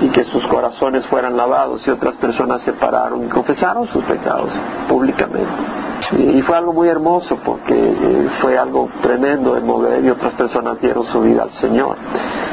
y 0.00 0.08
que 0.10 0.24
sus 0.24 0.46
corazones 0.46 1.06
fueran 1.06 1.36
lavados 1.36 1.86
y 1.86 1.90
otras 1.90 2.16
personas 2.16 2.60
se 2.62 2.72
pararon 2.72 3.24
y 3.24 3.28
confesaron 3.28 3.86
sus 3.88 4.04
pecados 4.04 4.50
públicamente. 4.88 5.81
Y, 6.18 6.42
fue 6.42 6.56
algo 6.56 6.72
muy 6.72 6.88
hermoso 6.88 7.38
porque 7.44 7.74
eh, 7.74 8.28
fue 8.40 8.58
algo 8.58 8.88
tremendo 9.00 9.58
mover 9.62 10.04
y 10.04 10.10
otras 10.10 10.34
personas 10.34 10.80
dieron 10.80 11.06
su 11.06 11.20
vida 11.20 11.44
al 11.44 11.52
Señor. 11.52 11.96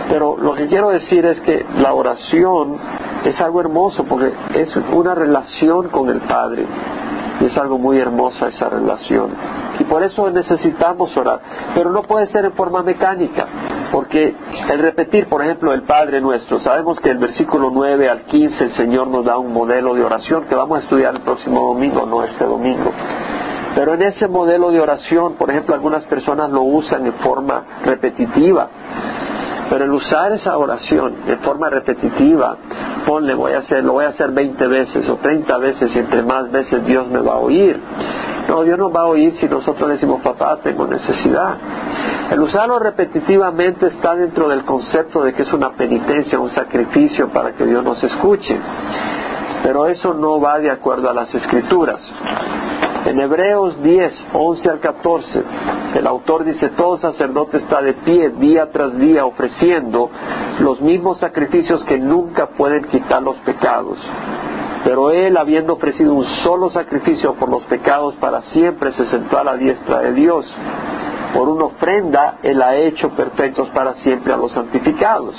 Pero 0.10 0.38
lo 0.38 0.54
que 0.54 0.68
quiero 0.68 0.90
decir 0.90 1.26
es 1.26 1.40
que 1.42 1.66
la 1.78 1.94
oración 1.94 2.78
es 3.26 3.40
algo 3.42 3.62
hermoso 3.62 4.04
porque 4.06 4.32
es 4.56 4.76
una 4.94 5.14
relación 5.16 5.90
con 5.90 6.10
el 6.10 6.22
Padre 6.22 6.66
y 7.42 7.46
es 7.46 7.58
algo 7.58 7.78
muy 7.78 7.98
hermosa 8.00 8.48
esa 8.48 8.70
relación. 8.70 9.32
Y 9.80 9.84
por 9.86 10.04
eso 10.04 10.30
necesitamos 10.30 11.16
orar. 11.16 11.40
Pero 11.74 11.90
no 11.92 12.02
puede 12.02 12.28
ser 12.28 12.46
en 12.46 12.54
forma 12.54 12.84
mecánica. 12.84 13.48
Porque 13.92 14.36
el 14.70 14.80
repetir, 14.80 15.28
por 15.28 15.42
ejemplo, 15.42 15.74
el 15.74 15.84
Padre 15.84 16.22
nuestro, 16.22 16.60
sabemos 16.60 17.00
que 17.00 17.10
el 17.10 17.18
versículo 17.18 17.72
9 17.72 18.10
al 18.10 18.22
15 18.24 18.64
el 18.64 18.74
Señor 18.74 19.08
nos 19.08 19.26
da 19.26 19.38
un 19.38 19.54
modelo 19.54 19.96
de 19.96 20.04
oración 20.04 20.46
que 20.46 20.56
vamos 20.56 20.80
a 20.80 20.82
estudiar 20.82 21.16
el 21.16 21.22
próximo 21.22 21.74
domingo, 21.74 22.06
no 22.06 22.24
este 22.24 22.46
domingo. 22.46 22.92
Pero 23.76 23.94
en 23.94 24.02
ese 24.02 24.28
modelo 24.28 24.72
de 24.72 24.82
oración, 24.82 25.34
por 25.36 25.50
ejemplo, 25.50 25.76
algunas 25.76 26.04
personas 26.06 26.50
lo 26.50 26.64
usan 26.64 27.06
en 27.06 27.14
forma 27.14 27.64
repetitiva. 27.84 28.68
Pero 29.70 29.86
el 29.86 29.92
usar 29.92 30.32
esa 30.32 30.58
oración 30.58 31.14
en 31.28 31.40
forma 31.40 31.70
repetitiva, 31.70 32.58
ponle, 33.06 33.36
voy 33.36 33.54
a 33.54 33.60
hacer, 33.60 33.84
lo 33.84 33.94
voy 33.94 34.06
a 34.06 34.10
hacer 34.10 34.32
20 34.32 34.68
veces 34.68 35.08
o 35.08 35.18
30 35.18 35.58
veces 35.58 35.96
y 35.96 36.00
entre 36.00 36.24
más 36.24 36.52
veces 36.52 36.84
Dios 36.86 37.08
me 37.08 37.22
va 37.22 37.34
a 37.34 37.38
oír. 37.38 37.80
No, 38.48 38.64
Dios 38.64 38.80
nos 38.80 38.94
va 38.94 39.02
a 39.02 39.06
oír 39.06 39.34
si 39.40 39.48
nosotros 39.48 39.90
decimos, 39.90 40.22
papá, 40.24 40.58
tengo 40.64 40.88
necesidad. 40.88 41.56
El 42.32 42.42
usarlo 42.42 42.80
repetitivamente 42.80 43.88
está 43.88 44.16
dentro 44.16 44.50
del 44.50 44.64
concepto 44.64 45.24
de 45.24 45.34
que 45.34 45.44
es 45.44 45.54
una 45.54 45.70
penitencia, 45.74 46.40
un 46.40 46.50
sacrificio 46.50 47.30
para 47.30 47.52
que 47.52 47.64
Dios 47.64 47.84
nos 47.84 48.04
escuche. 48.04 48.60
Pero 49.62 49.86
eso 49.86 50.16
no 50.16 50.42
va 50.42 50.58
de 50.58 50.72
acuerdo 50.72 51.12
a 51.12 51.14
las 51.14 51.34
escrituras. 51.36 52.00
En 53.06 53.20
Hebreos 53.20 53.82
10, 53.82 54.26
11 54.34 54.70
al 54.70 54.80
14, 54.80 55.44
el 55.96 56.06
autor 56.06 56.44
dice, 56.44 56.70
todo 56.70 56.98
sacerdote 56.98 57.58
está 57.58 57.82
de 57.82 57.94
pie 57.94 58.30
día 58.30 58.70
tras 58.72 58.98
día 59.00 59.26
ofreciendo 59.26 60.10
los 60.60 60.82
mismos 60.82 61.20
sacrificios 61.20 61.84
que 61.86 61.98
nunca 61.98 62.48
pueden 62.48 62.84
quitar 62.86 63.24
los 63.24 63.38
pecados. 63.38 63.98
Pero 64.84 65.12
él, 65.12 65.38
habiendo 65.38 65.74
ofrecido 65.74 66.14
un 66.14 66.26
solo 66.44 66.70
sacrificio 66.70 67.36
por 67.36 67.50
los 67.50 67.64
pecados 67.64 68.16
para 68.16 68.42
siempre, 68.44 68.92
se 68.94 69.06
sentó 69.08 69.38
a 69.38 69.44
la 69.44 69.56
diestra 69.56 70.00
de 70.00 70.14
Dios. 70.14 70.46
Por 71.34 71.48
una 71.48 71.66
ofrenda, 71.66 72.38
él 72.44 72.62
ha 72.62 72.76
hecho 72.76 73.10
perfectos 73.12 73.70
para 73.70 73.94
siempre 73.96 74.34
a 74.34 74.38
los 74.38 74.52
santificados 74.52 75.36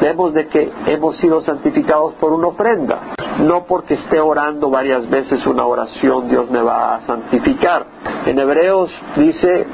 vemos 0.00 0.34
de 0.34 0.48
que 0.48 0.72
hemos 0.86 1.16
sido 1.18 1.40
santificados 1.40 2.14
por 2.14 2.32
una 2.32 2.48
ofrenda, 2.48 3.00
no 3.40 3.64
porque 3.64 3.94
esté 3.94 4.20
orando 4.20 4.70
varias 4.70 5.08
veces 5.08 5.46
una 5.46 5.64
oración 5.64 6.28
Dios 6.28 6.50
me 6.50 6.62
va 6.62 6.96
a 6.96 7.06
santificar. 7.06 7.86
En 8.26 8.38
Hebreos 8.38 8.90
dice, 9.16 9.66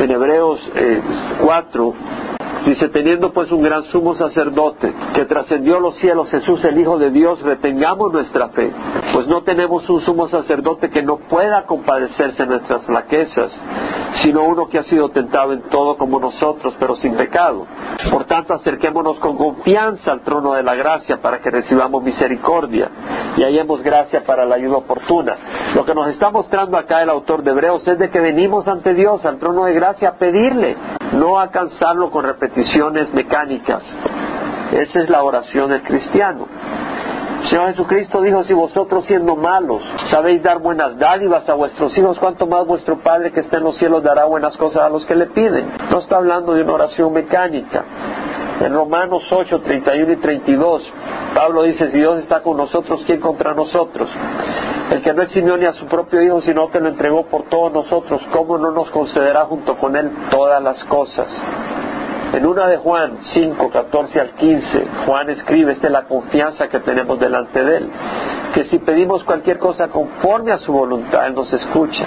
en 0.00 0.10
Hebreos 0.10 0.60
4, 1.40 1.94
eh, 1.94 2.37
Dice, 2.68 2.90
teniendo 2.90 3.32
pues 3.32 3.50
un 3.50 3.62
gran 3.62 3.84
sumo 3.84 4.14
sacerdote 4.14 4.92
que 5.14 5.24
trascendió 5.24 5.80
los 5.80 5.96
cielos, 5.96 6.28
Jesús 6.28 6.62
el 6.66 6.78
Hijo 6.78 6.98
de 6.98 7.10
Dios, 7.10 7.40
retengamos 7.40 8.12
nuestra 8.12 8.50
fe, 8.50 8.70
pues 9.14 9.26
no 9.26 9.42
tenemos 9.42 9.88
un 9.88 10.02
sumo 10.02 10.28
sacerdote 10.28 10.90
que 10.90 11.02
no 11.02 11.16
pueda 11.16 11.64
compadecerse 11.64 12.42
en 12.42 12.50
nuestras 12.50 12.84
flaquezas, 12.84 13.50
sino 14.22 14.44
uno 14.44 14.68
que 14.68 14.80
ha 14.80 14.82
sido 14.82 15.08
tentado 15.08 15.54
en 15.54 15.62
todo 15.62 15.96
como 15.96 16.20
nosotros, 16.20 16.74
pero 16.78 16.94
sin 16.96 17.14
pecado. 17.14 17.66
Por 18.10 18.26
tanto, 18.26 18.52
acerquémonos 18.52 19.18
con 19.18 19.38
confianza 19.38 20.12
al 20.12 20.20
trono 20.20 20.52
de 20.52 20.62
la 20.62 20.74
gracia 20.74 21.22
para 21.22 21.38
que 21.38 21.50
recibamos 21.50 22.02
misericordia 22.02 22.90
y 23.38 23.44
hallemos 23.44 23.82
gracia 23.82 24.24
para 24.24 24.44
la 24.44 24.56
ayuda 24.56 24.76
oportuna. 24.76 25.36
Lo 25.74 25.86
que 25.86 25.94
nos 25.94 26.08
está 26.08 26.28
mostrando 26.28 26.76
acá 26.76 27.02
el 27.02 27.08
autor 27.08 27.42
de 27.42 27.50
Hebreos 27.50 27.88
es 27.88 27.98
de 27.98 28.10
que 28.10 28.20
venimos 28.20 28.68
ante 28.68 28.92
Dios, 28.92 29.24
al 29.24 29.38
trono 29.38 29.64
de 29.64 29.72
gracia, 29.72 30.10
a 30.10 30.12
pedirle, 30.16 30.76
no 31.14 31.40
a 31.40 31.48
cansarlo 31.50 32.10
con 32.10 32.24
mecánicas. 33.12 33.82
Esa 34.72 35.00
es 35.00 35.08
la 35.08 35.22
oración 35.22 35.70
del 35.70 35.82
cristiano. 35.82 36.46
Señor 37.48 37.68
Jesucristo 37.68 38.20
dijo, 38.20 38.42
si 38.44 38.52
vosotros 38.52 39.06
siendo 39.06 39.36
malos 39.36 39.80
sabéis 40.10 40.42
dar 40.42 40.58
buenas 40.58 40.98
dádivas 40.98 41.48
a 41.48 41.54
vuestros 41.54 41.96
hijos, 41.96 42.18
cuanto 42.18 42.46
más 42.46 42.66
vuestro 42.66 42.98
Padre 42.98 43.30
que 43.30 43.40
está 43.40 43.58
en 43.58 43.64
los 43.64 43.78
cielos 43.78 44.02
dará 44.02 44.24
buenas 44.24 44.56
cosas 44.56 44.82
a 44.82 44.88
los 44.88 45.06
que 45.06 45.14
le 45.14 45.26
piden. 45.26 45.72
No 45.90 46.00
está 46.00 46.16
hablando 46.16 46.52
de 46.54 46.62
una 46.62 46.72
oración 46.72 47.12
mecánica. 47.12 47.84
En 48.60 48.74
Romanos 48.74 49.22
8, 49.30 49.60
31 49.60 50.12
y 50.12 50.16
32, 50.16 50.92
Pablo 51.34 51.62
dice, 51.62 51.92
si 51.92 51.98
Dios 51.98 52.18
está 52.18 52.40
con 52.42 52.56
nosotros, 52.56 53.02
¿quién 53.06 53.20
contra 53.20 53.54
nosotros? 53.54 54.10
El 54.90 55.00
que 55.00 55.14
no 55.14 55.22
eximió 55.22 55.56
ni 55.56 55.64
a 55.64 55.74
su 55.74 55.86
propio 55.86 56.20
Hijo, 56.20 56.40
sino 56.40 56.68
que 56.70 56.80
lo 56.80 56.88
entregó 56.88 57.24
por 57.26 57.44
todos 57.44 57.72
nosotros, 57.72 58.20
¿cómo 58.32 58.58
no 58.58 58.72
nos 58.72 58.90
concederá 58.90 59.44
junto 59.44 59.76
con 59.76 59.94
Él 59.94 60.10
todas 60.30 60.60
las 60.60 60.82
cosas? 60.84 61.28
En 62.32 62.44
una 62.44 62.66
de 62.66 62.76
Juan 62.76 63.18
5, 63.20 63.70
14 63.70 64.20
al 64.20 64.30
15, 64.30 64.86
Juan 65.06 65.30
escribe, 65.30 65.72
esta 65.72 65.86
es 65.86 65.92
la 65.92 66.02
confianza 66.02 66.68
que 66.68 66.78
tenemos 66.80 67.18
delante 67.18 67.64
de 67.64 67.76
Él, 67.78 67.90
que 68.52 68.64
si 68.64 68.78
pedimos 68.78 69.24
cualquier 69.24 69.58
cosa 69.58 69.88
conforme 69.88 70.52
a 70.52 70.58
su 70.58 70.72
voluntad, 70.72 71.26
Él 71.26 71.34
nos 71.34 71.50
escucha. 71.52 72.04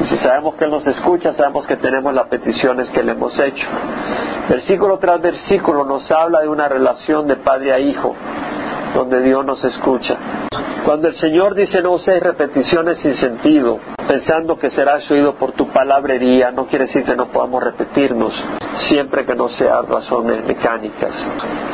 Y 0.00 0.04
si 0.06 0.16
sabemos 0.18 0.56
que 0.56 0.64
Él 0.64 0.70
nos 0.70 0.86
escucha, 0.86 1.32
sabemos 1.34 1.66
que 1.66 1.76
tenemos 1.76 2.12
las 2.12 2.26
peticiones 2.26 2.90
que 2.90 3.04
le 3.04 3.12
hemos 3.12 3.38
hecho. 3.38 3.66
Versículo 4.48 4.98
tras 4.98 5.20
versículo 5.20 5.84
nos 5.84 6.10
habla 6.10 6.40
de 6.40 6.48
una 6.48 6.68
relación 6.68 7.28
de 7.28 7.36
padre 7.36 7.72
a 7.72 7.78
hijo, 7.78 8.14
donde 8.96 9.22
Dios 9.22 9.44
nos 9.44 9.62
escucha. 9.62 10.16
Cuando 10.84 11.08
el 11.08 11.16
Señor 11.16 11.54
dice 11.54 11.82
no 11.82 11.92
uséis 11.92 12.22
repeticiones 12.22 12.98
sin 12.98 13.14
sentido, 13.14 13.78
pensando 14.08 14.56
que 14.56 14.70
serás 14.70 15.08
oído 15.10 15.34
por 15.34 15.52
tu 15.52 15.68
palabrería, 15.68 16.50
no 16.50 16.66
quiere 16.66 16.86
decir 16.86 17.04
que 17.04 17.14
no 17.14 17.26
podamos 17.26 17.62
repetirnos, 17.62 18.32
siempre 18.88 19.26
que 19.26 19.34
no 19.34 19.48
sean 19.50 19.86
razones 19.86 20.44
mecánicas. 20.46 21.12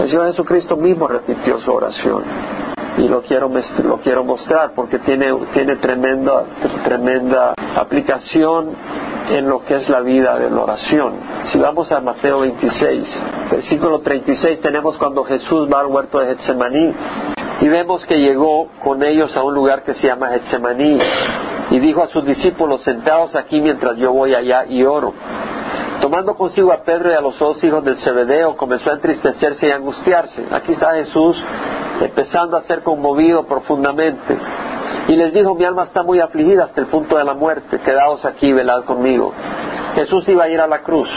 El 0.01 0.09
Señor 0.09 0.29
Jesucristo 0.29 0.77
mismo 0.77 1.07
repitió 1.07 1.61
su 1.61 1.71
oración. 1.73 2.25
y 2.99 3.09
lo 3.09 3.23
quiero, 3.23 3.51
lo 3.85 3.99
quiero 4.01 4.23
mostrar 4.25 4.73
porque 4.75 4.99
tiene, 4.99 5.33
tiene 5.55 5.77
tremenda, 5.77 6.45
tremenda 6.85 7.55
aplicación 7.77 8.77
en 9.31 9.49
lo 9.49 9.65
que 9.65 9.77
es 9.77 9.89
la 9.89 10.01
vida 10.01 10.39
de 10.39 10.51
la 10.51 10.63
oración. 10.63 11.15
Si 11.53 11.59
vamos 11.59 11.91
a 11.93 12.01
Mateo 12.01 12.41
26, 12.41 13.07
versículo 13.51 14.01
36, 14.01 14.61
tenemos 14.61 14.97
cuando 14.97 15.25
Jesús 15.25 15.69
va 15.73 15.81
al 15.81 15.87
huerto 15.87 16.19
de 16.19 16.35
Getsemaní 16.35 16.95
y 17.61 17.69
vemos 17.69 18.05
que 18.07 18.17
llegó 18.17 18.69
con 18.83 19.03
ellos 19.03 19.37
a 19.37 19.43
un 19.43 19.55
lugar 19.55 19.85
que 19.85 19.95
se 19.95 20.07
llama 20.07 20.29
Getsemaní 20.29 20.99
y 21.71 21.79
dijo 21.79 22.03
a 22.03 22.09
sus 22.09 22.25
discípulos, 22.25 22.83
sentados 22.83 23.35
aquí 23.37 23.61
mientras 23.61 23.97
yo 23.97 24.13
voy 24.13 24.35
allá 24.35 24.67
y 24.67 24.85
oro. 24.85 25.15
Tomando 26.01 26.35
consigo 26.35 26.73
a 26.73 26.83
Pedro 26.83 27.11
y 27.11 27.15
a 27.15 27.21
los 27.21 27.39
dos 27.39 27.63
hijos 27.63 27.85
del 27.85 27.97
Zebedeo, 27.99 28.57
comenzó 28.57 28.91
a 28.91 28.95
entristecerse 28.95 29.69
y 29.69 29.71
angustiarse. 29.71 30.45
Aquí 30.51 30.73
está 30.73 30.95
Jesús 30.95 31.41
empezando 32.01 32.57
a 32.57 32.63
ser 32.63 32.83
conmovido 32.83 33.45
profundamente. 33.47 34.37
Y 35.09 35.17
les 35.17 35.33
dijo, 35.33 35.55
mi 35.55 35.65
alma 35.65 35.85
está 35.85 36.03
muy 36.03 36.21
afligida 36.21 36.65
hasta 36.65 36.81
el 36.81 36.87
punto 36.87 37.17
de 37.17 37.25
la 37.25 37.35
muerte, 37.35 37.81
quedaos 37.81 38.25
aquí 38.25 38.53
velad 38.53 38.85
conmigo. 38.85 39.33
Jesús 39.95 40.29
iba 40.29 40.45
a 40.45 40.49
ir 40.49 40.61
a 40.61 40.67
la 40.67 40.81
cruz, 40.83 41.09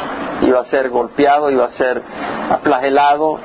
iba 0.41 0.59
a 0.59 0.65
ser 0.65 0.89
golpeado, 0.89 1.49
iba 1.49 1.65
a 1.65 1.71
ser 1.71 2.01
aflagelado, 2.51 3.39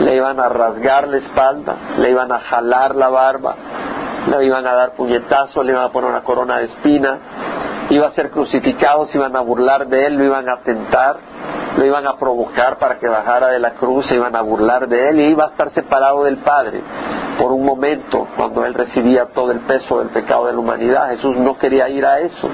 le 0.00 0.16
iban 0.16 0.40
a 0.40 0.48
rasgar 0.48 1.08
la 1.08 1.18
espalda, 1.18 1.76
le 1.98 2.10
iban 2.10 2.32
a 2.32 2.38
jalar 2.38 2.94
la 2.94 3.08
barba, 3.08 3.54
le 4.30 4.46
iban 4.46 4.66
a 4.66 4.74
dar 4.74 4.92
puñetazos, 4.92 5.64
le 5.64 5.72
iban 5.72 5.84
a 5.84 5.88
poner 5.90 6.10
una 6.10 6.22
corona 6.22 6.58
de 6.58 6.64
espina, 6.64 7.18
iba 7.90 8.06
a 8.06 8.12
ser 8.12 8.30
crucificado, 8.30 9.06
se 9.06 9.18
iban 9.18 9.36
a 9.36 9.40
burlar 9.40 9.86
de 9.86 10.06
él, 10.06 10.14
lo 10.16 10.24
iban 10.24 10.48
a 10.48 10.58
tentar, 10.58 11.16
lo 11.76 11.84
iban 11.84 12.06
a 12.06 12.16
provocar 12.16 12.78
para 12.78 12.98
que 12.98 13.08
bajara 13.08 13.48
de 13.48 13.58
la 13.58 13.72
cruz, 13.72 14.06
se 14.06 14.14
iban 14.14 14.34
a 14.36 14.42
burlar 14.42 14.88
de 14.88 15.10
él 15.10 15.20
y 15.20 15.24
iba 15.24 15.44
a 15.44 15.48
estar 15.48 15.70
separado 15.70 16.24
del 16.24 16.38
Padre 16.38 16.80
por 17.38 17.52
un 17.52 17.64
momento 17.64 18.28
cuando 18.36 18.64
él 18.64 18.74
recibía 18.74 19.26
todo 19.26 19.50
el 19.50 19.60
peso 19.60 19.98
del 19.98 20.08
pecado 20.08 20.46
de 20.46 20.52
la 20.52 20.58
humanidad. 20.58 21.08
Jesús 21.10 21.36
no 21.36 21.58
quería 21.58 21.88
ir 21.88 22.04
a 22.04 22.20
eso. 22.20 22.48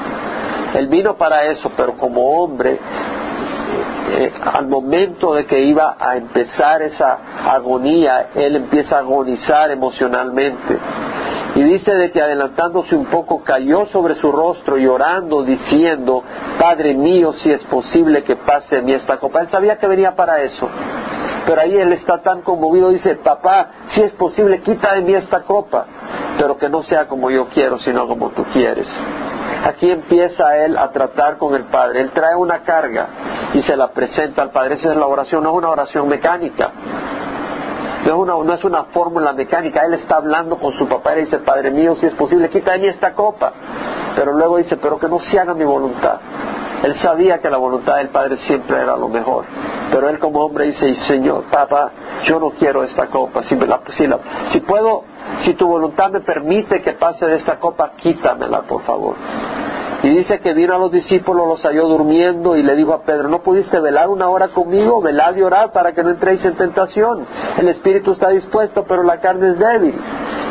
Él 0.74 0.89
vino 0.89 1.16
para 1.16 1.45
eso, 1.45 1.70
pero 1.76 1.95
como 1.95 2.43
hombre 2.43 2.78
eh, 4.09 4.32
al 4.45 4.68
momento 4.68 5.34
de 5.34 5.45
que 5.47 5.61
iba 5.61 5.97
a 5.99 6.16
empezar 6.16 6.80
esa 6.82 7.18
agonía, 7.47 8.28
él 8.34 8.57
empieza 8.57 8.97
a 8.97 8.99
agonizar 9.01 9.70
emocionalmente. 9.70 10.78
Y 11.57 11.63
dice 11.63 11.91
de 11.95 12.13
que 12.13 12.21
adelantándose 12.21 12.95
un 12.95 13.07
poco 13.07 13.43
cayó 13.43 13.87
sobre 13.87 14.15
su 14.17 14.31
rostro 14.31 14.77
llorando, 14.77 15.43
diciendo, 15.43 16.23
Padre 16.61 16.93
mío, 16.93 17.33
si 17.33 17.51
es 17.51 17.65
posible 17.65 18.25
que 18.25 18.37
pase 18.37 18.77
de 18.77 18.83
mí 18.83 18.93
esta 18.93 19.17
copa. 19.17 19.41
Él 19.41 19.49
sabía 19.49 19.79
que 19.79 19.87
venía 19.87 20.15
para 20.15 20.43
eso. 20.43 20.69
Pero 21.47 21.59
ahí 21.59 21.75
él 21.75 21.95
está 21.95 22.21
tan 22.21 22.43
conmovido, 22.43 22.91
dice, 22.91 23.15
papá, 23.17 23.71
si 23.95 24.03
es 24.03 24.13
posible, 24.13 24.61
quita 24.61 24.97
de 24.97 25.01
mí 25.01 25.15
esta 25.15 25.45
copa, 25.45 25.87
pero 26.39 26.59
que 26.59 26.69
no 26.69 26.83
sea 26.83 27.09
como 27.09 27.31
yo 27.31 27.47
quiero, 27.47 27.79
sino 27.79 28.07
como 28.07 28.29
tú 28.31 28.45
quieres. 28.53 28.87
Aquí 29.65 29.91
empieza 29.91 30.59
él 30.59 30.77
a 30.77 30.91
tratar 30.91 31.39
con 31.39 31.55
el 31.55 31.65
Padre. 31.65 32.03
Él 32.03 32.11
trae 32.11 32.37
una 32.37 32.65
carga 32.65 33.07
y 33.55 33.63
se 33.63 33.75
la 33.77 33.89
presenta 33.89 34.43
al 34.43 34.51
Padre. 34.51 34.75
Esa 34.75 34.91
es 34.91 34.97
la 34.99 35.07
oración, 35.07 35.43
no 35.43 35.53
es 35.53 35.57
una 35.57 35.71
oración 35.71 36.07
mecánica. 36.07 36.71
No 38.07 38.13
es, 38.13 38.19
una, 38.19 38.45
no 38.45 38.55
es 38.55 38.65
una 38.65 38.85
fórmula 38.85 39.33
mecánica, 39.33 39.85
él 39.85 39.95
está 39.95 40.17
hablando 40.17 40.59
con 40.59 40.73
su 40.75 40.87
papá 40.87 41.17
y 41.17 41.23
dice, 41.23 41.39
Padre 41.39 41.73
mío, 41.73 41.97
si 41.97 42.07
es 42.07 42.15
posible, 42.15 42.49
quita 42.49 42.73
de 42.73 42.79
mí 42.79 42.87
esta 42.87 43.13
copa. 43.13 43.53
Pero 44.15 44.33
luego 44.33 44.59
dice, 44.59 44.77
pero 44.77 44.97
que 44.97 45.09
no 45.09 45.19
se 45.19 45.39
haga 45.41 45.55
mi 45.55 45.65
voluntad. 45.65 46.21
Él 46.85 46.95
sabía 47.01 47.39
que 47.39 47.51
la 47.51 47.57
voluntad 47.57 47.97
del 47.97 48.11
Padre 48.11 48.37
siempre 48.47 48.81
era 48.81 48.97
lo 48.97 49.09
mejor. 49.09 49.45
Pero 49.91 50.09
él 50.09 50.21
como 50.21 50.45
hombre 50.45 50.67
dice, 50.67 50.95
Señor, 51.07 51.45
papá, 51.51 51.91
yo 52.25 52.39
no 52.39 52.51
quiero 52.51 52.85
esta 52.85 53.07
copa. 53.07 53.43
Si, 53.43 53.57
la, 53.57 53.81
si, 53.97 54.07
la, 54.07 54.19
si 54.53 54.61
puedo, 54.61 55.03
si 55.45 55.55
tu 55.55 55.67
voluntad 55.67 56.11
me 56.11 56.21
permite 56.21 56.83
que 56.83 56.93
pase 56.93 57.27
de 57.27 57.37
esta 57.37 57.59
copa, 57.59 57.91
quítamela, 57.97 58.63
por 58.63 58.83
favor. 58.83 59.17
Y 60.07 60.11
dice 60.11 60.39
que 60.39 60.55
vino 60.55 60.73
a 60.73 60.79
los 60.79 60.93
discípulos, 60.93 61.49
los 61.49 61.63
halló 61.63 61.89
durmiendo 61.89 62.55
y 62.55 62.63
le 62.63 62.77
dijo 62.77 62.93
a 62.93 63.03
Pedro, 63.03 63.29
¿no 63.29 63.41
pudiste 63.41 63.81
velar 63.81 64.09
una 64.09 64.29
hora 64.29 64.47
conmigo? 64.51 65.03
Velad 65.03 65.35
y 65.35 65.43
orad 65.43 65.73
para 65.73 65.95
que 65.95 66.05
no 66.05 66.11
entréis 66.11 66.45
en 66.45 66.55
tentación. 66.55 67.27
El 67.59 67.67
espíritu 67.71 68.13
está 68.13 68.29
dispuesto, 68.29 68.85
pero 68.87 69.03
la 69.03 69.19
carne 69.21 69.49
es 69.49 69.59
débil. 69.59 69.97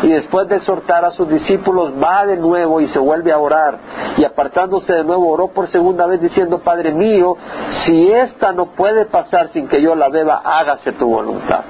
Y 0.04 0.10
después 0.10 0.50
de 0.50 0.58
exhortar 0.58 1.06
a 1.06 1.12
sus 1.12 1.30
discípulos, 1.30 1.94
va 1.94 2.26
de 2.26 2.36
nuevo 2.36 2.82
y 2.82 2.90
se 2.90 3.00
vuelve 3.00 3.32
a 3.32 3.38
orar. 3.38 3.80
Y 4.18 4.26
apartándose 4.26 4.92
de 4.92 5.06
nuevo, 5.06 5.30
oró 5.30 5.48
por 5.48 5.70
segunda 5.70 6.06
vez 6.06 6.20
diciendo, 6.20 6.60
Padre 6.60 6.92
mío, 6.92 7.38
si 7.86 8.12
esta 8.12 8.52
no 8.52 8.66
puede 8.76 9.06
pasar 9.06 9.54
sin 9.54 9.70
que 9.70 9.82
yo 9.82 9.96
la 9.96 10.10
beba, 10.10 10.42
hágase 10.44 10.92
tu 10.92 11.08
voluntad. 11.08 11.62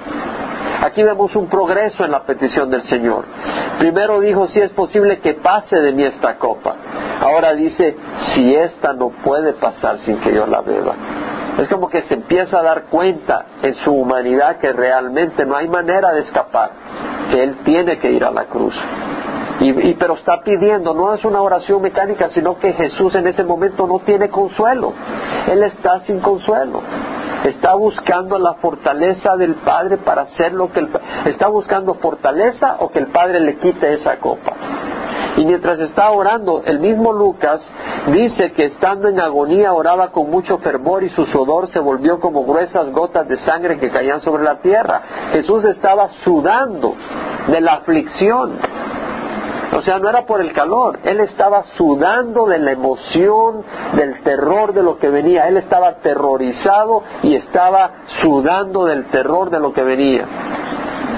Aquí 0.82 1.04
vemos 1.04 1.36
un 1.36 1.48
progreso 1.48 2.04
en 2.04 2.12
la 2.12 2.24
petición 2.24 2.70
del 2.70 2.84
Señor. 2.84 3.26
Primero 3.80 4.20
dijo, 4.20 4.48
si 4.48 4.60
es 4.60 4.72
posible 4.72 5.20
que 5.20 5.36
pase 5.36 5.80
de 5.80 5.92
mí 5.92 6.04
esta 6.04 6.38
copa. 6.38 6.76
Ahora 7.22 7.54
dice, 7.54 7.96
si 8.34 8.56
esta 8.56 8.94
no 8.94 9.10
puede 9.10 9.54
pasar 9.54 10.00
sin 10.00 10.18
que 10.18 10.34
yo 10.34 10.46
la 10.46 10.62
beba. 10.62 10.94
Es 11.60 11.70
como 11.70 11.90
que 11.90 12.02
se 12.04 12.16
empieza 12.16 12.60
a 12.60 12.64
dar 12.64 12.84
cuenta 12.86 13.46
en 13.62 13.76
su 13.76 13.94
humanidad 13.94 14.58
que 14.58 14.74
realmente 14.74 15.46
no 15.46 15.56
hay 15.56 15.68
manera 15.70 16.12
de 16.12 16.22
escapar, 16.22 16.72
que 17.32 17.42
Él 17.42 17.58
tiene 17.64 17.98
que 18.00 18.12
ir 18.12 18.26
a 18.26 18.32
la 18.32 18.46
cruz. 18.46 18.76
Y, 19.62 19.94
pero 19.94 20.16
está 20.16 20.42
pidiendo, 20.44 20.94
no 20.94 21.14
es 21.14 21.24
una 21.24 21.42
oración 21.42 21.82
mecánica, 21.82 22.30
sino 22.30 22.60
que 22.60 22.74
Jesús 22.74 23.16
en 23.16 23.26
ese 23.28 23.44
momento 23.44 23.88
no 23.88 24.00
tiene 24.00 24.28
consuelo. 24.30 24.94
Él 25.50 25.64
está 25.64 26.02
sin 26.02 26.20
consuelo 26.20 26.82
está 27.50 27.76
buscando 27.76 28.38
la 28.38 28.56
fortaleza 28.56 29.36
del 29.36 29.56
Padre 29.56 29.98
para 29.98 30.24
hacer 30.24 30.54
lo 30.54 30.72
que 30.72 30.80
el 30.80 30.90
está 31.26 31.48
buscando 31.48 31.96
fortaleza 31.96 32.78
o 32.80 32.90
que 32.90 33.00
el 33.00 33.08
Padre 33.08 33.40
le 33.40 33.58
quite 33.58 33.94
esa 33.94 34.18
copa. 34.18 34.54
Y 35.38 35.46
mientras 35.46 35.80
está 35.80 36.10
orando, 36.12 36.64
el 36.66 36.80
mismo 36.80 37.12
Lucas 37.12 37.62
dice 38.08 38.54
que 38.54 38.66
estando 38.66 39.10
en 39.10 39.20
agonía 39.20 39.74
oraba 39.74 40.12
con 40.12 40.30
mucho 40.30 40.60
fervor 40.60 41.04
y 41.04 41.10
su 41.10 41.26
sudor 41.26 41.68
se 41.68 41.80
volvió 41.80 42.20
como 42.22 42.46
gruesas 42.46 42.90
gotas 42.92 43.28
de 43.28 43.38
sangre 43.38 43.78
que 43.78 43.90
caían 43.90 44.22
sobre 44.22 44.44
la 44.44 44.60
tierra. 44.60 45.02
Jesús 45.34 45.66
estaba 45.66 46.08
sudando 46.24 46.96
de 47.48 47.60
la 47.60 47.74
aflicción. 47.74 48.58
O 49.76 49.82
sea, 49.82 50.00
no 50.00 50.10
era 50.10 50.26
por 50.26 50.40
el 50.40 50.54
calor, 50.54 51.00
él 51.04 51.20
estaba 51.20 51.64
sudando 51.78 52.46
de 52.46 52.60
la 52.60 52.72
emoción, 52.72 53.62
del 53.94 54.22
terror 54.24 54.74
de 54.74 54.82
lo 54.82 54.98
que 54.98 55.10
venía, 55.10 55.50
él 55.50 55.58
estaba 55.58 55.90
aterrorizado 55.90 57.04
y 57.24 57.36
estaba 57.36 57.92
sudando 58.22 58.86
del 58.86 59.06
terror 59.08 59.50
de 59.50 59.60
lo 59.60 59.74
que 59.74 59.84
venía. 59.84 60.26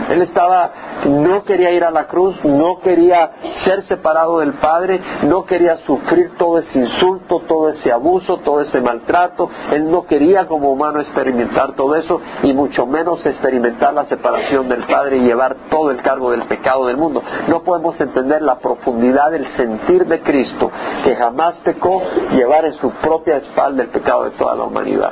Él 0.10 0.22
estaba 0.24 0.72
no 1.06 1.44
quería 1.44 1.72
ir 1.72 1.84
a 1.84 1.92
la 1.92 2.08
cruz, 2.08 2.36
no 2.44 2.80
quería 2.80 3.32
ser 3.64 3.84
separado 3.84 4.40
del 4.40 4.54
Padre, 4.54 5.00
no 5.24 5.46
quería 5.46 5.78
sufrir 5.80 6.32
todo 6.38 6.60
ese 6.60 6.80
insulto, 6.80 7.42
todo 7.48 7.70
ese 7.70 7.92
abuso, 7.92 8.38
todo 8.38 8.62
ese 8.62 8.82
maltrato. 8.82 9.50
Él 9.72 9.90
no 9.90 10.06
quería 10.06 10.48
como 10.48 10.72
humano 10.72 11.00
experimentar 11.00 11.74
todo 11.74 11.96
eso 11.96 12.20
y 12.44 12.54
mucho 12.54 12.86
menos 12.86 13.26
experimentar 13.26 13.94
la 13.94 14.06
separación 14.06 14.70
del 14.70 14.84
Padre 14.86 15.18
y 15.18 15.22
llevar 15.22 15.56
todo 15.70 15.92
el 15.92 16.02
cargo 16.02 16.32
del 16.32 16.44
pecado 16.44 16.88
del 16.88 16.98
mundo. 16.98 17.22
No 17.48 17.64
podemos 17.64 18.00
entender 18.00 18.42
la 18.42 18.60
profundidad 18.60 19.32
del 19.32 19.48
sentir 19.56 20.06
de 20.06 20.22
Cristo, 20.22 20.72
que 21.04 21.16
jamás 21.16 21.58
pecó, 21.64 22.02
llevar 22.32 22.66
en 22.66 22.74
su 22.74 22.90
propia 22.92 23.38
espalda 23.38 23.84
el 23.84 23.90
pecado 23.90 24.26
de 24.26 24.32
toda 24.32 24.56
la 24.56 24.64
humanidad. 24.64 25.12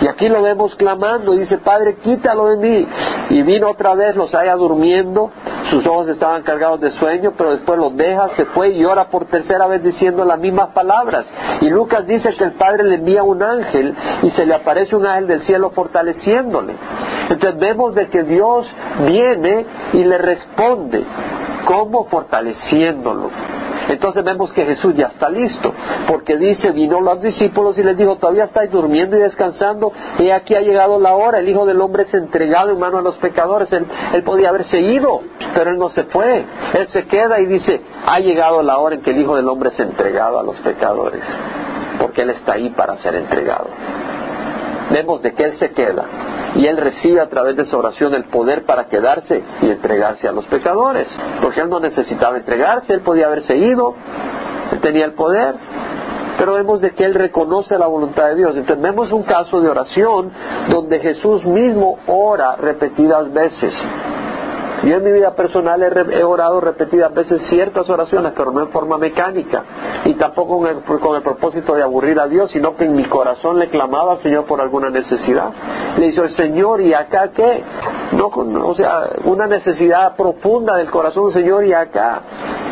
Y 0.00 0.06
aquí 0.06 0.28
lo 0.28 0.42
vemos 0.42 0.74
clamando, 0.76 1.32
dice, 1.32 1.58
Padre, 1.58 1.96
quítalo 1.96 2.46
de 2.46 2.56
mí. 2.56 2.88
Y 3.30 3.42
vino 3.42 3.70
otra 3.70 3.94
vez, 3.94 4.14
los 4.14 4.32
haya 4.34 4.54
durmiendo, 4.54 4.97
sus 5.70 5.86
ojos 5.86 6.08
estaban 6.08 6.42
cargados 6.42 6.80
de 6.80 6.90
sueño, 6.92 7.32
pero 7.36 7.52
después 7.52 7.78
los 7.78 7.96
deja, 7.96 8.28
se 8.36 8.46
fue 8.46 8.70
y 8.70 8.84
ora 8.84 9.08
por 9.08 9.26
tercera 9.26 9.66
vez 9.66 9.82
diciendo 9.82 10.24
las 10.24 10.38
mismas 10.38 10.68
palabras. 10.70 11.26
Y 11.60 11.68
Lucas 11.68 12.06
dice 12.06 12.34
que 12.34 12.44
el 12.44 12.52
Padre 12.52 12.84
le 12.84 12.96
envía 12.96 13.22
un 13.22 13.42
ángel 13.42 13.94
y 14.22 14.30
se 14.30 14.46
le 14.46 14.54
aparece 14.54 14.96
un 14.96 15.06
ángel 15.06 15.26
del 15.26 15.42
cielo 15.42 15.70
fortaleciéndole. 15.70 16.74
Entonces 17.30 17.58
vemos 17.60 17.94
de 17.94 18.08
que 18.08 18.22
Dios 18.22 18.66
viene 19.06 19.66
y 19.92 20.04
le 20.04 20.18
responde. 20.18 21.04
¿Cómo? 21.66 22.04
Fortaleciéndolo. 22.06 23.30
Entonces 23.88 24.22
vemos 24.22 24.52
que 24.52 24.64
Jesús 24.64 24.94
ya 24.94 25.06
está 25.06 25.30
listo, 25.30 25.72
porque 26.06 26.36
dice, 26.36 26.72
vino 26.72 27.00
los 27.00 27.22
discípulos 27.22 27.78
y 27.78 27.82
les 27.82 27.96
dijo, 27.96 28.16
todavía 28.16 28.44
estáis 28.44 28.70
durmiendo 28.70 29.16
y 29.16 29.20
descansando, 29.20 29.92
y 30.18 30.30
aquí 30.30 30.54
ha 30.54 30.60
llegado 30.60 31.00
la 31.00 31.14
hora, 31.14 31.38
el 31.38 31.48
Hijo 31.48 31.64
del 31.64 31.80
Hombre 31.80 32.02
es 32.02 32.12
entregado 32.12 32.70
en 32.70 32.78
mano 32.78 32.98
a 32.98 33.02
los 33.02 33.16
pecadores, 33.16 33.72
él, 33.72 33.86
podía 34.24 34.50
haberse 34.50 34.80
ido, 34.80 35.22
pero 35.54 35.70
él 35.70 35.78
no 35.78 35.88
se 35.90 36.04
fue, 36.04 36.44
él 36.74 36.88
se 36.88 37.04
queda 37.06 37.40
y 37.40 37.46
dice, 37.46 37.80
ha 38.06 38.20
llegado 38.20 38.62
la 38.62 38.78
hora 38.78 38.96
en 38.96 39.02
que 39.02 39.10
el 39.10 39.20
Hijo 39.22 39.36
del 39.36 39.48
Hombre 39.48 39.70
es 39.70 39.80
entregado 39.80 40.38
a 40.38 40.42
los 40.42 40.56
pecadores, 40.56 41.22
porque 41.98 42.22
él 42.22 42.30
está 42.30 42.54
ahí 42.54 42.68
para 42.70 42.96
ser 42.98 43.14
entregado. 43.14 43.68
Vemos 44.90 45.22
de 45.22 45.32
que 45.32 45.44
él 45.44 45.58
se 45.58 45.70
queda 45.70 46.04
y 46.54 46.66
él 46.66 46.76
recibe 46.76 47.20
a 47.20 47.28
través 47.28 47.56
de 47.56 47.64
su 47.66 47.76
oración 47.76 48.14
el 48.14 48.24
poder 48.24 48.64
para 48.64 48.86
quedarse 48.86 49.42
y 49.62 49.70
entregarse 49.70 50.28
a 50.28 50.32
los 50.32 50.46
pecadores, 50.46 51.08
porque 51.42 51.60
él 51.60 51.68
no 51.68 51.80
necesitaba 51.80 52.36
entregarse, 52.36 52.92
él 52.92 53.00
podía 53.00 53.26
haberse 53.26 53.56
ido, 53.56 53.94
él 54.72 54.80
tenía 54.80 55.04
el 55.04 55.12
poder, 55.12 55.54
pero 56.38 56.54
vemos 56.54 56.80
de 56.80 56.92
que 56.92 57.04
él 57.04 57.14
reconoce 57.14 57.76
la 57.76 57.88
voluntad 57.88 58.28
de 58.28 58.36
Dios. 58.36 58.56
Entonces 58.56 58.80
vemos 58.80 59.10
un 59.10 59.24
caso 59.24 59.60
de 59.60 59.68
oración 59.68 60.30
donde 60.70 61.00
Jesús 61.00 61.44
mismo 61.44 61.98
ora 62.06 62.54
repetidas 62.56 63.32
veces. 63.32 63.74
Yo 64.84 64.96
en 64.96 65.04
mi 65.04 65.12
vida 65.12 65.34
personal 65.34 65.82
he, 65.82 66.22
orado 66.22 66.60
repetidas 66.60 67.12
veces 67.12 67.42
ciertas 67.48 67.88
oraciones, 67.90 68.32
pero 68.36 68.52
no 68.52 68.60
en 68.60 68.68
forma 68.68 68.96
mecánica, 68.98 69.64
y 70.04 70.14
tampoco 70.14 70.58
con 70.58 70.68
el, 70.68 71.00
con 71.00 71.16
el, 71.16 71.22
propósito 71.22 71.74
de 71.74 71.82
aburrir 71.82 72.20
a 72.20 72.26
Dios, 72.26 72.50
sino 72.52 72.76
que 72.76 72.84
en 72.84 72.94
mi 72.94 73.04
corazón 73.04 73.58
le 73.58 73.68
clamaba 73.68 74.12
al 74.12 74.22
Señor 74.22 74.44
por 74.44 74.60
alguna 74.60 74.90
necesidad. 74.90 75.50
Le 75.98 76.06
hizo 76.06 76.22
el 76.24 76.34
Señor, 76.34 76.80
¿y 76.80 76.94
acá 76.94 77.30
qué? 77.34 77.62
No, 78.12 78.28
o 78.28 78.74
sea, 78.74 79.08
una 79.24 79.46
necesidad 79.46 80.16
profunda 80.16 80.76
del 80.76 80.90
corazón, 80.90 81.32
Señor, 81.32 81.64
¿y 81.64 81.72
acá? 81.72 82.22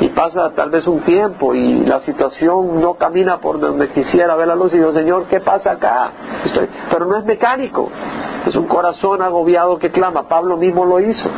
Y 0.01 0.09
pasa 0.09 0.53
tal 0.55 0.71
vez 0.71 0.87
un 0.87 1.01
tiempo 1.01 1.55
y 1.55 1.81
la 1.81 2.01
situación 2.01 2.81
no 2.81 2.95
camina 2.95 3.39
por 3.39 3.59
donde 3.59 3.89
quisiera 3.89 4.37
ver 4.37 4.49
la 4.49 4.55
luz 4.55 4.73
y 4.73 4.79
digo, 4.79 4.93
Señor, 4.93 5.27
¿qué 5.29 5.41
pasa 5.41 5.73
acá? 5.73 6.11
pero 6.91 7.07
no 7.07 7.17
es 7.17 7.25
mecánico, 7.25 7.91
es 8.47 8.55
un 8.55 8.67
corazón 8.67 9.23
agobiado 9.23 9.79
que 9.79 9.91
clama. 9.91 10.29
Pablo 10.29 10.57
mismo 10.57 10.85
lo 10.85 11.01
hizo. 11.01 11.29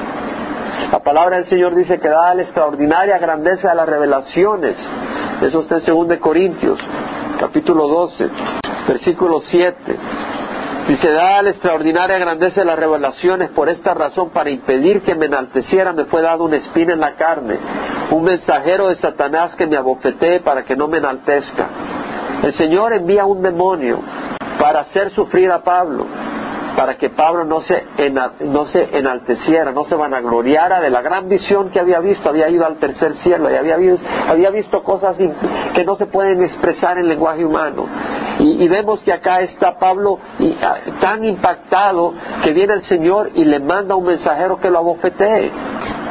La 0.92 1.00
palabra 1.00 1.36
del 1.36 1.46
Señor 1.46 1.74
dice 1.74 1.98
que 2.00 2.08
da 2.08 2.34
la 2.34 2.42
extraordinaria 2.42 3.18
grandeza 3.18 3.70
de 3.70 3.74
las 3.74 3.88
revelaciones. 3.88 4.76
Eso 5.42 5.60
está 5.60 5.78
en 5.78 6.08
2 6.08 6.18
Corintios, 6.18 6.78
capítulo 7.38 7.86
12, 7.88 8.28
versículo 8.88 9.40
7. 9.50 9.76
Dice, 10.88 11.12
da 11.12 11.42
la 11.42 11.50
extraordinaria 11.50 12.16
grandeza 12.16 12.60
de 12.60 12.66
las 12.66 12.78
revelaciones, 12.78 13.50
por 13.50 13.68
esta 13.68 13.92
razón, 13.92 14.30
para 14.30 14.48
impedir 14.48 15.02
que 15.02 15.14
me 15.14 15.26
enalteciera, 15.26 15.92
me 15.92 16.06
fue 16.06 16.22
dado 16.22 16.44
una 16.44 16.56
espina 16.56 16.94
en 16.94 17.00
la 17.00 17.14
carne, 17.16 17.58
un 18.10 18.24
mensajero 18.24 18.88
de 18.88 18.96
Satanás 18.96 19.54
que 19.56 19.66
me 19.66 19.76
abofetee 19.76 20.40
para 20.40 20.64
que 20.64 20.74
no 20.74 20.88
me 20.88 20.96
enaltezca. 20.96 21.66
El 22.42 22.54
Señor 22.54 22.94
envía 22.94 23.26
un 23.26 23.42
demonio 23.42 24.00
para 24.58 24.80
hacer 24.80 25.10
sufrir 25.10 25.50
a 25.50 25.62
Pablo 25.62 26.06
para 26.78 26.96
que 26.96 27.10
Pablo 27.10 27.44
no 27.44 27.60
se, 27.62 27.82
no 28.44 28.66
se 28.66 28.96
enalteciera, 28.96 29.72
no 29.72 29.84
se 29.86 29.96
vanagloriara 29.96 30.80
de 30.80 30.90
la 30.90 31.02
gran 31.02 31.28
visión 31.28 31.70
que 31.70 31.80
había 31.80 31.98
visto, 31.98 32.28
había 32.28 32.48
ido 32.48 32.64
al 32.64 32.76
tercer 32.76 33.14
cielo 33.14 33.50
y 33.50 33.56
había 33.56 34.50
visto, 34.50 34.84
cosas 34.84 35.16
que 35.74 35.84
no 35.84 35.96
se 35.96 36.06
pueden 36.06 36.40
expresar 36.44 36.96
en 36.98 37.08
lenguaje 37.08 37.44
humano. 37.44 37.84
Y, 38.38 38.68
vemos 38.68 39.02
que 39.02 39.12
acá 39.12 39.40
está 39.40 39.76
Pablo 39.76 40.20
ah, 40.62 40.76
tan 41.00 41.24
impactado 41.24 42.14
que 42.44 42.52
viene 42.52 42.74
el 42.74 42.84
Señor 42.84 43.30
y 43.34 43.44
le 43.44 43.58
manda 43.58 43.96
un 43.96 44.06
mensajero 44.06 44.60
que 44.60 44.70
lo 44.70 44.78
abofetee, 44.78 45.50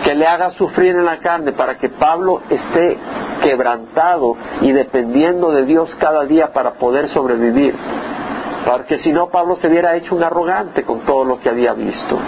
que 0.03 0.15
le 0.15 0.27
haga 0.27 0.51
sufrir 0.51 0.97
en 0.97 1.05
la 1.05 1.19
carne 1.19 1.53
para 1.53 1.77
que 1.77 1.87
Pablo 1.87 2.41
esté 2.49 2.97
quebrantado 3.41 4.35
y 4.59 4.73
dependiendo 4.73 5.49
de 5.51 5.63
Dios 5.63 5.89
cada 5.97 6.25
día 6.25 6.51
para 6.51 6.71
poder 6.71 7.07
sobrevivir 7.07 7.73
porque 8.67 8.99
si 8.99 9.13
no 9.13 9.29
Pablo 9.29 9.55
se 9.55 9.67
hubiera 9.67 9.95
hecho 9.95 10.13
un 10.13 10.23
arrogante 10.23 10.83
con 10.83 10.99
todo 11.05 11.23
lo 11.23 11.39
que 11.39 11.47
había 11.47 11.71
visto. 11.73 12.19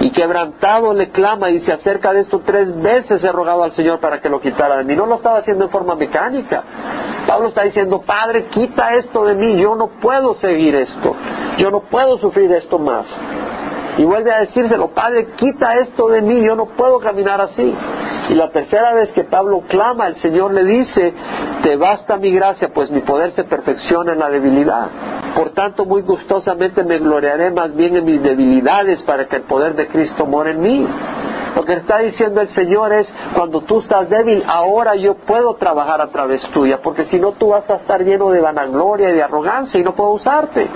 Y 0.00 0.12
quebrantado 0.12 0.94
le 0.94 1.10
clama 1.10 1.50
y 1.50 1.58
se 1.60 1.72
acerca 1.72 2.12
de 2.12 2.20
esto 2.20 2.42
tres 2.46 2.80
veces 2.80 3.24
he 3.24 3.32
rogado 3.32 3.64
al 3.64 3.72
Señor 3.72 3.98
para 3.98 4.20
que 4.20 4.28
lo 4.28 4.40
quitara 4.40 4.76
de 4.76 4.84
mí. 4.84 4.94
No 4.94 5.06
lo 5.06 5.16
estaba 5.16 5.38
haciendo 5.38 5.64
en 5.64 5.70
forma 5.70 5.96
mecánica. 5.96 6.62
Pablo 7.26 7.48
está 7.48 7.64
diciendo, 7.64 8.00
Padre, 8.02 8.46
quita 8.46 8.94
esto 8.94 9.24
de 9.24 9.34
mí, 9.34 9.56
yo 9.56 9.74
no 9.74 9.88
puedo 10.00 10.34
seguir 10.34 10.76
esto, 10.76 11.16
yo 11.58 11.72
no 11.72 11.80
puedo 11.80 12.18
sufrir 12.18 12.52
esto 12.52 12.78
más. 12.78 13.06
Y 13.98 14.04
vuelve 14.04 14.32
a 14.32 14.40
decírselo, 14.40 14.90
Padre, 14.90 15.32
quita 15.36 15.74
esto 15.80 16.06
de 16.08 16.22
mí, 16.22 16.40
yo 16.40 16.54
no 16.54 16.66
puedo 16.66 17.00
caminar 17.00 17.40
así. 17.40 17.74
Y 18.28 18.34
la 18.34 18.50
tercera 18.50 18.94
vez 18.94 19.10
que 19.10 19.24
Pablo 19.24 19.62
clama, 19.68 20.06
el 20.06 20.16
Señor 20.16 20.54
le 20.54 20.62
dice, 20.62 21.12
te 21.64 21.76
basta 21.76 22.16
mi 22.16 22.30
gracia, 22.30 22.68
pues 22.72 22.90
mi 22.92 23.00
poder 23.00 23.32
se 23.32 23.42
perfecciona 23.42 24.12
en 24.12 24.20
la 24.20 24.30
debilidad. 24.30 25.17
Por 25.38 25.50
tanto, 25.50 25.84
muy 25.84 26.02
gustosamente 26.02 26.82
me 26.82 26.98
gloriaré 26.98 27.52
más 27.52 27.72
bien 27.72 27.94
en 27.94 28.04
mis 28.04 28.20
debilidades 28.20 29.00
para 29.02 29.28
que 29.28 29.36
el 29.36 29.42
poder 29.42 29.76
de 29.76 29.86
Cristo 29.86 30.26
more 30.26 30.50
en 30.50 30.60
mí. 30.60 30.84
Lo 31.54 31.64
que 31.64 31.74
está 31.74 31.98
diciendo 31.98 32.40
el 32.40 32.48
Señor 32.48 32.92
es, 32.92 33.08
cuando 33.36 33.60
tú 33.60 33.78
estás 33.78 34.10
débil, 34.10 34.42
ahora 34.48 34.96
yo 34.96 35.14
puedo 35.14 35.54
trabajar 35.54 36.00
a 36.00 36.08
través 36.08 36.42
tuya, 36.50 36.82
porque 36.82 37.04
si 37.04 37.20
no 37.20 37.34
tú 37.34 37.50
vas 37.50 37.70
a 37.70 37.76
estar 37.76 38.02
lleno 38.02 38.30
de 38.30 38.40
vanagloria 38.40 39.10
y 39.10 39.12
de 39.12 39.22
arrogancia 39.22 39.78
y 39.78 39.84
no 39.84 39.94
puedo 39.94 40.10
usarte. 40.10 40.68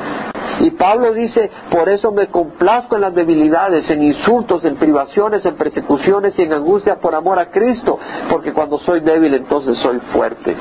Y 0.60 0.70
Pablo 0.72 1.12
dice, 1.12 1.50
por 1.70 1.88
eso 1.88 2.12
me 2.12 2.28
complazco 2.28 2.96
en 2.96 3.02
las 3.02 3.14
debilidades, 3.14 3.88
en 3.90 4.02
insultos, 4.02 4.64
en 4.64 4.76
privaciones, 4.76 5.44
en 5.44 5.56
persecuciones 5.56 6.38
y 6.38 6.42
en 6.42 6.52
angustia 6.52 6.96
por 6.96 7.14
amor 7.14 7.38
a 7.38 7.50
Cristo, 7.50 7.98
porque 8.30 8.52
cuando 8.52 8.78
soy 8.78 9.00
débil 9.00 9.34
entonces 9.34 9.76
soy 9.78 9.98
fuerte. 10.12 10.56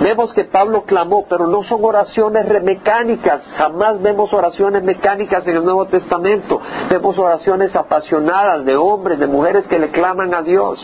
Vemos 0.00 0.32
que 0.34 0.44
Pablo 0.44 0.82
clamó, 0.82 1.26
pero 1.28 1.46
no 1.46 1.62
son 1.64 1.82
oraciones 1.82 2.46
mecánicas, 2.62 3.42
jamás 3.56 4.00
vemos 4.02 4.32
oraciones 4.32 4.82
mecánicas 4.82 5.46
en 5.46 5.56
el 5.56 5.64
Nuevo 5.64 5.86
Testamento, 5.86 6.60
vemos 6.90 7.18
oraciones 7.18 7.74
apasionadas 7.74 8.64
de 8.64 8.76
hombres, 8.76 9.18
de 9.18 9.26
mujeres 9.26 9.66
que 9.66 9.78
le 9.78 9.90
claman 9.90 10.34
a 10.34 10.42
Dios. 10.42 10.78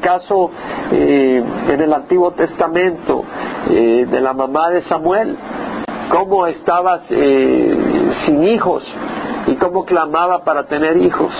Caso 0.00 0.50
eh, 0.92 1.42
en 1.68 1.80
el 1.80 1.92
Antiguo 1.92 2.30
Testamento 2.32 3.24
eh, 3.70 4.06
de 4.08 4.20
la 4.20 4.32
mamá 4.32 4.70
de 4.70 4.82
Samuel, 4.82 5.36
cómo 6.10 6.46
estaba 6.46 7.00
eh, 7.10 8.12
sin 8.24 8.44
hijos 8.44 8.84
y 9.46 9.54
cómo 9.56 9.84
clamaba 9.84 10.44
para 10.44 10.66
tener 10.66 10.96
hijos. 10.96 11.32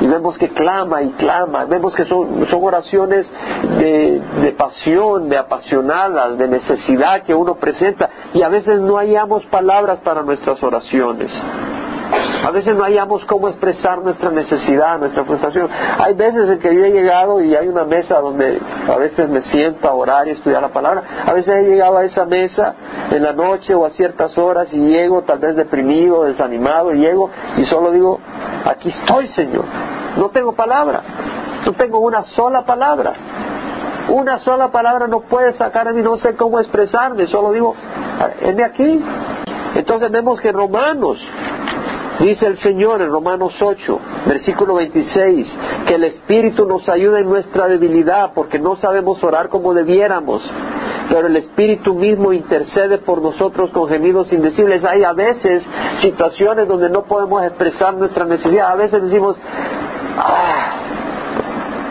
Y 0.00 0.06
vemos 0.06 0.36
que 0.36 0.48
clama 0.48 1.02
y 1.02 1.10
clama, 1.10 1.64
vemos 1.64 1.94
que 1.94 2.04
son, 2.06 2.44
son 2.50 2.64
oraciones 2.64 3.30
de, 3.78 4.20
de 4.42 4.52
pasión, 4.52 5.28
de 5.28 5.38
apasionadas, 5.38 6.38
de 6.38 6.48
necesidad 6.48 7.22
que 7.22 7.34
uno 7.34 7.54
presenta 7.54 8.10
y 8.34 8.42
a 8.42 8.48
veces 8.48 8.80
no 8.80 8.96
hallamos 8.96 9.44
palabras 9.46 10.00
para 10.00 10.22
nuestras 10.22 10.60
oraciones. 10.62 11.30
A 12.12 12.50
veces 12.50 12.76
no 12.76 12.84
hallamos 12.84 13.24
cómo 13.24 13.48
expresar 13.48 14.02
nuestra 14.02 14.30
necesidad, 14.30 14.98
nuestra 14.98 15.24
frustración. 15.24 15.68
Hay 15.98 16.14
veces 16.14 16.50
en 16.50 16.58
que 16.58 16.74
yo 16.74 16.84
he 16.84 16.90
llegado 16.90 17.40
y 17.40 17.54
hay 17.54 17.68
una 17.68 17.84
mesa 17.84 18.20
donde 18.20 18.60
a 18.88 18.96
veces 18.96 19.28
me 19.28 19.40
siento 19.42 19.88
a 19.88 19.94
orar 19.94 20.28
y 20.28 20.32
estudiar 20.32 20.60
la 20.60 20.68
palabra. 20.68 21.02
A 21.24 21.32
veces 21.32 21.54
he 21.54 21.62
llegado 21.62 21.96
a 21.98 22.04
esa 22.04 22.24
mesa 22.26 22.74
en 23.10 23.22
la 23.22 23.32
noche 23.32 23.74
o 23.74 23.86
a 23.86 23.90
ciertas 23.90 24.36
horas 24.36 24.68
y 24.72 24.78
llego 24.78 25.22
tal 25.22 25.38
vez 25.38 25.56
deprimido, 25.56 26.24
desanimado, 26.24 26.92
y 26.92 26.98
llego 26.98 27.30
y 27.56 27.64
solo 27.64 27.92
digo, 27.92 28.18
aquí 28.64 28.90
estoy 28.90 29.28
Señor. 29.28 29.64
No 30.16 30.28
tengo 30.30 30.52
palabra, 30.52 31.00
no 31.64 31.72
tengo 31.72 32.00
una 32.00 32.24
sola 32.24 32.62
palabra. 32.64 33.14
Una 34.08 34.38
sola 34.40 34.72
palabra 34.72 35.06
no 35.06 35.20
puede 35.20 35.52
sacar 35.54 35.86
de 35.86 35.92
mí, 35.92 36.02
no 36.02 36.16
sé 36.16 36.34
cómo 36.34 36.58
expresarme, 36.58 37.28
solo 37.28 37.52
digo, 37.52 37.74
heme 38.40 38.64
aquí. 38.64 39.02
Entonces 39.76 40.10
vemos 40.10 40.40
que 40.40 40.52
Romanos 40.52 41.18
Dice 42.20 42.46
el 42.46 42.58
Señor 42.58 43.00
en 43.00 43.10
Romanos 43.10 43.54
8, 43.60 44.00
versículo 44.26 44.74
26, 44.74 45.46
que 45.86 45.94
el 45.94 46.04
Espíritu 46.04 46.66
nos 46.66 46.86
ayuda 46.88 47.20
en 47.20 47.28
nuestra 47.28 47.68
debilidad 47.68 48.32
porque 48.34 48.58
no 48.58 48.76
sabemos 48.76 49.22
orar 49.24 49.48
como 49.48 49.72
debiéramos, 49.72 50.42
pero 51.08 51.26
el 51.26 51.36
Espíritu 51.36 51.94
mismo 51.94 52.32
intercede 52.32 52.98
por 52.98 53.22
nosotros 53.22 53.70
con 53.70 53.88
gemidos 53.88 54.32
indecibles. 54.32 54.84
Hay 54.84 55.04
a 55.04 55.12
veces 55.14 55.64
situaciones 56.02 56.68
donde 56.68 56.90
no 56.90 57.04
podemos 57.04 57.42
expresar 57.44 57.94
nuestra 57.94 58.26
necesidad, 58.26 58.70
a 58.70 58.76
veces 58.76 59.02
decimos, 59.02 59.36
ah, 60.18 60.76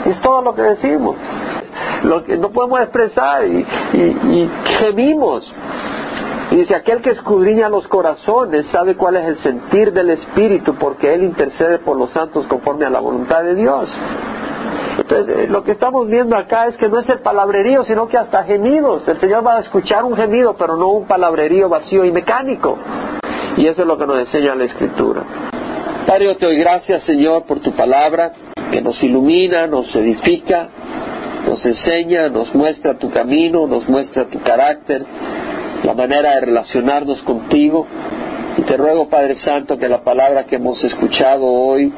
es 0.06 0.22
todo 0.22 0.44
lo 0.44 0.54
que 0.54 0.62
decimos, 0.62 1.16
lo 2.04 2.24
que 2.24 2.38
no 2.38 2.52
podemos 2.52 2.80
expresar 2.80 3.46
y, 3.46 3.66
y 3.94 4.50
gemimos. 4.80 5.52
Y 6.52 6.58
dice, 6.58 6.76
aquel 6.76 7.02
que 7.02 7.12
escudriña 7.12 7.70
los 7.70 7.88
corazones 7.88 8.66
sabe 8.68 8.96
cuál 8.96 9.16
es 9.16 9.26
el 9.26 9.38
sentir 9.38 9.94
del 9.94 10.10
Espíritu 10.10 10.76
porque 10.76 11.14
Él 11.14 11.24
intercede 11.24 11.80
por 11.80 11.98
los 11.98 12.12
santos 12.12 12.46
conforme 12.48 12.86
a 12.86 12.90
la 12.90 13.00
voluntad 13.00 13.42
de 13.44 13.56
Dios. 13.56 13.90
Entonces, 14.98 15.38
eh, 15.38 15.48
lo 15.48 15.64
que 15.64 15.72
estamos 15.72 16.08
viendo 16.08 16.36
acá 16.36 16.68
es 16.68 16.76
que 16.76 16.90
no 16.90 17.00
es 17.00 17.10
el 17.10 17.20
palabrerío, 17.20 17.86
sino 17.86 18.08
que 18.08 18.18
hasta 18.18 18.44
gemidos. 18.44 19.08
El 19.08 19.20
Señor 19.22 19.48
va 19.48 19.58
a 19.58 19.60
escuchar 19.62 20.04
un 20.04 20.16
gemido, 20.16 20.58
pero 20.58 20.76
no 20.76 20.90
un 20.90 21.08
palabrerío 21.08 21.70
vacío 21.70 22.04
y 22.04 22.12
mecánico. 22.12 22.78
Y 23.56 23.68
eso 23.68 23.84
es 23.84 23.88
lo 23.88 23.98
que 23.98 24.06
nos 24.06 24.20
enseña 24.20 24.54
la 24.54 24.66
Escritura. 24.66 25.24
Padre, 26.06 26.26
yo 26.26 26.36
te 26.36 26.46
doy 26.46 26.58
gracias, 26.58 27.04
Señor, 27.04 27.46
por 27.46 27.62
tu 27.62 27.72
palabra, 27.72 28.34
que 28.72 28.82
nos 28.82 29.02
ilumina, 29.02 29.68
nos 29.68 29.96
edifica, 29.96 30.68
nos 31.48 31.66
enseña, 31.66 32.28
nos 32.28 32.54
muestra 32.54 32.98
tu 32.98 33.10
camino, 33.10 33.68
nos 33.68 33.88
muestra 33.88 34.26
tu 34.26 34.40
carácter, 34.42 35.06
la 35.84 35.94
manera 35.94 36.36
de 36.36 36.42
relacionarnos 36.42 37.22
contigo. 37.24 37.88
Y 38.58 38.64
te 38.64 38.78
ruego, 38.78 39.10
Padre 39.10 39.36
Santo, 39.36 39.78
que 39.78 39.88
la 39.88 40.04
palabra 40.04 40.46
que 40.46 40.58
hemos 40.58 40.84
escuchado 40.84 41.46
hoy 41.46 41.92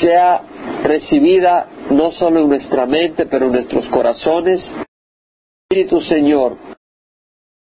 sea 0.00 0.42
recibida 0.82 1.66
no 1.90 2.10
solo 2.12 2.40
en 2.40 2.48
nuestra 2.48 2.86
mente, 2.86 3.26
pero 3.26 3.46
en 3.46 3.52
nuestros 3.52 3.86
corazones. 3.88 4.60
Espíritu 5.70 6.00
Señor, 6.02 6.56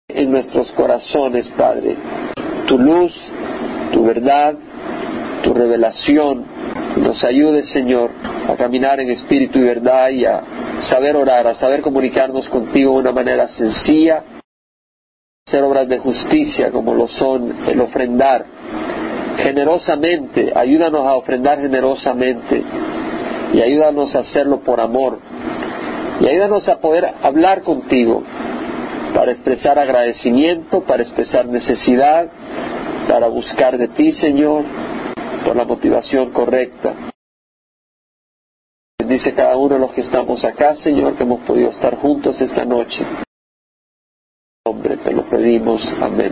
en 0.08 0.32
nuestros 0.32 0.72
corazones, 0.72 1.50
Padre, 1.58 1.98
tu 2.68 2.78
luz, 2.78 3.14
tu 3.94 4.04
verdad, 4.06 4.56
tu 5.44 5.54
revelación, 5.54 6.46
nos 6.98 7.24
ayude, 7.24 7.64
Señor, 7.66 8.12
a 8.48 8.56
caminar 8.56 9.00
en 9.00 9.12
espíritu 9.12 9.60
y 9.60 9.64
verdad 9.64 10.10
y 10.10 10.26
a 10.26 10.42
saber 10.90 11.16
orar, 11.16 11.48
a 11.48 11.56
saber 11.56 11.82
comunicarnos 11.82 12.48
contigo 12.50 12.94
de 12.94 13.00
una 13.00 13.12
manera 13.12 13.48
sencilla 13.50 14.24
hacer 15.48 15.64
obras 15.64 15.90
de 15.90 15.98
justicia 15.98 16.72
como 16.72 16.94
lo 16.94 17.08
son 17.08 17.68
el 17.68 17.82
ofrendar, 17.82 18.46
generosamente, 19.38 20.54
ayúdanos 20.56 21.06
a 21.06 21.16
ofrendar 21.16 21.60
generosamente 21.60 22.64
y 23.54 23.62
ayúdanos 23.62 24.16
a 24.16 24.20
hacerlo 24.20 24.60
por 24.60 24.80
amor 24.80 25.20
y 26.20 26.30
ayúdanos 26.30 26.70
a 26.70 26.80
poder 26.80 27.06
hablar 27.24 27.64
contigo 27.64 28.24
para 29.16 29.32
expresar 29.32 29.80
agradecimiento, 29.80 30.84
para 30.84 31.04
expresar 31.04 31.48
necesidad, 31.48 32.28
para 33.10 33.28
buscar 33.28 33.78
de 33.78 33.88
ti, 33.90 34.14
Señor, 34.14 34.64
por 35.44 35.56
la 35.56 35.66
motivación 35.66 36.32
correcta. 36.32 36.94
Bendice 39.00 39.34
cada 39.34 39.58
uno 39.58 39.74
de 39.74 39.80
los 39.80 39.92
que 39.92 40.02
estamos 40.02 40.46
acá, 40.46 40.76
Señor, 40.76 41.16
que 41.18 41.24
hemos 41.24 41.42
podido 41.42 41.72
estar 41.72 41.98
juntos 41.98 42.40
esta 42.40 42.64
noche. 42.64 43.04
Nombre 44.68 44.96
te 44.98 45.12
lo 45.12 45.28
pedimos. 45.28 45.82
Amén. 46.00 46.32